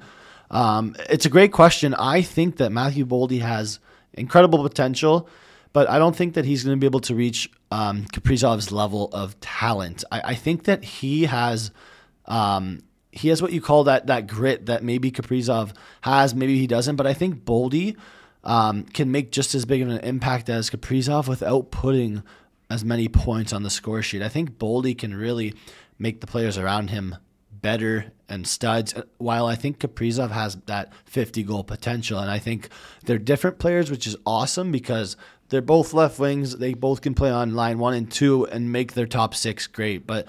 um, 0.52 0.96
it's 1.10 1.26
a 1.26 1.30
great 1.30 1.54
question. 1.54 1.94
I 1.94 2.22
think 2.22 2.58
that 2.58 2.72
Matthew 2.72 3.06
Boldy 3.06 3.40
has 3.40 3.80
incredible 4.14 4.62
potential, 4.62 5.30
but 5.74 5.90
I 5.90 6.00
don't 6.00 6.16
think 6.16 6.34
that 6.34 6.46
he's 6.46 6.64
going 6.64 6.76
to 6.76 6.80
be 6.80 6.88
able 6.88 7.00
to 7.02 7.16
reach 7.16 7.50
um, 7.72 8.06
Kaprizov's 8.06 8.72
level 8.72 9.10
of 9.14 9.40
talent. 9.40 10.04
I, 10.12 10.22
I 10.26 10.36
think 10.36 10.64
that 10.66 10.84
he 10.84 11.26
has. 11.26 11.72
Um, 12.26 12.82
he 13.12 13.30
has 13.30 13.42
what 13.42 13.52
you 13.52 13.60
call 13.60 13.86
that 13.86 14.08
that 14.08 14.28
grit 14.28 14.68
that 14.68 14.84
maybe 14.84 15.12
Kaprizov 15.12 15.74
has, 16.02 16.36
maybe 16.36 16.60
he 16.60 16.68
doesn't. 16.68 16.96
But 16.96 17.08
I 17.08 17.16
think 17.16 17.44
Boldy 17.44 17.98
um, 18.44 18.84
can 18.84 19.12
make 19.12 19.32
just 19.32 19.56
as 19.56 19.66
big 19.66 19.82
of 19.82 19.90
an 19.90 20.00
impact 20.00 20.48
as 20.50 20.70
Kaprizov 20.70 21.28
without 21.28 21.72
putting 21.72 22.24
as 22.70 22.86
many 22.86 23.08
points 23.08 23.52
on 23.52 23.64
the 23.64 23.70
score 23.70 24.04
sheet. 24.04 24.22
I 24.22 24.30
think 24.30 24.58
Boldy 24.58 24.98
can 24.98 25.16
really 25.16 25.56
make 25.98 26.22
the 26.22 26.28
players 26.28 26.58
around 26.58 26.92
him 26.92 27.16
better 27.52 28.12
and 28.28 28.48
studs. 28.48 28.94
While 29.18 29.48
I 29.48 29.56
think 29.56 29.80
Kaprizov 29.80 30.32
has 30.32 30.56
that 30.68 30.94
50 31.06 31.44
goal 31.44 31.64
potential, 31.64 32.20
and 32.20 32.30
I 32.30 32.40
think 32.40 32.70
they're 33.06 33.18
different 33.18 33.60
players, 33.60 33.92
which 33.92 34.08
is 34.08 34.16
awesome 34.26 34.72
because 34.72 35.18
they're 35.50 35.62
both 35.62 35.94
left 35.94 36.20
wings. 36.20 36.58
They 36.58 36.74
both 36.74 37.02
can 37.02 37.14
play 37.14 37.32
on 37.32 37.54
line 37.54 37.80
one 37.80 37.94
and 37.94 38.10
two 38.10 38.46
and 38.48 38.72
make 38.72 38.94
their 38.94 39.08
top 39.08 39.36
six 39.36 39.68
great. 39.68 40.08
But 40.08 40.28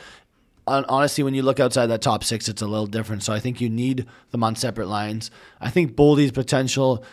honestly, 0.66 1.24
when 1.24 1.34
you 1.34 1.42
look 1.42 1.60
outside 1.60 1.86
that 1.86 2.02
top 2.02 2.24
six, 2.24 2.48
it's 2.48 2.62
a 2.62 2.66
little 2.66 2.86
different. 2.86 3.22
So 3.22 3.32
I 3.32 3.40
think 3.40 3.60
you 3.60 3.68
need 3.68 4.06
them 4.30 4.42
on 4.42 4.56
separate 4.56 4.88
lines. 4.88 5.30
I 5.60 5.70
think 5.70 5.94
Boldy's 5.94 6.32
potential, 6.32 7.04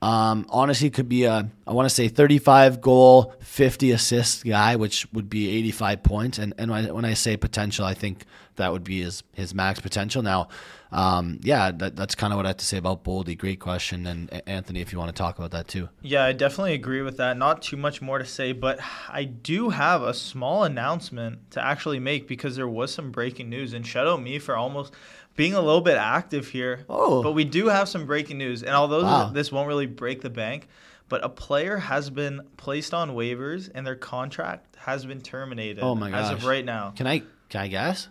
um, 0.00 0.46
honestly, 0.48 0.90
could 0.90 1.08
be 1.08 1.24
a 1.24 1.48
I 1.66 1.72
want 1.72 1.88
to 1.88 1.94
say 1.94 2.08
35 2.08 2.80
goal, 2.80 3.34
50 3.40 3.92
assist 3.92 4.44
guy, 4.44 4.76
which 4.76 5.06
would 5.12 5.30
be 5.30 5.48
85 5.56 6.02
points. 6.02 6.38
And 6.38 6.54
and 6.58 6.70
when 6.70 6.86
I, 6.88 6.90
when 6.92 7.04
I 7.04 7.14
say 7.14 7.36
potential, 7.36 7.84
I 7.84 7.94
think 7.94 8.24
that 8.56 8.72
would 8.72 8.84
be 8.84 9.02
his 9.02 9.22
his 9.32 9.54
max 9.54 9.80
potential. 9.80 10.22
Now, 10.22 10.48
um, 10.90 11.40
yeah, 11.42 11.70
that, 11.72 11.96
that's 11.96 12.14
kind 12.14 12.32
of 12.32 12.36
what 12.36 12.44
I 12.46 12.50
have 12.50 12.58
to 12.58 12.64
say 12.64 12.76
about 12.76 13.02
Boldy. 13.04 13.36
Great 13.36 13.60
question, 13.60 14.06
and 14.06 14.42
Anthony, 14.46 14.80
if 14.80 14.92
you 14.92 14.98
want 14.98 15.08
to 15.14 15.18
talk 15.20 15.38
about 15.38 15.50
that 15.52 15.68
too. 15.68 15.88
Yeah, 16.02 16.24
I 16.24 16.32
definitely 16.32 16.74
agree 16.74 17.02
with 17.02 17.16
that. 17.16 17.36
Not 17.36 17.62
too 17.62 17.76
much 17.76 18.02
more 18.02 18.18
to 18.18 18.26
say, 18.26 18.52
but 18.52 18.78
I 19.08 19.24
do 19.24 19.70
have 19.70 20.02
a 20.02 20.12
small 20.14 20.64
announcement 20.64 21.50
to 21.52 21.64
actually 21.64 21.98
make 21.98 22.28
because 22.28 22.56
there 22.56 22.68
was 22.68 22.92
some 22.92 23.10
breaking 23.10 23.48
news, 23.48 23.72
and 23.72 23.86
shout 23.86 24.06
out 24.06 24.22
me 24.22 24.38
for 24.38 24.56
almost 24.56 24.92
being 25.34 25.54
a 25.54 25.60
little 25.60 25.80
bit 25.80 25.96
active 25.96 26.48
here. 26.48 26.84
Oh. 26.90 27.22
But 27.22 27.32
we 27.32 27.44
do 27.44 27.68
have 27.68 27.88
some 27.88 28.04
breaking 28.04 28.36
news, 28.38 28.62
and 28.62 28.74
although 28.74 29.02
Wow. 29.02 29.30
this 29.30 29.50
won't 29.50 29.66
really 29.68 29.86
break 29.86 30.20
the 30.20 30.28
bank, 30.30 30.68
but 31.08 31.24
a 31.24 31.28
player 31.30 31.78
has 31.78 32.10
been 32.10 32.42
placed 32.58 32.92
on 32.92 33.10
waivers 33.12 33.70
and 33.74 33.86
their 33.86 33.96
contract 33.96 34.76
has 34.76 35.06
been 35.06 35.20
terminated 35.22 35.82
Oh 35.82 35.94
my 35.94 36.10
gosh! 36.10 36.24
as 36.24 36.30
of 36.32 36.44
right 36.44 36.64
now. 36.64 36.92
Can 36.96 37.06
I 37.06 37.22
can 37.48 37.60
I 37.62 37.68
guess? 37.68 38.08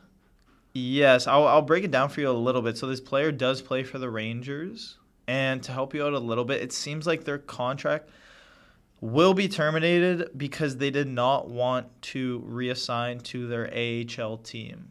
Yes, 0.74 1.28
I'll, 1.28 1.48
I'll 1.48 1.62
break 1.62 1.84
it 1.84 1.92
down 1.92 2.10
for 2.10 2.22
you 2.22 2.30
a 2.30 2.32
little 2.32 2.62
bit. 2.62 2.78
So 2.78 2.88
this 2.88 3.02
player 3.02 3.32
does 3.32 3.62
play 3.62 3.84
for 3.84 4.00
the 4.00 4.10
Rangers, 4.10 4.98
and 5.28 5.62
to 5.64 5.72
help 5.72 5.94
you 5.94 6.06
out 6.06 6.14
a 6.14 6.20
little 6.20 6.46
bit, 6.46 6.62
it 6.62 6.72
seems 6.72 7.06
like 7.06 7.26
their 7.26 7.38
contract 7.38 8.10
will 9.02 9.34
be 9.34 9.50
terminated 9.50 10.30
because 10.38 10.78
they 10.78 10.92
did 10.92 11.08
not 11.08 11.50
want 11.50 11.88
to 12.02 12.40
reassign 12.48 13.22
to 13.24 13.48
their 13.48 13.68
AHL 13.74 14.38
team. 14.38 14.90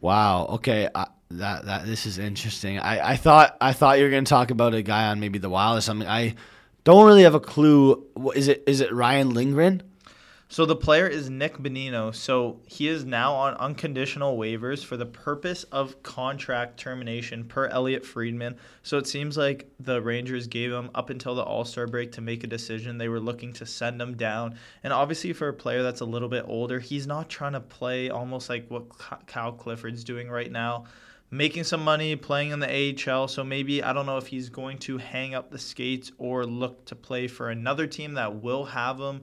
Wow. 0.00 0.46
Okay. 0.46 0.88
I, 0.94 1.06
that 1.32 1.66
that 1.66 1.86
this 1.86 2.06
is 2.06 2.18
interesting. 2.18 2.78
I, 2.78 3.12
I 3.12 3.16
thought 3.16 3.56
I 3.60 3.72
thought 3.72 3.98
you 3.98 4.04
were 4.04 4.10
gonna 4.10 4.22
talk 4.22 4.50
about 4.50 4.74
a 4.74 4.82
guy 4.82 5.08
on 5.08 5.20
maybe 5.20 5.38
the 5.38 5.50
Wild 5.50 5.78
or 5.78 5.80
something. 5.80 6.08
I 6.08 6.36
don't 6.84 7.04
really 7.04 7.24
have 7.24 7.34
a 7.34 7.40
clue. 7.40 8.06
Is 8.34 8.48
it 8.48 8.64
is 8.66 8.80
it 8.80 8.92
Ryan 8.92 9.30
Lindgren? 9.30 9.82
So 10.50 10.64
the 10.64 10.74
player 10.74 11.06
is 11.06 11.28
Nick 11.28 11.58
Bonino. 11.58 12.14
So 12.14 12.60
he 12.64 12.88
is 12.88 13.04
now 13.04 13.34
on 13.34 13.52
unconditional 13.56 14.38
waivers 14.38 14.82
for 14.82 14.96
the 14.96 15.04
purpose 15.04 15.64
of 15.64 16.02
contract 16.02 16.80
termination 16.80 17.44
per 17.44 17.66
Elliotte 17.66 18.06
Friedman. 18.06 18.56
So 18.82 18.96
it 18.96 19.06
seems 19.06 19.36
like 19.36 19.70
the 19.78 20.00
Rangers 20.00 20.46
gave 20.46 20.72
him 20.72 20.88
up 20.94 21.10
until 21.10 21.34
the 21.34 21.42
All 21.42 21.66
Star 21.66 21.86
break 21.86 22.12
to 22.12 22.22
make 22.22 22.44
a 22.44 22.46
decision. 22.46 22.96
They 22.96 23.10
were 23.10 23.20
looking 23.20 23.52
to 23.54 23.66
send 23.66 24.00
him 24.00 24.16
down. 24.16 24.54
And 24.82 24.90
obviously, 24.90 25.34
for 25.34 25.48
a 25.48 25.52
player 25.52 25.82
that's 25.82 26.00
a 26.00 26.06
little 26.06 26.30
bit 26.30 26.46
older, 26.48 26.80
he's 26.80 27.06
not 27.06 27.28
trying 27.28 27.52
to 27.52 27.60
play 27.60 28.08
almost 28.08 28.48
like 28.48 28.70
what 28.70 28.86
Cal 29.26 29.52
Clifford's 29.52 30.02
doing 30.02 30.30
right 30.30 30.50
now 30.50 30.84
making 31.30 31.62
some 31.62 31.84
money 31.84 32.16
playing 32.16 32.52
in 32.52 32.58
the 32.58 33.06
AHL. 33.06 33.28
So 33.28 33.44
maybe 33.44 33.82
I 33.82 33.92
don't 33.92 34.06
know 34.06 34.16
if 34.16 34.28
he's 34.28 34.48
going 34.48 34.78
to 34.78 34.96
hang 34.96 35.34
up 35.34 35.50
the 35.50 35.58
skates 35.58 36.10
or 36.16 36.46
look 36.46 36.86
to 36.86 36.96
play 36.96 37.28
for 37.28 37.50
another 37.50 37.86
team 37.86 38.14
that 38.14 38.36
will 38.42 38.64
have 38.64 38.98
him 38.98 39.20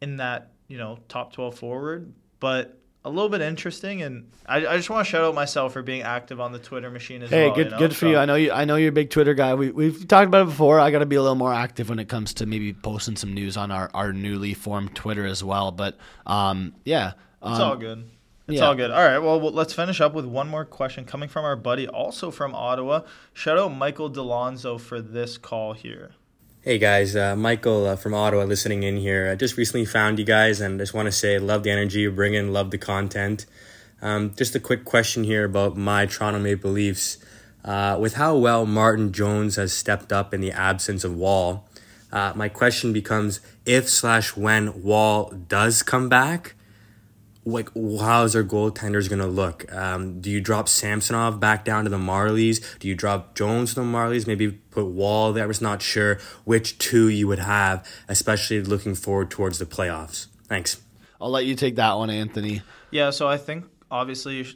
in 0.00 0.18
that 0.18 0.52
you 0.68 0.78
know 0.78 0.98
top 1.08 1.32
12 1.32 1.58
forward, 1.58 2.12
but 2.38 2.78
a 3.04 3.10
little 3.10 3.28
bit 3.28 3.40
interesting. 3.40 4.02
And 4.02 4.30
I, 4.46 4.66
I 4.66 4.76
just 4.76 4.90
want 4.90 5.06
to 5.06 5.10
shout 5.10 5.24
out 5.24 5.34
myself 5.34 5.72
for 5.72 5.82
being 5.82 6.02
active 6.02 6.40
on 6.40 6.52
the 6.52 6.58
Twitter 6.58 6.90
machine 6.90 7.22
as 7.22 7.30
hey, 7.30 7.46
well. 7.46 7.54
Hey, 7.54 7.56
good 7.56 7.66
you 7.66 7.70
know? 7.72 7.78
good 7.78 7.92
for 7.92 8.00
so, 8.00 8.10
you. 8.10 8.16
I 8.18 8.24
know 8.26 8.34
you. 8.34 8.52
I 8.52 8.64
know 8.64 8.76
you're 8.76 8.90
a 8.90 8.92
big 8.92 9.10
Twitter 9.10 9.34
guy. 9.34 9.54
We 9.54 9.70
we've 9.70 10.06
talked 10.06 10.28
about 10.28 10.42
it 10.42 10.50
before. 10.50 10.78
I 10.78 10.90
got 10.90 11.00
to 11.00 11.06
be 11.06 11.16
a 11.16 11.22
little 11.22 11.34
more 11.34 11.52
active 11.52 11.88
when 11.88 11.98
it 11.98 12.08
comes 12.08 12.34
to 12.34 12.46
maybe 12.46 12.72
posting 12.72 13.16
some 13.16 13.34
news 13.34 13.56
on 13.56 13.70
our 13.70 13.90
our 13.94 14.12
newly 14.12 14.54
formed 14.54 14.94
Twitter 14.94 15.26
as 15.26 15.42
well. 15.42 15.72
But 15.72 15.96
um, 16.26 16.74
yeah, 16.84 17.12
um, 17.42 17.52
it's 17.52 17.60
all 17.60 17.76
good. 17.76 18.04
It's 18.46 18.60
yeah. 18.60 18.66
all 18.66 18.74
good. 18.74 18.90
All 18.90 19.04
right. 19.04 19.18
Well, 19.18 19.40
well, 19.40 19.52
let's 19.52 19.74
finish 19.74 20.00
up 20.00 20.14
with 20.14 20.24
one 20.24 20.48
more 20.48 20.64
question 20.64 21.04
coming 21.04 21.28
from 21.28 21.44
our 21.44 21.56
buddy, 21.56 21.86
also 21.86 22.30
from 22.30 22.54
Ottawa. 22.54 23.02
Shout 23.34 23.58
out 23.58 23.68
Michael 23.68 24.10
Delonzo 24.10 24.80
for 24.80 25.02
this 25.02 25.36
call 25.36 25.74
here. 25.74 26.12
Hey 26.68 26.76
guys, 26.76 27.16
uh, 27.16 27.34
Michael 27.34 27.86
uh, 27.86 27.96
from 27.96 28.12
Ottawa 28.12 28.44
listening 28.44 28.82
in 28.82 28.98
here. 28.98 29.30
I 29.30 29.36
just 29.36 29.56
recently 29.56 29.86
found 29.86 30.18
you 30.18 30.26
guys 30.26 30.60
and 30.60 30.78
just 30.78 30.92
want 30.92 31.06
to 31.06 31.12
say 31.12 31.38
love 31.38 31.62
the 31.62 31.70
energy 31.70 32.00
you 32.00 32.10
bring 32.10 32.34
in, 32.34 32.52
love 32.52 32.70
the 32.70 32.76
content. 32.76 33.46
Um, 34.02 34.34
just 34.36 34.54
a 34.54 34.60
quick 34.60 34.84
question 34.84 35.24
here 35.24 35.46
about 35.46 35.78
my 35.78 36.04
Toronto 36.04 36.38
Maple 36.40 36.70
Leafs. 36.70 37.16
Uh, 37.64 37.96
with 37.98 38.16
how 38.16 38.36
well 38.36 38.66
Martin 38.66 39.14
Jones 39.14 39.56
has 39.56 39.72
stepped 39.72 40.12
up 40.12 40.34
in 40.34 40.42
the 40.42 40.52
absence 40.52 41.04
of 41.04 41.16
Woll, 41.16 41.64
uh, 42.12 42.34
my 42.36 42.50
question 42.50 42.92
becomes 42.92 43.40
if 43.64 43.88
slash 43.88 44.36
when 44.36 44.82
Woll 44.82 45.32
does 45.48 45.82
come 45.82 46.10
back, 46.10 46.54
like 47.48 47.70
how's 47.74 48.36
our 48.36 48.42
goaltenders 48.44 49.08
gonna 49.08 49.26
look? 49.26 49.70
Um, 49.72 50.20
do 50.20 50.30
you 50.30 50.40
drop 50.40 50.68
Samsonov 50.68 51.40
back 51.40 51.64
down 51.64 51.84
to 51.84 51.90
the 51.90 51.98
Marlies? 51.98 52.78
Do 52.78 52.88
you 52.88 52.94
drop 52.94 53.34
Jones 53.34 53.74
to 53.74 53.80
the 53.80 53.86
Marlies? 53.86 54.26
Maybe 54.26 54.50
put 54.50 54.86
Woll 54.86 55.32
there. 55.32 55.44
I 55.44 55.46
was 55.46 55.60
not 55.60 55.82
sure 55.82 56.18
which 56.44 56.78
two 56.78 57.08
you 57.08 57.26
would 57.28 57.38
have, 57.38 57.86
especially 58.08 58.60
looking 58.62 58.94
forward 58.94 59.30
towards 59.30 59.58
the 59.58 59.66
playoffs. 59.66 60.26
Thanks. 60.44 60.80
I'll 61.20 61.30
let 61.30 61.46
you 61.46 61.54
take 61.54 61.76
that 61.76 61.94
one, 61.94 62.10
Anthony. 62.10 62.62
Yeah, 62.90 63.10
so 63.10 63.28
I 63.28 63.36
think 63.36 63.64
obviously 63.90 64.46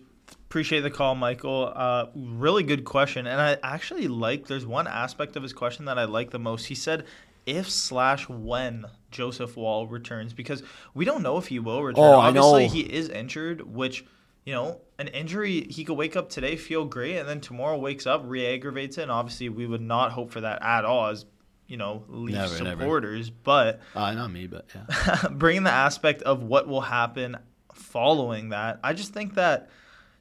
appreciate 0.52 0.80
the 0.80 0.90
call, 0.90 1.14
Michael. 1.14 1.72
Uh, 1.74 2.06
really 2.14 2.62
good 2.62 2.84
question, 2.84 3.26
and 3.26 3.40
I 3.40 3.56
actually 3.62 4.08
like. 4.08 4.46
There's 4.46 4.66
one 4.66 4.86
aspect 4.86 5.36
of 5.36 5.42
his 5.42 5.52
question 5.52 5.86
that 5.86 5.98
I 5.98 6.04
like 6.04 6.30
the 6.30 6.38
most. 6.38 6.66
He 6.66 6.74
said 6.74 7.04
if 7.46 7.70
slash 7.70 8.28
when 8.28 8.84
Joseph 9.12 9.56
Woll 9.56 9.86
returns 9.86 10.32
because 10.32 10.62
we 10.94 11.04
don't 11.04 11.22
know 11.22 11.38
if 11.38 11.46
he 11.46 11.58
will 11.58 11.82
return. 11.82 12.02
Oh, 12.02 12.14
Obviously, 12.14 12.64
I 12.64 12.66
know. 12.66 12.72
he 12.72 12.80
is 12.80 13.08
injured, 13.08 13.62
which 13.62 14.04
you 14.44 14.52
know, 14.52 14.80
an 14.98 15.08
injury 15.08 15.66
he 15.70 15.84
could 15.84 15.96
wake 15.96 16.16
up 16.16 16.28
today, 16.28 16.56
feel 16.56 16.84
great, 16.84 17.16
and 17.16 17.28
then 17.28 17.40
tomorrow 17.40 17.78
wakes 17.78 18.06
up, 18.06 18.22
re-aggravates 18.24 18.98
it, 18.98 19.02
and 19.02 19.10
obviously 19.10 19.48
we 19.48 19.66
would 19.66 19.80
not 19.80 20.12
hope 20.12 20.30
for 20.30 20.40
that 20.40 20.60
at 20.62 20.84
all 20.84 21.08
as 21.08 21.26
you 21.68 21.76
know 21.76 22.04
Leaf 22.08 22.34
never, 22.34 22.56
supporters. 22.56 23.28
Never. 23.28 23.38
But 23.44 23.80
uh, 23.94 24.12
not 24.14 24.32
me, 24.32 24.46
but 24.48 24.66
yeah, 24.74 25.28
bringing 25.30 25.62
the 25.62 25.70
aspect 25.70 26.22
of 26.22 26.42
what 26.42 26.66
will 26.66 26.80
happen 26.80 27.36
following 27.72 28.50
that, 28.50 28.80
I 28.82 28.94
just 28.94 29.12
think 29.12 29.34
that 29.34 29.70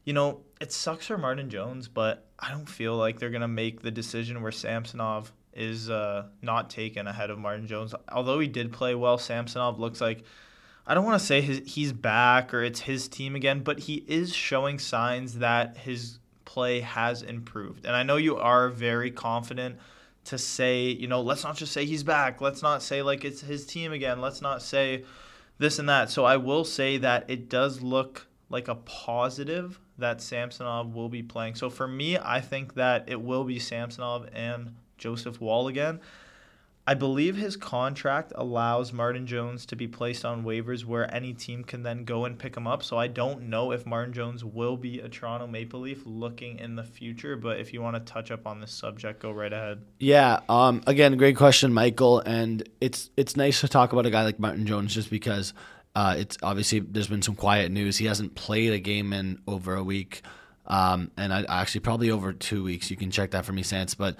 you 0.03 0.13
know 0.13 0.41
it 0.59 0.71
sucks 0.71 1.07
for 1.07 1.17
Martin 1.17 1.49
Jones, 1.49 1.87
but 1.87 2.27
I 2.37 2.51
don't 2.51 2.69
feel 2.69 2.95
like 2.95 3.19
they're 3.19 3.31
gonna 3.31 3.47
make 3.47 3.81
the 3.81 3.91
decision 3.91 4.41
where 4.43 4.51
Samsonov 4.51 5.33
is 5.53 5.89
uh, 5.89 6.27
not 6.41 6.69
taken 6.69 7.07
ahead 7.07 7.29
of 7.29 7.39
Martin 7.39 7.67
Jones. 7.67 7.93
Although 8.11 8.39
he 8.39 8.47
did 8.47 8.71
play 8.71 8.95
well, 8.95 9.17
Samsonov 9.17 9.79
looks 9.79 10.01
like 10.01 10.23
I 10.85 10.93
don't 10.93 11.05
want 11.05 11.19
to 11.19 11.25
say 11.25 11.41
his, 11.41 11.61
he's 11.65 11.93
back 11.93 12.53
or 12.53 12.63
it's 12.63 12.81
his 12.81 13.07
team 13.07 13.35
again, 13.35 13.61
but 13.61 13.79
he 13.79 14.03
is 14.07 14.33
showing 14.33 14.79
signs 14.79 15.39
that 15.39 15.77
his 15.77 16.19
play 16.45 16.81
has 16.81 17.21
improved. 17.21 17.85
And 17.85 17.95
I 17.95 18.03
know 18.03 18.17
you 18.17 18.37
are 18.37 18.69
very 18.69 19.11
confident 19.11 19.77
to 20.25 20.37
say, 20.37 20.87
you 20.87 21.07
know, 21.07 21.21
let's 21.21 21.43
not 21.43 21.55
just 21.55 21.71
say 21.71 21.85
he's 21.85 22.03
back. 22.03 22.41
Let's 22.41 22.61
not 22.61 22.83
say 22.83 23.01
like 23.01 23.23
it's 23.23 23.41
his 23.41 23.65
team 23.65 23.91
again. 23.91 24.21
Let's 24.21 24.41
not 24.41 24.61
say 24.61 25.05
this 25.59 25.79
and 25.79 25.87
that. 25.89 26.09
So 26.09 26.25
I 26.25 26.37
will 26.37 26.63
say 26.63 26.97
that 26.97 27.29
it 27.29 27.47
does 27.49 27.81
look 27.81 28.27
like 28.49 28.67
a 28.67 28.75
positive 28.75 29.79
that 29.97 30.21
Samsonov 30.21 30.93
will 30.93 31.09
be 31.09 31.23
playing. 31.23 31.55
So 31.55 31.69
for 31.69 31.87
me, 31.87 32.17
I 32.17 32.41
think 32.41 32.73
that 32.73 33.05
it 33.07 33.21
will 33.21 33.43
be 33.43 33.59
Samsonov 33.59 34.27
and 34.33 34.75
Joseph 35.01 35.41
Woll 35.41 35.67
again. 35.67 35.99
I 36.87 36.95
believe 36.95 37.35
his 37.35 37.57
contract 37.57 38.33
allows 38.35 38.91
Martin 38.91 39.27
Jones 39.27 39.67
to 39.67 39.75
be 39.75 39.87
placed 39.87 40.25
on 40.25 40.43
waivers 40.43 40.83
where 40.83 41.13
any 41.13 41.31
team 41.31 41.63
can 41.63 41.83
then 41.83 42.05
go 42.05 42.25
and 42.25 42.39
pick 42.39 42.57
him 42.57 42.65
up. 42.65 42.81
So 42.81 42.97
I 42.97 43.05
don't 43.05 43.43
know 43.49 43.71
if 43.71 43.85
Martin 43.85 44.13
Jones 44.13 44.43
will 44.43 44.77
be 44.77 44.99
a 44.99 45.07
Toronto 45.07 45.45
Maple 45.45 45.81
Leaf 45.81 46.01
looking 46.05 46.57
in 46.57 46.75
the 46.75 46.83
future. 46.83 47.35
But 47.35 47.59
if 47.59 47.71
you 47.71 47.81
want 47.81 47.97
to 47.97 48.11
touch 48.11 48.31
up 48.31 48.47
on 48.47 48.59
this 48.59 48.71
subject, 48.71 49.21
go 49.21 49.31
right 49.31 49.53
ahead. 49.53 49.83
Yeah. 49.99 50.39
Um. 50.49 50.81
Again, 50.87 51.17
great 51.17 51.37
question, 51.37 51.71
Michael. 51.71 52.19
And 52.19 52.67
it's 52.81 53.11
it's 53.15 53.37
nice 53.37 53.61
to 53.61 53.67
talk 53.67 53.93
about 53.93 54.07
a 54.07 54.09
guy 54.09 54.23
like 54.23 54.39
Martin 54.39 54.65
Jones 54.65 54.95
just 54.95 55.11
because 55.11 55.53
uh, 55.93 56.15
it's 56.17 56.37
obviously 56.41 56.79
there's 56.79 57.07
been 57.07 57.21
some 57.21 57.35
quiet 57.35 57.71
news. 57.71 57.97
He 57.97 58.05
hasn't 58.05 58.33
played 58.33 58.73
a 58.73 58.79
game 58.79 59.13
in 59.13 59.39
over 59.47 59.75
a 59.75 59.83
week. 59.83 60.23
Um, 60.65 61.11
and 61.15 61.33
I 61.33 61.45
actually 61.47 61.81
probably 61.81 62.09
over 62.09 62.33
two 62.33 62.63
weeks. 62.63 62.89
You 62.89 62.97
can 62.97 63.11
check 63.11 63.31
that 63.31 63.45
for 63.45 63.53
me, 63.53 63.61
Sans. 63.61 63.93
But 63.93 64.15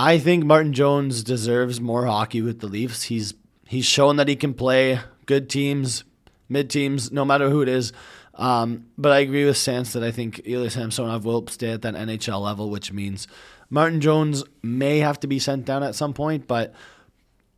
I 0.00 0.20
think 0.20 0.44
Martin 0.44 0.74
Jones 0.74 1.24
deserves 1.24 1.80
more 1.80 2.06
hockey 2.06 2.40
with 2.40 2.60
the 2.60 2.68
Leafs. 2.68 3.02
He's 3.02 3.34
he's 3.66 3.84
shown 3.84 4.14
that 4.14 4.28
he 4.28 4.36
can 4.36 4.54
play 4.54 5.00
good 5.26 5.50
teams, 5.50 6.04
mid 6.48 6.70
teams, 6.70 7.10
no 7.10 7.24
matter 7.24 7.50
who 7.50 7.62
it 7.62 7.68
is. 7.68 7.92
Um, 8.34 8.86
but 8.96 9.10
I 9.10 9.18
agree 9.18 9.44
with 9.44 9.56
Sans 9.56 9.92
that 9.94 10.04
I 10.04 10.12
think 10.12 10.42
Ilya 10.44 10.70
Samsonov 10.70 11.24
will 11.24 11.48
stay 11.48 11.72
at 11.72 11.82
that 11.82 11.94
NHL 11.94 12.40
level, 12.40 12.70
which 12.70 12.92
means 12.92 13.26
Martin 13.70 14.00
Jones 14.00 14.44
may 14.62 15.00
have 15.00 15.18
to 15.18 15.26
be 15.26 15.40
sent 15.40 15.64
down 15.64 15.82
at 15.82 15.96
some 15.96 16.14
point. 16.14 16.46
But 16.46 16.72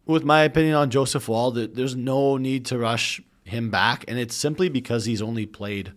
with 0.06 0.24
my 0.24 0.40
opinion 0.40 0.76
on 0.76 0.88
Joseph 0.88 1.28
Woll, 1.28 1.50
there's 1.50 1.94
no 1.94 2.38
need 2.38 2.64
to 2.66 2.78
rush 2.78 3.20
him 3.44 3.68
back, 3.68 4.06
and 4.08 4.18
it's 4.18 4.34
simply 4.34 4.70
because 4.70 5.04
he's 5.04 5.20
only 5.20 5.44
played 5.44 5.92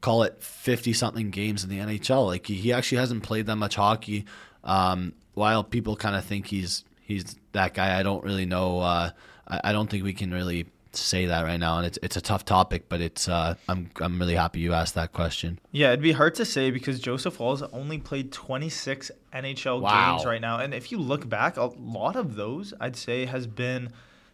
call 0.00 0.22
it 0.22 0.40
50 0.40 0.92
something 0.92 1.30
games 1.30 1.64
in 1.64 1.70
the 1.70 1.78
NHL. 1.78 2.26
Like 2.26 2.46
he 2.46 2.72
actually 2.72 2.98
hasn't 2.98 3.24
played 3.24 3.46
that 3.46 3.56
much 3.56 3.74
hockey. 3.74 4.24
Um, 4.64 5.12
while 5.34 5.62
people 5.64 5.96
kind 5.96 6.16
of 6.16 6.24
think 6.24 6.46
he's 6.46 6.84
he's 7.00 7.36
that 7.52 7.74
guy, 7.74 7.98
I 7.98 8.02
don't 8.02 8.24
really 8.24 8.46
know. 8.46 8.80
Uh, 8.80 9.10
I, 9.46 9.60
I, 9.64 9.72
don't 9.72 9.88
think 9.88 10.04
we 10.04 10.12
can 10.12 10.32
really 10.32 10.66
say 10.92 11.26
that 11.26 11.42
right 11.42 11.58
now, 11.58 11.78
and 11.78 11.86
it's 11.86 11.98
it's 12.02 12.16
a 12.16 12.20
tough 12.20 12.44
topic. 12.44 12.88
But 12.88 13.00
it's 13.00 13.28
uh, 13.28 13.54
I'm 13.68 13.90
I'm 14.00 14.18
really 14.18 14.34
happy 14.34 14.60
you 14.60 14.74
asked 14.74 14.94
that 14.94 15.12
question. 15.12 15.58
Yeah, 15.72 15.88
it'd 15.88 16.02
be 16.02 16.12
hard 16.12 16.34
to 16.36 16.44
say 16.44 16.70
because 16.70 17.00
Joseph 17.00 17.38
Woll's 17.40 17.62
only 17.62 17.98
played 17.98 18.32
26 18.32 19.10
NHL 19.32 19.80
wow. 19.80 20.12
games 20.12 20.26
right 20.26 20.40
now, 20.40 20.58
and 20.58 20.74
if 20.74 20.92
you 20.92 20.98
look 20.98 21.28
back, 21.28 21.56
a 21.56 21.66
lot 21.78 22.16
of 22.16 22.36
those 22.36 22.74
I'd 22.80 22.96
say 22.96 23.26
has 23.26 23.46
been 23.46 23.90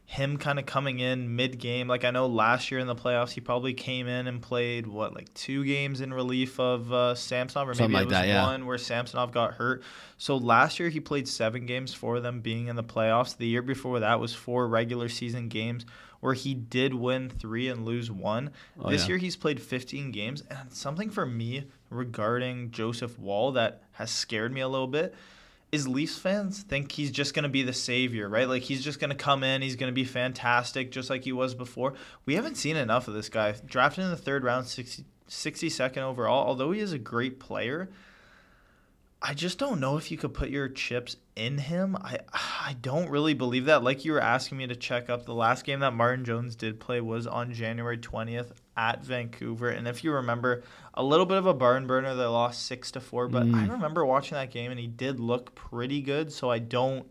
him 0.07 0.37
kind 0.37 0.59
of 0.59 0.67
coming 0.67 0.99
in 0.99 1.35
mid 1.35 1.59
game. 1.59 1.89
Like 1.89 2.05
I 2.05 2.11
know 2.11 2.27
last 2.27 2.71
year 2.71 2.79
in 2.79 2.87
the 2.87 2.95
playoffs, 2.95 3.31
he 3.31 3.41
probably 3.41 3.73
came 3.73 4.07
in 4.07 4.27
and 4.27 4.41
played 4.41 4.87
what 4.87 5.15
like 5.15 5.33
two 5.35 5.65
games 5.65 6.01
in 6.01 6.13
relief 6.13 6.61
of 6.61 6.93
uh, 6.93 7.15
Samsonov, 7.15 7.69
or 7.69 7.75
maybe 7.75 7.95
like 7.95 8.03
it 8.03 8.07
was 8.07 8.13
that, 8.13 8.29
yeah. 8.29 8.47
one 8.47 8.67
where 8.67 8.79
Samsonov 8.79 9.33
got 9.33 9.55
hurt. 9.55 9.83
So 10.19 10.37
last 10.37 10.79
year 10.79 10.91
he 10.91 11.01
played 11.01 11.27
seven 11.27 11.67
games 11.67 11.95
for 11.95 12.21
them, 12.21 12.41
being 12.41 12.69
in 12.69 12.77
the 12.77 12.85
playoffs. 12.85 13.37
The 13.37 13.47
year 13.47 13.63
before 13.63 14.01
that 14.01 14.21
was 14.21 14.35
four 14.35 14.69
regular 14.69 15.09
season 15.09 15.49
games 15.49 15.87
where 16.21 16.35
he 16.35 16.55
did 16.55 16.95
win 16.95 17.29
three 17.29 17.69
and 17.69 17.85
lose 17.85 18.11
one. 18.11 18.51
Oh, 18.81 18.91
this 18.91 19.03
yeah. 19.03 19.09
year 19.09 19.17
he's 19.19 19.37
played 19.37 19.61
15 19.61 20.11
games, 20.11 20.43
and 20.51 20.73
something 20.73 21.11
for 21.11 21.27
me 21.27 21.65
regarding 21.91 22.71
Joseph 22.71 23.19
Woll 23.19 23.53
that 23.53 23.83
has 23.93 24.11
scared 24.11 24.53
me 24.53 24.61
a 24.61 24.69
little 24.69 24.87
bit 24.87 25.15
is 25.75 25.89
Leafs 25.89 26.17
fans 26.17 26.63
think 26.63 26.93
he's 26.93 27.11
just 27.11 27.35
going 27.35 27.43
to 27.43 27.49
be 27.49 27.63
the 27.63 27.73
savior, 27.73 28.29
right? 28.29 28.49
Like 28.49 28.63
he's 28.63 28.83
just 28.83 29.01
going 29.01 29.11
to 29.11 29.17
come 29.17 29.43
in, 29.43 29.61
he's 29.61 29.75
going 29.77 29.91
to 29.91 29.95
be 29.95 30.05
fantastic 30.05 30.93
just 30.93 31.11
like 31.11 31.25
he 31.25 31.33
was 31.33 31.55
before. 31.55 31.95
We 32.27 32.37
haven't 32.37 32.57
seen 32.57 32.77
enough 32.77 33.09
of 33.09 33.15
this 33.15 33.29
guy. 33.29 33.55
Drafted 33.67 34.05
in 34.05 34.11
the 34.11 34.17
third 34.17 34.45
round, 34.45 34.67
60, 34.67 35.05
62nd 35.29 35.99
overall, 35.99 36.47
although 36.47 36.71
he 36.71 36.81
is 36.81 36.93
a 36.93 36.99
great 36.99 37.41
player, 37.41 37.91
I 39.21 39.35
just 39.35 39.59
don't 39.59 39.81
know 39.81 39.97
if 39.97 40.13
you 40.13 40.17
could 40.17 40.33
put 40.33 40.49
your 40.49 40.69
chips 40.69 41.17
in 41.35 41.59
him. 41.59 41.97
I 41.97 42.19
I 42.33 42.77
don't 42.81 43.11
really 43.11 43.35
believe 43.35 43.65
that. 43.65 43.83
Like 43.83 44.05
you 44.05 44.13
were 44.13 44.21
asking 44.21 44.59
me 44.59 44.69
to 44.69 44.77
check 44.77 45.11
up, 45.11 45.27
the 45.27 45.35
last 45.35 45.65
game 45.65 45.81
that 45.81 45.95
Martin 45.95 46.25
Jones 46.25 46.55
did 46.55 46.79
play 46.79 47.01
was 47.01 47.27
on 47.27 47.53
January 47.53 47.99
20th 47.99 48.53
at 48.77 49.05
Vancouver. 49.05 49.69
And 49.71 49.87
if 49.89 50.03
you 50.05 50.13
remember, 50.13 50.63
a 50.95 51.03
little 51.03 51.27
bit 51.27 51.39
of 51.39 51.47
a 51.47 51.55
barn 51.55 51.87
burner. 51.87 52.15
They 52.15 52.25
lost 52.25 52.67
six 52.67 52.91
to 52.93 53.01
four, 53.01 53.29
but 53.29 53.45
Mm. 53.45 53.55
I 53.69 53.73
remember 53.73 54.05
watching 54.05 54.37
that 54.37 54.51
game 54.51 54.71
and 54.71 54.79
he 54.81 54.87
did 54.87 55.19
look 55.21 55.55
pretty 55.55 56.01
good. 56.03 56.33
So 56.33 56.51
I 56.51 56.59
don't. 56.59 57.07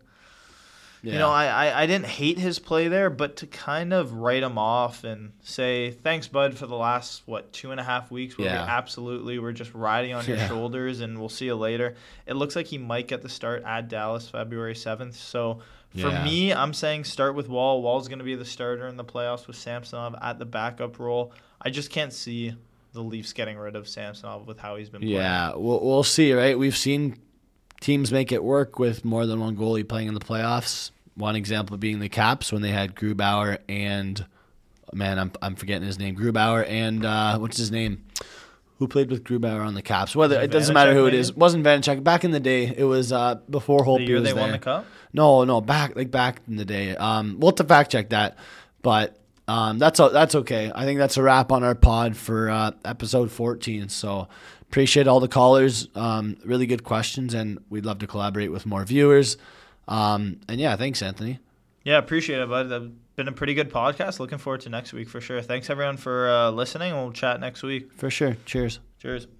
Yeah. 1.02 1.12
You 1.12 1.18
know, 1.18 1.30
I, 1.30 1.46
I, 1.68 1.82
I 1.82 1.86
didn't 1.86 2.06
hate 2.06 2.38
his 2.38 2.58
play 2.58 2.88
there, 2.88 3.10
but 3.10 3.36
to 3.36 3.46
kind 3.46 3.92
of 3.92 4.14
write 4.14 4.42
him 4.42 4.56
off 4.56 5.04
and 5.04 5.32
say, 5.42 5.90
thanks, 5.90 6.28
bud, 6.28 6.56
for 6.56 6.66
the 6.66 6.76
last, 6.76 7.22
what, 7.26 7.52
two 7.52 7.72
and 7.72 7.78
a 7.78 7.82
half 7.84 8.10
weeks 8.10 8.38
where 8.38 8.46
Yeah. 8.46 8.64
we 8.64 8.70
absolutely 8.70 9.38
were 9.38 9.52
just 9.52 9.74
riding 9.74 10.14
on 10.14 10.24
your 10.24 10.38
Yeah. 10.38 10.48
shoulders 10.48 11.00
and 11.00 11.18
we'll 11.18 11.28
see 11.28 11.44
you 11.44 11.56
later. 11.56 11.94
It 12.26 12.36
looks 12.36 12.56
like 12.56 12.68
he 12.68 12.78
might 12.78 13.06
get 13.06 13.20
the 13.20 13.28
start 13.28 13.64
at 13.66 13.88
Dallas 13.88 14.30
February 14.30 14.74
7th. 14.74 15.12
So 15.12 15.60
for 15.94 16.08
Yeah. 16.08 16.24
me, 16.24 16.52
I'm 16.52 16.74
saying 16.74 17.04
start 17.04 17.34
with 17.34 17.48
Woll. 17.48 17.82
Woll's 17.82 18.08
going 18.08 18.18
to 18.18 18.24
be 18.24 18.34
the 18.34 18.44
starter 18.44 18.86
in 18.88 18.96
the 18.96 19.04
playoffs 19.04 19.46
with 19.46 19.56
Samsonov 19.56 20.14
at 20.20 20.38
the 20.38 20.44
backup 20.44 20.98
role. 20.98 21.32
I 21.62 21.70
just 21.70 21.90
can't 21.90 22.12
see 22.12 22.54
the 22.92 23.00
Leafs 23.02 23.32
getting 23.32 23.56
rid 23.56 23.74
of 23.76 23.88
Samsonov 23.88 24.46
with 24.46 24.58
how 24.58 24.76
he's 24.76 24.88
been 24.90 25.00
playing. 25.00 25.14
Yeah, 25.16 25.54
we'll, 25.56 25.80
we'll 25.84 26.04
see, 26.04 26.32
right? 26.32 26.58
We've 26.58 26.76
seen 26.76 27.16
teams 27.80 28.12
make 28.12 28.32
it 28.32 28.42
work 28.42 28.78
with 28.78 29.04
more 29.04 29.26
than 29.26 29.40
one 29.40 29.56
goalie 29.56 29.86
playing 29.88 30.08
in 30.08 30.14
the 30.14 30.20
playoffs. 30.20 30.90
One 31.16 31.36
example 31.36 31.76
being 31.76 32.00
the 32.00 32.08
Caps 32.08 32.52
when 32.52 32.62
they 32.62 32.70
had 32.70 32.94
Grubauer 32.96 33.58
and 33.68 34.24
man, 34.92 35.18
I'm 35.18 35.32
I'm 35.42 35.54
forgetting 35.54 35.86
his 35.86 35.98
name. 35.98 36.16
Grubauer 36.16 36.68
and 36.68 37.04
uh, 37.04 37.38
what's 37.38 37.56
his 37.56 37.70
name? 37.70 38.04
Who 38.78 38.88
played 38.88 39.08
with 39.10 39.22
Grubauer 39.22 39.64
on 39.64 39.74
the 39.74 39.82
Caps? 39.82 40.16
Whether 40.16 40.40
it 40.40 40.50
doesn't 40.50 40.74
matter 40.74 40.94
who 40.94 41.06
it 41.06 41.14
is. 41.14 41.30
It 41.30 41.36
wasn't 41.38 41.64
Vanecek. 41.64 42.02
Back 42.02 42.24
in 42.24 42.32
the 42.32 42.40
day, 42.40 42.74
it 42.76 42.82
was 42.84 43.12
uh, 43.12 43.36
before 43.48 43.84
Hope 43.84 43.98
The 43.98 44.04
year 44.06 44.16
was 44.16 44.24
they 44.24 44.32
there. 44.32 44.42
won 44.42 44.50
the 44.50 44.58
cup? 44.58 44.84
No, 45.12 45.44
no, 45.44 45.60
back 45.60 45.94
like 45.94 46.10
back 46.10 46.40
in 46.48 46.56
the 46.56 46.64
day. 46.64 46.96
Um, 46.96 47.36
we'll 47.38 47.50
have 47.52 47.56
to 47.56 47.64
fact 47.64 47.92
check 47.92 48.08
that, 48.10 48.36
but 48.82 49.16
um, 49.46 49.78
that's 49.78 49.98
that's 50.00 50.34
okay. 50.34 50.72
I 50.74 50.84
think 50.84 50.98
that's 50.98 51.16
a 51.16 51.22
wrap 51.22 51.52
on 51.52 51.62
our 51.62 51.76
pod 51.76 52.16
for 52.16 52.50
uh, 52.50 52.72
episode 52.84 53.30
14. 53.30 53.88
So 53.90 54.26
appreciate 54.62 55.06
all 55.06 55.20
the 55.20 55.28
callers. 55.28 55.88
Um, 55.94 56.36
really 56.44 56.66
good 56.66 56.82
questions, 56.82 57.32
and 57.32 57.60
we'd 57.70 57.86
love 57.86 58.00
to 58.00 58.08
collaborate 58.08 58.50
with 58.50 58.66
more 58.66 58.84
viewers. 58.84 59.36
Um, 59.86 60.40
and 60.48 60.58
yeah, 60.60 60.74
thanks, 60.74 61.00
Anthony. 61.00 61.38
Yeah, 61.84 61.98
appreciate 61.98 62.40
it, 62.40 62.48
bud. 62.48 62.96
Been 63.16 63.28
a 63.28 63.32
pretty 63.32 63.54
good 63.54 63.70
podcast. 63.70 64.18
Looking 64.18 64.38
forward 64.38 64.62
to 64.62 64.70
next 64.70 64.92
week 64.92 65.08
for 65.08 65.20
sure. 65.20 65.40
Thanks, 65.40 65.70
everyone, 65.70 65.96
for 65.96 66.28
uh, 66.28 66.50
listening. 66.50 66.92
We'll 66.94 67.12
chat 67.12 67.40
next 67.40 67.62
week. 67.62 67.92
For 67.94 68.10
sure. 68.10 68.36
Cheers. 68.44 68.80
Cheers. 68.98 69.26